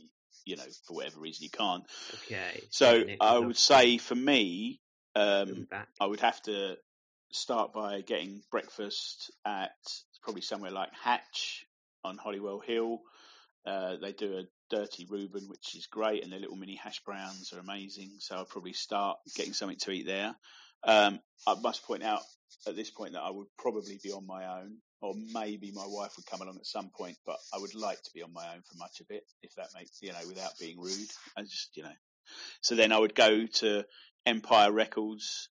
you 0.46 0.58
know 0.58 0.64
for 0.86 0.96
whatever 0.96 1.20
reason 1.20 1.44
you 1.44 1.50
can't. 1.50 1.84
Okay. 2.26 2.62
So 2.70 3.04
I 3.20 3.40
would 3.40 3.58
say 3.58 3.98
for 3.98 4.16
me, 4.16 4.80
um. 5.16 5.68
I 6.00 6.06
would 6.06 6.20
have 6.20 6.42
to 6.44 6.78
start 7.32 7.74
by 7.74 8.02
getting 8.02 8.42
breakfast 8.52 9.32
at 9.46 9.72
probably 10.22 10.42
somewhere 10.42 10.72
like 10.72 10.90
Hatch 11.04 11.66
on 12.04 12.18
Holywell 12.18 12.60
Hill. 12.60 13.00
Uh, 13.66 13.98
they 14.02 14.14
do 14.14 14.38
a 14.38 14.44
dirty 14.70 15.06
Reuben, 15.10 15.48
which 15.50 15.76
is 15.76 15.88
great, 15.88 16.24
and 16.24 16.32
their 16.32 16.40
little 16.40 16.56
mini 16.56 16.76
hash 16.76 17.02
browns 17.04 17.52
are 17.54 17.60
amazing. 17.60 18.12
So 18.20 18.36
I'll 18.36 18.46
probably 18.46 18.74
start 18.74 19.18
getting 19.36 19.54
something 19.54 19.78
to 19.80 19.92
eat 19.92 20.06
there. 20.06 20.36
Um, 20.88 21.20
I 21.46 21.56
must 21.62 21.86
point 21.86 22.04
out 22.04 22.22
at 22.68 22.76
this 22.76 22.90
point 22.90 23.14
that 23.14 23.22
I 23.22 23.30
would 23.30 23.48
probably 23.60 24.00
be 24.02 24.12
on 24.12 24.26
my 24.26 24.60
own, 24.60 24.78
or 25.02 25.14
maybe 25.34 25.72
my 25.74 25.86
wife 25.86 26.14
would 26.18 26.26
come 26.26 26.42
along 26.42 26.58
at 26.58 26.66
some 26.66 26.90
point, 26.98 27.18
but 27.26 27.38
I 27.54 27.60
would 27.60 27.76
like 27.76 28.02
to 28.02 28.12
be 28.16 28.24
on 28.24 28.34
my 28.34 28.46
own 28.54 28.62
for 28.62 28.78
much 28.78 29.02
of 29.02 29.08
it, 29.10 29.24
if 29.44 29.54
that 29.56 29.68
makes 29.76 30.02
you 30.02 30.12
know, 30.12 30.28
without 30.28 30.52
being 30.60 30.80
rude. 30.80 31.10
I 31.38 31.44
just 31.44 31.72
you 31.76 31.84
know. 31.84 31.96
So 32.62 32.76
then 32.76 32.92
I 32.92 32.98
would 32.98 33.16
go 33.16 33.46
to 33.46 33.86
Empire 34.26 34.72
Records 34.72 35.50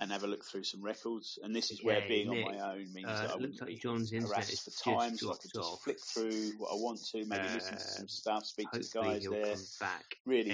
and 0.00 0.12
have 0.12 0.22
a 0.22 0.26
look 0.26 0.44
through 0.44 0.62
some 0.64 0.82
records. 0.82 1.38
And 1.42 1.54
this 1.54 1.70
is 1.70 1.82
where 1.82 1.98
Okay, 1.98 2.08
being 2.08 2.28
on 2.28 2.40
my 2.40 2.72
own 2.72 2.92
means 2.92 3.08
uh, 3.08 3.22
that 3.22 3.30
I 3.30 3.34
wouldn't 3.36 3.60
like 3.60 3.68
be 3.68 3.76
John's 3.76 4.12
internet 4.12 4.36
harassed 4.36 4.64
for 4.64 4.84
time, 4.84 5.16
so 5.18 5.30
I 5.30 5.36
could 5.36 5.52
just 5.52 5.56
off. 5.56 5.82
flick 5.82 6.00
through 6.00 6.52
what 6.58 6.70
I 6.70 6.76
want 6.76 7.04
to, 7.12 7.24
maybe 7.24 7.42
listen 7.54 7.76
to 7.76 7.82
Uh, 7.82 7.86
some 7.86 8.08
stuff, 8.08 8.46
speak 8.46 8.70
to 8.72 8.78
the 8.78 8.90
guys 8.94 9.26
there. 9.28 9.56
back 9.80 10.16
Really 10.24 10.50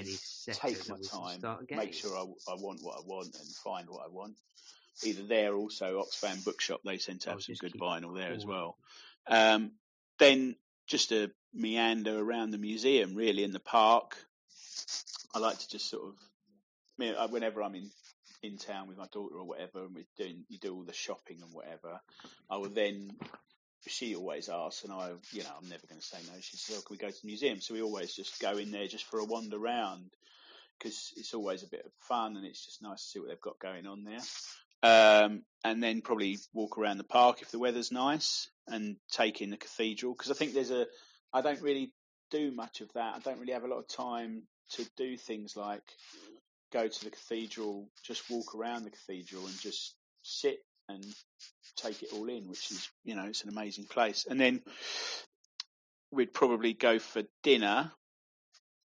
take 0.53 0.89
my 0.89 0.97
and 0.97 1.03
we 1.03 1.09
can 1.09 1.21
time, 1.21 1.67
make 1.71 1.93
sure 1.95 2.17
I, 2.17 2.23
I 2.23 2.55
want 2.57 2.83
what 2.83 2.97
I 2.99 3.03
want 3.05 3.35
and 3.35 3.47
find 3.63 3.89
what 3.89 4.05
I 4.05 4.09
want. 4.09 4.35
Either 5.03 5.25
there, 5.25 5.55
also 5.55 6.03
Oxfam 6.03 6.45
Bookshop, 6.45 6.81
they 6.85 6.97
tend 6.99 7.21
to 7.23 7.31
I'll 7.31 7.37
have 7.37 7.43
some 7.43 7.57
good 7.57 7.75
vinyl 7.75 8.15
there 8.17 8.33
as 8.33 8.47
well. 8.47 8.79
Um, 9.27 9.73
then 10.19 10.55
just 10.87 11.13
a 11.13 11.31
meander 11.53 12.19
around 12.19 12.53
the 12.53 12.59
museum, 12.59 13.15
really, 13.15 13.43
in 13.43 13.53
the 13.53 13.61
park. 13.61 14.17
I 15.35 15.41
like 15.41 15.59
to 15.59 15.69
just 15.69 15.91
sort 15.91 16.05
of, 16.05 16.15
I 16.99 17.05
mean, 17.05 17.15
I- 17.17 17.27
whenever 17.27 17.63
I'm 17.63 17.75
in 17.75 17.91
in 18.45 18.59
town 18.59 18.89
with 18.89 18.99
my 18.99 19.07
daughter 19.13 19.37
or 19.37 19.45
whatever, 19.45 19.85
and 19.85 19.95
we're 19.95 20.05
doing, 20.17 20.45
you 20.49 20.59
do 20.59 20.75
all 20.75 20.83
the 20.83 20.93
shopping 20.93 21.39
and 21.43 21.53
whatever, 21.53 22.01
I 22.51 22.57
will 22.57 22.71
then. 22.71 23.13
She 23.87 24.15
always 24.17 24.49
asks, 24.49 24.83
and 24.85 24.95
I, 24.95 25.11
you 25.33 25.43
know, 25.43 25.51
I'm 25.61 25.69
never 25.69 25.87
going 25.87 26.01
to 26.01 26.07
say 26.07 26.17
no. 26.27 26.41
She 26.41 26.57
says, 26.57 26.79
"Oh, 26.79 26.83
can 26.87 26.95
we 26.95 26.97
go 26.97 27.11
to 27.11 27.21
the 27.21 27.27
museum?" 27.27 27.61
So 27.61 27.75
we 27.75 27.83
always 27.83 28.15
just 28.15 28.41
go 28.41 28.53
in 28.53 28.71
there 28.71 28.87
just 28.87 29.05
for 29.05 29.19
a 29.19 29.27
wander 29.27 29.59
round 29.59 30.11
because 30.79 31.13
it's 31.17 31.35
always 31.35 31.63
a 31.63 31.69
bit 31.69 31.85
of 31.85 31.93
fun 32.01 32.37
and 32.37 32.47
it's 32.47 32.65
just 32.65 32.83
nice 32.83 33.03
to 33.03 33.09
see 33.09 33.19
what 33.19 33.29
they've 33.29 33.41
got 33.41 33.59
going 33.59 33.87
on 33.87 34.05
there. 34.05 34.21
Um, 34.83 35.43
and 35.63 35.83
then 35.83 36.03
probably 36.03 36.39
walk 36.53 36.79
around 36.79 36.99
the 36.99 37.05
park 37.05 37.41
if 37.41 37.51
the 37.51 37.59
weather's 37.59 37.91
nice 37.91 38.49
and 38.67 38.97
take 39.11 39.41
in 39.41 39.51
the 39.51 39.57
cathedral 39.57 40.13
because 40.13 40.31
I 40.31 40.35
think 40.35 40.53
there's 40.53 40.71
a. 40.71 40.87
I 41.33 41.41
don't 41.41 41.63
really 41.63 41.93
do 42.31 42.53
much 42.53 42.81
of 42.81 42.93
that. 42.95 43.17
I 43.17 43.19
don't 43.19 43.41
really 43.41 43.55
have 43.55 43.65
a 43.65 43.69
lot 43.69 43.79
of 43.79 43.89
time 43.89 44.43
to 44.73 44.87
do 44.97 45.17
things 45.17 45.57
like 45.57 45.83
go 46.75 46.89
to 46.89 47.05
the 47.05 47.11
cathedral, 47.11 47.89
just 48.03 48.29
walk 48.29 48.55
around 48.55 48.83
the 48.83 48.91
cathedral 48.91 49.47
and 49.47 49.61
just 49.61 49.95
sit 50.23 50.59
and 50.89 51.05
take 51.77 52.03
it 52.03 52.13
all 52.13 52.29
in, 52.29 52.49
which 52.49 52.71
is, 52.73 52.91
you 53.05 53.15
know, 53.15 53.25
it's 53.25 53.45
an 53.45 53.49
amazing 53.49 53.85
place. 53.85 54.27
And 54.29 54.39
then 54.39 54.61
we'd 56.11 56.35
probably 56.35 56.75
go 56.75 56.99
for 56.99 57.23
dinner. 57.43 57.93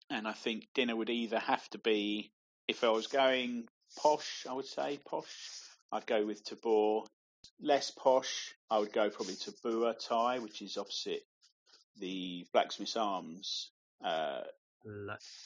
And 0.10 0.28
I 0.28 0.34
think 0.34 0.68
dinner 0.74 0.96
would 0.96 1.10
either 1.10 1.40
have 1.40 1.70
to 1.70 1.78
be, 1.78 2.32
if 2.68 2.84
I 2.84 2.90
was 2.90 3.08
going 3.08 3.68
posh, 4.02 4.46
I 4.50 4.54
would 4.54 4.66
say 4.66 5.00
posh, 5.08 5.62
I'd 5.92 6.08
go 6.08 6.26
with 6.26 6.44
Tabure. 6.44 7.06
Less 7.62 7.92
posh, 7.92 8.54
I 8.70 8.80
would 8.80 8.92
go 8.92 9.10
probably 9.10 9.36
to 9.36 9.54
Bua 9.63 9.94
Thai, 9.94 10.40
which 10.40 10.62
is 10.62 10.78
opposite 10.78 11.24
the 12.00 12.46
Blacksmith's 12.54 12.96
Arms 12.96 13.72
uh, 14.04 14.42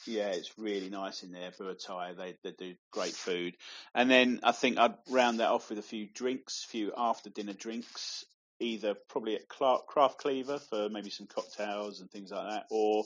yeah, 0.06 0.28
it's 0.28 0.56
really 0.58 0.90
nice 0.90 1.22
in 1.22 1.32
there. 1.32 1.50
Bua 1.56 1.74
Thai, 1.74 2.12
they 2.14 2.34
they 2.42 2.52
do 2.52 2.74
great 2.90 3.14
food, 3.14 3.56
and 3.94 4.10
then 4.10 4.40
I 4.42 4.52
think 4.52 4.78
I'd 4.78 4.94
round 5.10 5.40
that 5.40 5.50
off 5.50 5.68
with 5.68 5.78
a 5.78 5.82
few 5.82 6.06
drinks, 6.06 6.64
a 6.64 6.68
few 6.68 6.92
after 6.96 7.30
dinner 7.30 7.52
drinks, 7.52 8.24
either 8.60 8.94
probably 9.08 9.34
at 9.36 9.48
Clark, 9.48 9.86
Craft 9.86 10.18
Cleaver 10.18 10.58
for 10.58 10.88
maybe 10.88 11.10
some 11.10 11.26
cocktails 11.26 12.00
and 12.00 12.10
things 12.10 12.30
like 12.30 12.48
that, 12.48 12.66
or 12.70 13.04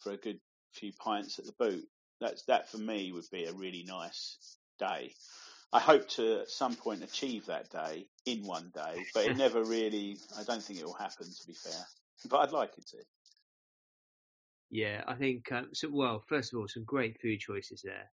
for 0.00 0.12
a 0.12 0.16
good 0.16 0.40
few 0.72 0.92
pints 0.92 1.38
at 1.38 1.46
the 1.46 1.52
boot. 1.58 1.84
That's 2.20 2.42
that 2.44 2.70
for 2.70 2.78
me 2.78 3.12
would 3.12 3.30
be 3.30 3.44
a 3.44 3.52
really 3.52 3.84
nice 3.86 4.56
day. 4.78 5.12
I 5.72 5.80
hope 5.80 6.08
to 6.10 6.40
at 6.40 6.50
some 6.50 6.74
point 6.74 7.02
achieve 7.02 7.46
that 7.46 7.70
day 7.70 8.06
in 8.24 8.46
one 8.46 8.70
day, 8.74 9.04
but 9.12 9.26
it 9.26 9.36
never 9.38 9.62
really. 9.62 10.16
I 10.38 10.44
don't 10.44 10.62
think 10.62 10.78
it 10.78 10.86
will 10.86 10.94
happen, 10.94 11.26
to 11.26 11.46
be 11.46 11.54
fair. 11.54 11.86
But 12.30 12.38
I'd 12.38 12.52
like 12.52 12.72
it 12.78 12.86
to. 12.88 12.98
Yeah, 14.70 15.02
I 15.06 15.14
think 15.14 15.50
um, 15.52 15.68
so. 15.72 15.88
Well, 15.92 16.24
first 16.28 16.52
of 16.52 16.58
all, 16.58 16.68
some 16.68 16.84
great 16.84 17.20
food 17.20 17.38
choices 17.38 17.84
there. 17.84 18.10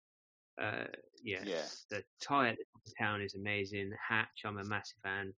Uh, 0.62 0.88
yeah, 1.24 1.44
Yeah. 1.44 1.63
the 1.89 2.04
Thai 2.22 2.50
at 2.50 2.58
the 2.86 2.92
town 3.00 3.22
is 3.22 3.34
amazing. 3.36 3.92
Hatch, 4.08 4.44
I'm 4.46 4.58
a 4.58 4.63
massive 4.63 4.98
fan. 5.04 5.34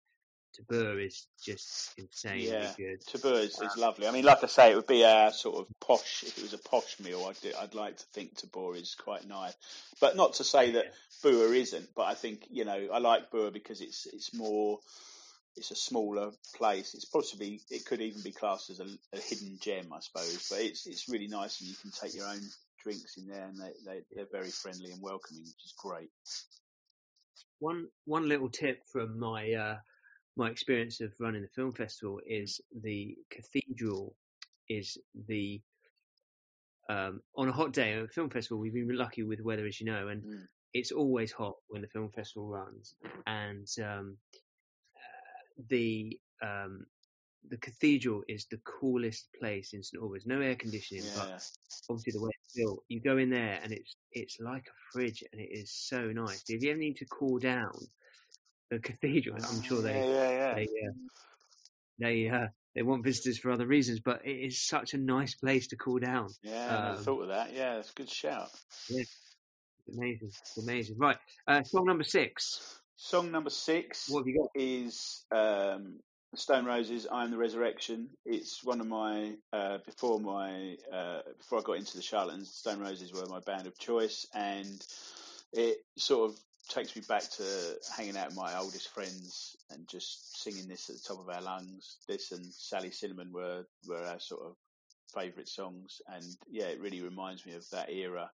Tabure 0.55 1.05
is 1.05 1.27
just 1.43 1.95
insanely 1.99 2.49
Yeah. 2.49 2.73
good. 2.77 3.01
Taboo 3.07 3.35
is, 3.35 3.61
is 3.61 3.77
lovely. 3.77 4.07
I 4.07 4.13
mean, 4.13 4.25
like 4.25 4.43
I 4.43 4.47
say, 4.47 4.73
it 4.73 4.77
would 4.77 4.87
be 4.87 5.03
a 5.03 5.33
sort 5.33 5.57
of 5.57 5.67
posh. 5.81 6.25
If 6.25 6.39
it 6.39 6.43
was 6.43 6.53
a 6.53 6.59
posh 6.59 6.99
meal, 7.01 7.25
I'd 7.29 7.41
do, 7.41 7.53
I'd 7.59 7.75
like 7.75 7.97
to 7.97 8.05
think 8.13 8.37
Tabure 8.37 8.77
is 8.77 8.95
quite 8.95 9.27
nice. 9.27 9.55
But 10.01 10.17
not 10.17 10.35
to 10.35 10.45
say 10.45 10.73
that 10.73 10.87
Bua 11.23 11.51
isn't. 11.53 11.95
But 11.95 12.05
I 12.05 12.15
think 12.15 12.47
you 12.51 12.65
know 12.65 12.89
I 12.93 12.99
like 12.99 13.31
Bua 13.31 13.51
because 13.51 13.81
it's 13.81 14.07
it's 14.07 14.35
more. 14.35 14.79
It's 15.57 15.71
a 15.71 15.77
smaller 15.77 16.33
place. 16.57 16.95
It's 16.95 17.05
possibly 17.05 17.61
it 17.71 17.85
could 17.87 18.01
even 18.01 18.23
be 18.23 18.33
classed 18.33 18.71
as 18.71 18.81
a, 18.81 18.87
a 19.13 19.21
hidden 19.21 19.59
gem, 19.61 19.93
I 19.93 20.01
suppose. 20.01 20.49
But 20.51 20.61
it's 20.61 20.87
it's 20.87 21.09
really 21.09 21.29
nice, 21.29 21.61
and 21.61 21.71
you 21.71 21.77
can 21.77 21.91
take 21.93 22.15
your 22.15 22.27
own 22.27 22.41
drinks 22.83 23.17
in 23.17 23.27
there, 23.29 23.45
and 23.45 23.59
they, 23.59 23.73
they 23.87 24.01
they're 24.15 24.27
very 24.33 24.51
friendly 24.51 24.91
and 24.91 25.01
welcoming, 25.01 25.43
which 25.45 25.65
is 25.65 25.75
great. 25.79 26.11
One 27.61 27.87
one 28.05 28.29
little 28.29 28.51
tip 28.51 28.81
from 28.93 29.19
my 29.19 29.53
uh, 29.53 29.77
my 30.37 30.51
experience 30.51 31.01
of 31.01 31.13
running 31.21 31.43
the 31.43 31.49
film 31.49 31.73
festival 31.73 32.21
is 32.27 32.61
the 32.83 33.17
cathedral 33.31 34.15
is 34.69 34.99
the 35.29 35.61
um, 36.89 37.21
on 37.37 37.49
a 37.49 37.53
hot 37.53 37.73
day 37.73 37.95
at 37.95 38.03
a 38.05 38.09
film 38.09 38.31
festival. 38.31 38.59
We've 38.59 38.73
been 38.75 38.97
lucky 38.97 39.23
with 39.23 39.41
weather, 39.41 39.67
as 39.67 39.81
you 39.81 39.87
know, 39.87 40.09
and 40.09 40.23
Mm. 40.23 40.49
it's 40.75 40.93
always 40.93 41.33
hot 41.33 41.55
when 41.69 41.83
the 41.83 41.89
film 41.89 42.11
festival 42.11 42.49
runs. 42.49 42.95
And 43.27 43.69
um, 43.83 44.19
the 45.69 46.19
um, 46.43 46.87
the 47.49 47.59
cathedral 47.59 48.23
is 48.29 48.47
the 48.51 48.59
coolest 48.65 49.29
place 49.39 49.73
in 49.75 49.83
St 49.83 50.03
Albans. 50.03 50.27
No 50.27 50.41
air 50.41 50.57
conditioning, 50.57 51.05
but 51.15 51.29
obviously 51.91 52.13
the 52.13 52.23
way 52.23 52.31
it's 52.47 52.55
built, 52.57 52.85
you 52.89 53.01
go 53.01 53.19
in 53.19 53.31
there 53.31 53.61
and 53.63 53.73
it's 53.73 53.97
it's 54.13 54.39
like 54.41 54.67
a 54.67 54.77
fridge 54.93 55.23
and 55.33 55.41
it 55.41 55.49
is 55.51 55.71
so 55.73 56.07
nice. 56.07 56.43
If 56.49 56.63
you 56.63 56.71
ever 56.71 56.79
need 56.79 56.97
to 56.97 57.07
cool 57.07 57.39
down 57.39 57.73
the 58.71 58.79
cathedral, 58.79 59.37
I'm 59.37 59.63
sure 59.63 59.83
they 59.83 59.99
yeah, 59.99 60.31
yeah, 60.31 60.31
yeah. 60.31 60.55
they 60.55 60.65
uh, 60.65 60.93
they 61.99 62.29
uh, 62.29 62.47
they 62.75 62.83
want 62.83 63.05
visitors 63.05 63.39
for 63.39 63.51
other 63.53 63.67
reasons, 63.67 64.01
but 64.01 64.25
it 64.25 64.33
is 64.47 64.67
such 64.67 64.95
a 64.95 64.99
nice 64.99 65.35
place 65.35 65.69
to 65.69 65.77
cool 65.77 65.99
down. 65.99 66.29
Yeah, 66.43 66.93
I 66.93 66.97
Um, 66.97 67.05
thought 67.05 67.23
of 67.23 67.29
that. 67.29 67.55
Yeah, 67.55 67.77
it's 67.79 67.91
a 67.91 67.95
good 67.95 68.11
shout. 68.11 68.49
It's 68.89 69.17
amazing, 69.93 70.31
it's 70.41 70.59
amazing. 70.59 70.97
Right, 70.99 71.19
uh, 71.47 71.63
song 71.63 71.85
number 71.87 72.05
six. 72.05 72.81
Song 72.97 73.31
number 73.33 73.51
six 73.51 74.09
What 74.09 74.21
have 74.21 74.29
you 74.29 74.39
got? 74.41 74.51
is 74.55 75.25
um, 75.33 76.01
Stone 76.35 76.65
Roses. 76.65 77.07
I 77.11 77.25
am 77.25 77.31
the 77.31 77.37
Resurrection. 77.37 78.09
It's 78.25 78.63
one 78.65 78.81
of 78.81 78.87
my 78.87 79.35
uh, 79.53 79.79
before 79.85 80.21
my 80.21 80.77
uh, 80.93 81.21
before 81.39 81.59
I 81.59 81.63
got 81.63 81.77
into 81.79 81.97
the 81.97 82.03
Charlatans. 82.03 82.51
Stone 82.53 82.81
Roses 82.81 83.13
were 83.13 83.27
my 83.27 83.41
band 83.41 83.67
of 83.67 83.79
choice, 83.79 84.27
and 84.35 84.85
it 85.53 85.79
sort 85.99 86.31
of 86.31 86.39
takes 86.69 86.97
me 86.97 87.03
back 87.07 87.23
to 87.23 87.45
hanging 87.97 88.17
out 88.17 88.29
with 88.29 88.37
my 88.37 88.57
oldest 88.57 88.89
friends 88.95 89.57
and 89.71 89.87
just 89.89 90.43
singing 90.43 90.67
this 90.69 90.89
at 90.89 90.97
the 90.97 91.03
top 91.03 91.21
of 91.21 91.29
our 91.29 91.43
lungs. 91.43 91.99
This 92.09 92.33
and 92.33 92.45
Sally 92.47 92.91
Cinnamon 92.91 93.33
were 93.33 93.65
were 93.87 94.05
our 94.05 94.21
sort 94.21 94.43
of 94.47 94.57
favourite 95.15 95.49
songs, 95.49 96.01
and 96.09 96.25
yeah, 96.51 96.67
it 96.67 96.81
really 96.81 97.03
reminds 97.03 97.45
me 97.45 97.55
of 97.55 97.69
that 97.71 97.91
era. 97.91 98.31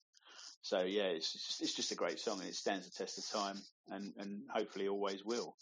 So 0.67 0.81
yeah, 0.81 1.05
it's 1.05 1.33
just, 1.33 1.63
it's 1.63 1.75
just 1.75 1.93
a 1.93 1.95
great 1.95 2.19
song, 2.19 2.41
and 2.41 2.49
it 2.49 2.57
stands 2.57 2.91
the 2.91 2.91
test 2.91 3.19
of 3.19 3.41
time, 3.41 3.57
and 3.89 4.13
and 4.19 4.43
hopefully 4.53 4.89
always 4.89 5.25
will. 5.25 5.55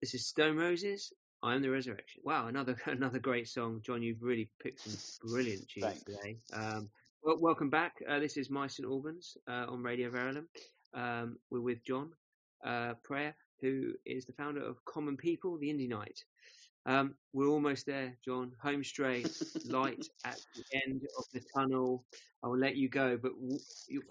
This 0.00 0.12
is 0.14 0.26
Stone 0.26 0.56
Roses. 0.56 1.12
I 1.40 1.54
am 1.54 1.62
the 1.62 1.70
resurrection. 1.70 2.22
Wow, 2.24 2.48
another 2.48 2.76
another 2.86 3.20
great 3.20 3.46
song, 3.46 3.80
John. 3.86 4.02
You've 4.02 4.22
really 4.22 4.50
picked 4.60 4.80
some 4.80 5.30
brilliant 5.30 5.68
tunes 5.68 6.02
today. 6.02 6.38
Um, 6.52 6.90
well, 7.22 7.38
welcome 7.38 7.70
back. 7.70 7.92
Uh, 8.08 8.18
this 8.18 8.36
is 8.36 8.50
My 8.50 8.66
St 8.66 8.88
Albans 8.88 9.36
uh, 9.46 9.66
on 9.68 9.80
Radio 9.84 10.10
Verulam. 10.10 10.46
Um, 10.94 11.36
we're 11.50 11.60
with 11.60 11.84
John 11.84 12.10
uh, 12.66 12.94
Prayer, 13.04 13.36
who 13.60 13.92
is 14.04 14.26
the 14.26 14.32
founder 14.32 14.68
of 14.68 14.84
Common 14.84 15.16
People, 15.16 15.58
the 15.58 15.68
Indie 15.68 15.88
Night. 15.88 16.24
Um, 16.86 17.14
we're 17.32 17.48
almost 17.48 17.86
there, 17.86 18.16
John. 18.24 18.52
Home 18.62 18.84
straight, 18.84 19.30
light 19.66 20.06
at 20.24 20.38
the 20.54 20.64
end 20.86 21.02
of 21.18 21.24
the 21.32 21.40
tunnel. 21.54 22.04
I 22.42 22.48
will 22.48 22.58
let 22.58 22.76
you 22.76 22.88
go, 22.88 23.16
but 23.16 23.32
w- 23.40 23.58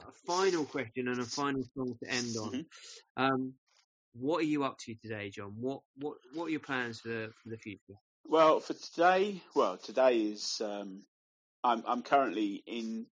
a 0.07 0.11
final 0.25 0.65
question 0.65 1.07
and 1.07 1.19
a 1.19 1.25
final 1.25 1.63
song 1.75 1.95
to 2.03 2.09
end 2.09 2.35
on. 2.37 2.51
Mhm. 2.51 2.65
Um, 3.17 3.53
what 4.13 4.39
are 4.39 4.47
you 4.47 4.63
up 4.63 4.77
to 4.79 4.95
today, 4.95 5.29
John? 5.29 5.53
What 5.59 5.81
what 5.97 6.17
what 6.33 6.45
are 6.45 6.49
your 6.49 6.59
plans 6.59 6.99
for 6.99 7.09
the 7.09 7.31
for 7.41 7.49
the 7.49 7.57
future? 7.57 7.95
Well, 8.25 8.59
for 8.59 8.73
today, 8.73 9.41
well, 9.55 9.77
today 9.77 10.21
is 10.21 10.61
um, 10.63 11.03
I'm 11.63 11.83
I'm 11.85 12.01
currently 12.03 12.63
in 12.65 13.05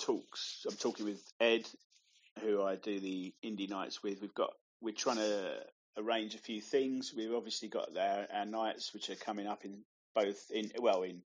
talks. 0.00 0.64
I'm 0.68 0.76
talking 0.76 1.04
with 1.06 1.22
Ed, 1.40 1.66
who 2.40 2.62
I 2.62 2.76
do 2.76 2.98
the 3.00 3.34
indie 3.44 3.68
nights 3.68 4.02
with. 4.02 4.20
We've 4.22 4.34
got 4.34 4.52
we're 4.80 4.94
trying 4.94 5.16
to 5.16 5.62
arrange 5.96 6.34
a 6.34 6.38
few 6.38 6.60
things. 6.60 7.12
We've 7.16 7.34
obviously 7.34 7.68
got 7.68 7.96
our, 7.96 8.46
nights 8.46 8.92
which 8.92 9.10
are 9.10 9.16
coming 9.16 9.46
up 9.46 9.64
in 9.64 9.82
both 10.14 10.50
in 10.50 10.70
well 10.78 11.02
in 11.02 11.22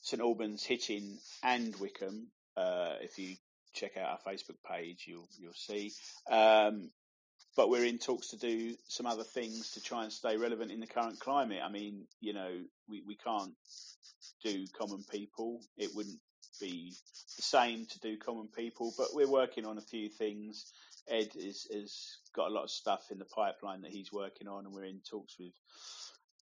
St 0.00 0.20
Albans, 0.20 0.64
Hitchin, 0.64 1.18
and 1.42 1.74
Wickham. 1.76 2.28
Uh, 2.56 2.94
if 3.00 3.18
you 3.18 3.36
check 3.74 3.96
out 3.96 4.10
our 4.10 4.32
Facebook 4.32 4.56
page, 4.68 5.04
you'll 5.06 5.28
you'll 5.38 5.52
see. 5.54 5.92
Um, 6.30 6.90
but 7.56 7.70
we're 7.70 7.84
in 7.84 7.98
talks 7.98 8.28
to 8.28 8.36
do 8.36 8.76
some 8.86 9.06
other 9.06 9.24
things 9.24 9.72
to 9.72 9.82
try 9.82 10.04
and 10.04 10.12
stay 10.12 10.36
relevant 10.36 10.70
in 10.70 10.80
the 10.80 10.86
current 10.86 11.18
climate. 11.18 11.60
I 11.64 11.70
mean, 11.70 12.06
you 12.20 12.32
know, 12.32 12.50
we, 12.88 13.02
we 13.06 13.16
can't 13.16 13.54
do 14.44 14.64
common 14.78 15.04
people. 15.10 15.60
It 15.76 15.90
wouldn't 15.94 16.20
be 16.60 16.92
the 17.36 17.42
same 17.42 17.86
to 17.86 18.00
do 18.00 18.16
common 18.16 18.48
people, 18.48 18.92
but 18.96 19.08
we're 19.12 19.30
working 19.30 19.66
on 19.66 19.78
a 19.78 19.82
few 19.82 20.08
things. 20.08 20.66
Ed 21.10 21.30
is, 21.36 21.66
has 21.72 22.18
got 22.34 22.50
a 22.50 22.54
lot 22.54 22.64
of 22.64 22.70
stuff 22.70 23.10
in 23.10 23.18
the 23.18 23.24
pipeline 23.24 23.82
that 23.82 23.90
he's 23.90 24.12
working 24.12 24.48
on, 24.48 24.64
and 24.64 24.74
we're 24.74 24.84
in 24.84 25.00
talks 25.10 25.38
with 25.38 25.52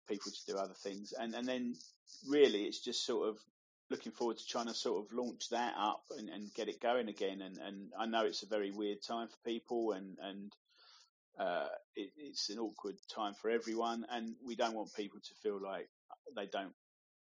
people 0.08 0.30
to 0.30 0.52
do 0.52 0.58
other 0.58 0.74
things. 0.74 1.12
And 1.18 1.34
and 1.34 1.46
then 1.46 1.74
really, 2.28 2.64
it's 2.64 2.82
just 2.82 3.04
sort 3.04 3.28
of 3.28 3.36
looking 3.88 4.12
forward 4.12 4.38
to 4.38 4.46
trying 4.46 4.66
to 4.66 4.74
sort 4.74 5.04
of 5.04 5.12
launch 5.12 5.48
that 5.50 5.74
up 5.78 6.02
and, 6.18 6.28
and 6.28 6.52
get 6.54 6.68
it 6.68 6.80
going 6.80 7.08
again. 7.08 7.40
And 7.40 7.58
and 7.58 7.92
I 7.98 8.06
know 8.06 8.24
it's 8.24 8.42
a 8.42 8.48
very 8.48 8.70
weird 8.70 8.98
time 9.06 9.28
for 9.28 9.50
people, 9.50 9.92
and 9.92 10.16
and 10.20 10.52
uh, 11.38 11.66
it, 11.94 12.10
it's 12.16 12.50
an 12.50 12.58
awkward 12.58 12.96
time 13.14 13.34
for 13.34 13.50
everyone, 13.50 14.06
and 14.10 14.34
we 14.44 14.56
don't 14.56 14.74
want 14.74 14.94
people 14.94 15.20
to 15.20 15.34
feel 15.42 15.60
like 15.62 15.88
they 16.34 16.46
don't, 16.46 16.72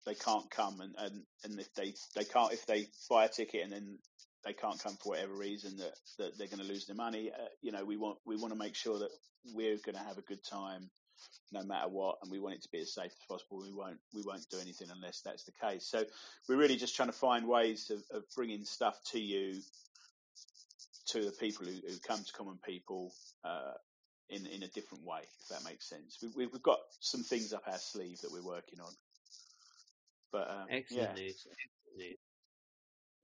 they 0.06 0.16
can't 0.16 0.50
come, 0.52 0.82
and, 0.82 0.94
and, 0.98 1.24
and 1.44 1.60
if 1.60 1.74
they, 1.74 1.94
they 2.16 2.26
can't, 2.26 2.52
if 2.52 2.66
they 2.66 2.88
buy 3.10 3.26
a 3.26 3.30
ticket 3.30 3.64
and 3.64 3.72
then 3.72 3.98
they 4.46 4.54
can't 4.54 4.82
come 4.82 4.98
for 5.02 5.10
whatever 5.10 5.34
reason 5.34 5.78
that, 5.78 5.94
that 6.18 6.38
they're 6.38 6.48
going 6.48 6.60
to 6.60 6.68
lose 6.68 6.86
their 6.86 6.96
money, 6.96 7.32
uh, 7.32 7.48
you 7.62 7.72
know, 7.72 7.86
we 7.86 7.98
want 7.98 8.18
we 8.26 8.36
want 8.36 8.54
to 8.54 8.60
make 8.60 8.76
sure 8.76 9.00
that 9.00 9.10
we're 9.54 9.78
going 9.78 9.96
to 9.96 10.04
have 10.04 10.18
a 10.18 10.22
good 10.22 10.44
time 10.44 10.90
no 11.52 11.64
matter 11.64 11.88
what, 11.88 12.18
and 12.22 12.32
we 12.32 12.40
want 12.40 12.56
it 12.56 12.64
to 12.64 12.70
be 12.72 12.80
as 12.80 12.94
safe 12.94 13.12
as 13.12 13.26
possible. 13.30 13.62
We 13.62 13.72
won't 13.72 14.00
we 14.14 14.24
won't 14.26 14.46
do 14.50 14.58
anything 14.62 14.88
unless 14.94 15.22
that's 15.22 15.44
the 15.44 15.54
case. 15.62 15.86
So 15.86 16.04
we're 16.50 16.58
really 16.58 16.78
just 16.78 16.96
trying 16.96 17.10
to 17.10 17.14
find 17.18 17.48
ways 17.48 17.92
of, 17.92 18.04
of 18.16 18.24
bringing 18.36 18.66
stuff 18.66 18.98
to 19.12 19.20
you, 19.20 19.62
to 21.08 21.24
the 21.24 21.32
people 21.32 21.66
who, 21.66 21.74
who 21.74 21.98
come 22.06 22.20
to 22.24 22.34
Common 22.34 22.60
People. 22.66 23.12
Uh, 23.44 23.74
in, 24.30 24.48
in 24.48 24.64
a 24.64 24.68
different 24.70 25.04
way, 25.04 25.20
if 25.22 25.48
that 25.50 25.70
makes 25.70 25.88
sense. 25.88 26.18
We, 26.36 26.48
we've 26.48 26.64
got 26.64 26.80
some 27.02 27.24
things 27.24 27.54
up 27.54 27.64
our 27.68 27.78
sleeve 27.78 28.22
that 28.22 28.32
we're 28.32 28.42
working 28.42 28.80
on. 28.80 28.92
But 30.32 30.50
um, 30.50 30.66
Excellent 30.72 31.18
yeah. 31.18 31.24
news. 31.24 31.48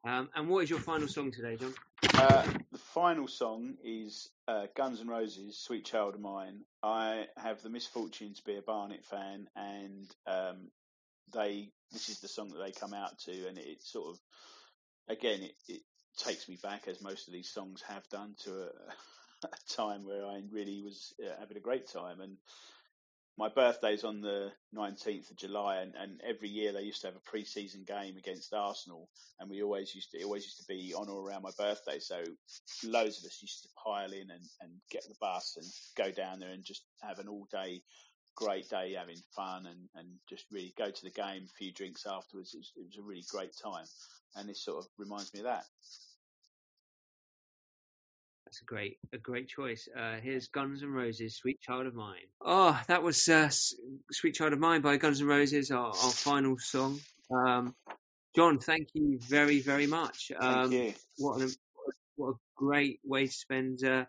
Um, 0.04 0.30
and 0.36 0.48
what 0.48 0.64
is 0.64 0.70
your 0.70 0.80
final 0.80 1.08
song 1.08 1.32
today, 1.32 1.58
John? 1.58 1.74
Uh, 2.14 2.44
the 2.72 2.78
final 2.78 3.28
song 3.28 3.76
is 3.84 4.30
uh, 4.48 4.68
Guns 4.76 5.02
N' 5.02 5.08
Roses, 5.08 5.58
"Sweet 5.58 5.86
Child 5.86 6.16
of 6.16 6.22
Mine." 6.22 6.62
I 6.82 7.28
have 7.36 7.62
the 7.62 7.70
misfortune 7.70 8.34
to 8.34 8.44
be 8.44 8.56
a 8.56 8.62
Barnet 8.62 9.04
fan, 9.06 9.50
and 9.56 10.08
um, 10.26 10.72
they 11.34 11.72
this 11.92 12.08
is 12.08 12.20
the 12.20 12.30
song 12.30 12.50
that 12.50 12.60
they 12.60 12.72
come 12.72 12.94
out 12.94 13.20
to, 13.26 13.48
and 13.48 13.58
it, 13.58 13.66
it 13.68 13.84
sort 13.84 14.10
of 14.10 14.20
again 15.10 15.42
it, 15.42 15.56
it 15.68 15.82
takes 16.18 16.48
me 16.48 16.58
back, 16.64 16.88
as 16.88 17.02
most 17.02 17.28
of 17.28 17.34
these 17.34 17.50
songs 17.50 17.82
have 17.88 18.08
done, 18.10 18.36
to 18.46 18.52
a, 18.52 18.70
a 19.48 19.74
time 19.76 20.06
where 20.06 20.26
I 20.26 20.42
really 20.50 20.82
was 20.82 21.14
uh, 21.22 21.32
having 21.40 21.58
a 21.58 21.62
great 21.62 21.88
time, 21.92 22.22
and 22.22 22.38
my 23.40 23.48
birthday's 23.48 24.04
on 24.04 24.20
the 24.20 24.52
19th 24.76 25.32
of 25.32 25.38
July, 25.38 25.78
and, 25.78 25.96
and 25.96 26.20
every 26.28 26.50
year 26.50 26.74
they 26.74 26.82
used 26.82 27.00
to 27.02 27.08
have 27.08 27.16
a 27.16 27.30
pre-season 27.30 27.86
game 27.88 28.18
against 28.18 28.54
Arsenal, 28.54 29.08
and 29.40 29.50
we 29.50 29.64
always 29.64 29.96
used 29.96 30.12
to 30.12 30.18
it 30.18 30.26
always 30.26 30.44
used 30.44 30.58
to 30.58 30.68
be 30.68 30.94
on 30.94 31.08
or 31.08 31.26
around 31.26 31.44
my 31.44 31.52
birthday. 31.58 32.00
So 32.00 32.22
loads 32.84 33.18
of 33.18 33.26
us 33.26 33.40
used 33.42 33.64
to 33.64 33.70
pile 33.82 34.12
in 34.12 34.30
and, 34.30 34.44
and 34.60 34.72
get 34.92 35.04
the 35.08 35.16
bus 35.22 35.56
and 35.56 35.66
go 35.96 36.12
down 36.12 36.42
there 36.42 36.50
and 36.50 36.66
just 36.66 36.84
have 37.02 37.20
an 37.20 37.30
all-day 37.30 37.82
great 38.36 38.70
day, 38.70 38.96
having 39.00 39.22
fun 39.34 39.66
and, 39.68 39.88
and 39.96 40.08
just 40.28 40.44
really 40.52 40.74
go 40.78 40.92
to 40.92 41.04
the 41.04 41.10
game, 41.10 41.44
a 41.46 41.58
few 41.58 41.72
drinks 41.72 42.06
afterwards. 42.06 42.54
It 42.54 42.58
was, 42.58 42.74
it 42.76 42.86
was 42.88 42.98
a 42.98 43.08
really 43.08 43.26
great 43.32 43.56
time, 43.64 43.86
and 44.36 44.50
this 44.50 44.62
sort 44.66 44.80
of 44.80 44.88
reminds 44.98 45.34
me 45.34 45.40
of 45.40 45.46
that. 45.46 45.64
That's 48.50 48.62
a 48.64 48.66
great, 48.66 48.98
a 49.14 49.20
great 49.20 49.48
choice. 49.48 49.88
Uh, 49.96 50.16
here's 50.24 50.48
Guns 50.48 50.82
N' 50.82 50.90
Roses, 50.90 51.36
"Sweet 51.36 51.62
Child 51.62 51.86
of 51.86 51.94
Mine." 51.94 52.26
Oh, 52.42 52.82
that 52.88 53.04
was 53.04 53.30
uh, 53.30 53.50
"Sweet 54.12 54.34
Child 54.34 54.54
of 54.54 54.60
Mine" 54.60 54.82
by 54.82 54.98
Guns 54.98 55.22
N' 55.22 55.28
Roses, 55.28 55.70
our, 55.70 55.90
our 55.90 55.94
final 55.94 56.58
song. 56.58 57.00
Um, 57.30 57.76
John, 58.36 58.58
thank 58.58 58.88
you 58.96 59.20
very, 59.22 59.60
very 59.62 59.86
much. 59.86 60.32
Thank 60.32 60.44
Um, 60.44 60.72
you. 60.72 60.94
what 61.20 61.42
an 61.42 61.52
what 62.16 62.30
a 62.30 62.38
great 62.56 63.00
way 63.06 63.28
to 63.28 63.32
spend 63.32 63.84
uh, 63.84 64.06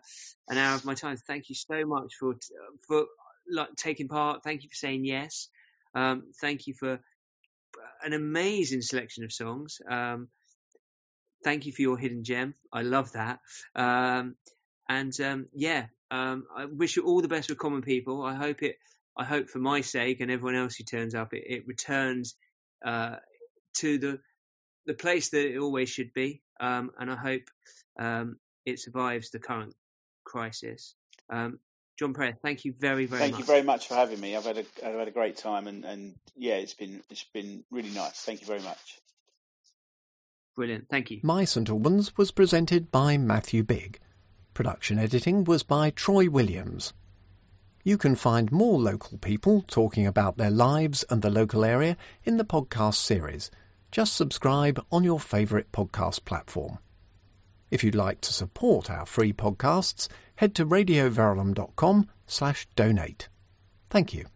an 0.49 0.57
hour 0.57 0.73
of 0.73 0.85
my 0.85 0.95
time. 0.95 1.17
Thank 1.17 1.49
you 1.49 1.55
so 1.55 1.85
much 1.85 2.15
for 2.19 2.33
for 2.87 3.05
like 3.47 3.75
taking 3.75 4.07
part. 4.07 4.43
Thank 4.43 4.63
you 4.63 4.69
for 4.69 4.75
saying 4.75 5.05
yes. 5.05 5.49
Um, 5.93 6.31
thank 6.41 6.65
you 6.65 6.73
for 6.73 6.99
an 8.03 8.13
amazing 8.13 8.81
selection 8.81 9.23
of 9.23 9.31
songs. 9.31 9.77
Um, 9.87 10.29
thank 11.43 11.65
you 11.65 11.71
for 11.71 11.81
your 11.81 11.97
hidden 11.97 12.23
gem. 12.23 12.55
I 12.71 12.81
love 12.81 13.11
that. 13.13 13.39
Um, 13.75 14.35
and 14.87 15.13
um, 15.21 15.47
yeah, 15.53 15.85
um, 16.09 16.45
I 16.55 16.65
wish 16.65 16.97
you 16.97 17.03
all 17.03 17.21
the 17.21 17.27
best 17.27 17.49
with 17.49 17.57
Common 17.57 17.81
People. 17.81 18.23
I 18.23 18.35
hope 18.35 18.63
it. 18.63 18.75
I 19.17 19.25
hope 19.25 19.49
for 19.49 19.59
my 19.59 19.81
sake 19.81 20.21
and 20.21 20.31
everyone 20.31 20.55
else 20.55 20.75
who 20.75 20.83
turns 20.83 21.15
up, 21.15 21.33
it, 21.33 21.43
it 21.45 21.67
returns 21.67 22.35
uh, 22.85 23.17
to 23.77 23.97
the 23.97 24.19
the 24.85 24.93
place 24.93 25.29
that 25.29 25.45
it 25.45 25.59
always 25.59 25.89
should 25.89 26.13
be. 26.13 26.41
Um, 26.59 26.91
and 26.97 27.11
I 27.11 27.15
hope 27.15 27.43
um, 27.99 28.37
it 28.65 28.79
survives 28.79 29.31
the 29.31 29.39
current 29.39 29.73
crisis. 30.23 30.95
Um, 31.29 31.59
John 31.99 32.13
Prayer, 32.13 32.37
thank 32.41 32.65
you 32.65 32.73
very, 32.77 33.05
very 33.05 33.19
Thank 33.19 33.33
much. 33.33 33.39
you 33.41 33.45
very 33.45 33.61
much 33.61 33.87
for 33.87 33.93
having 33.93 34.19
me. 34.19 34.35
I've 34.35 34.45
had 34.45 34.57
a 34.57 34.65
I've 34.83 34.95
had 34.95 35.07
a 35.07 35.11
great 35.11 35.37
time, 35.37 35.67
and, 35.67 35.85
and 35.85 36.15
yeah, 36.35 36.55
it's 36.55 36.73
been 36.73 37.01
it's 37.09 37.25
been 37.25 37.63
really 37.69 37.91
nice. 37.91 38.19
Thank 38.21 38.41
you 38.41 38.47
very 38.47 38.61
much. 38.61 38.99
Brilliant. 40.55 40.89
Thank 40.89 41.11
you. 41.11 41.19
My 41.23 41.45
St 41.45 41.69
Albans 41.69 42.15
was 42.17 42.31
presented 42.31 42.91
by 42.91 43.17
Matthew 43.17 43.63
Bigg. 43.63 43.99
Production 44.53 44.99
editing 44.99 45.45
was 45.45 45.63
by 45.63 45.91
Troy 45.91 46.29
Williams. 46.29 46.93
You 47.83 47.97
can 47.97 48.15
find 48.15 48.51
more 48.51 48.79
local 48.79 49.17
people 49.17 49.63
talking 49.63 50.05
about 50.05 50.37
their 50.37 50.51
lives 50.51 51.03
and 51.09 51.21
the 51.21 51.29
local 51.29 51.65
area 51.65 51.97
in 52.23 52.37
the 52.37 52.45
podcast 52.45 52.95
series. 52.95 53.49
Just 53.91 54.13
subscribe 54.13 54.85
on 54.91 55.03
your 55.03 55.19
favourite 55.19 55.71
podcast 55.71 56.25
platform. 56.25 56.77
If 57.71 57.83
you'd 57.83 57.95
like 57.95 58.21
to 58.21 58.33
support 58.33 58.91
our 58.91 59.05
free 59.05 59.33
podcasts, 59.33 60.09
head 60.35 60.55
to 60.55 60.65
radioverulam.com 60.65 62.09
slash 62.27 62.67
donate. 62.75 63.29
Thank 63.89 64.13
you. 64.13 64.27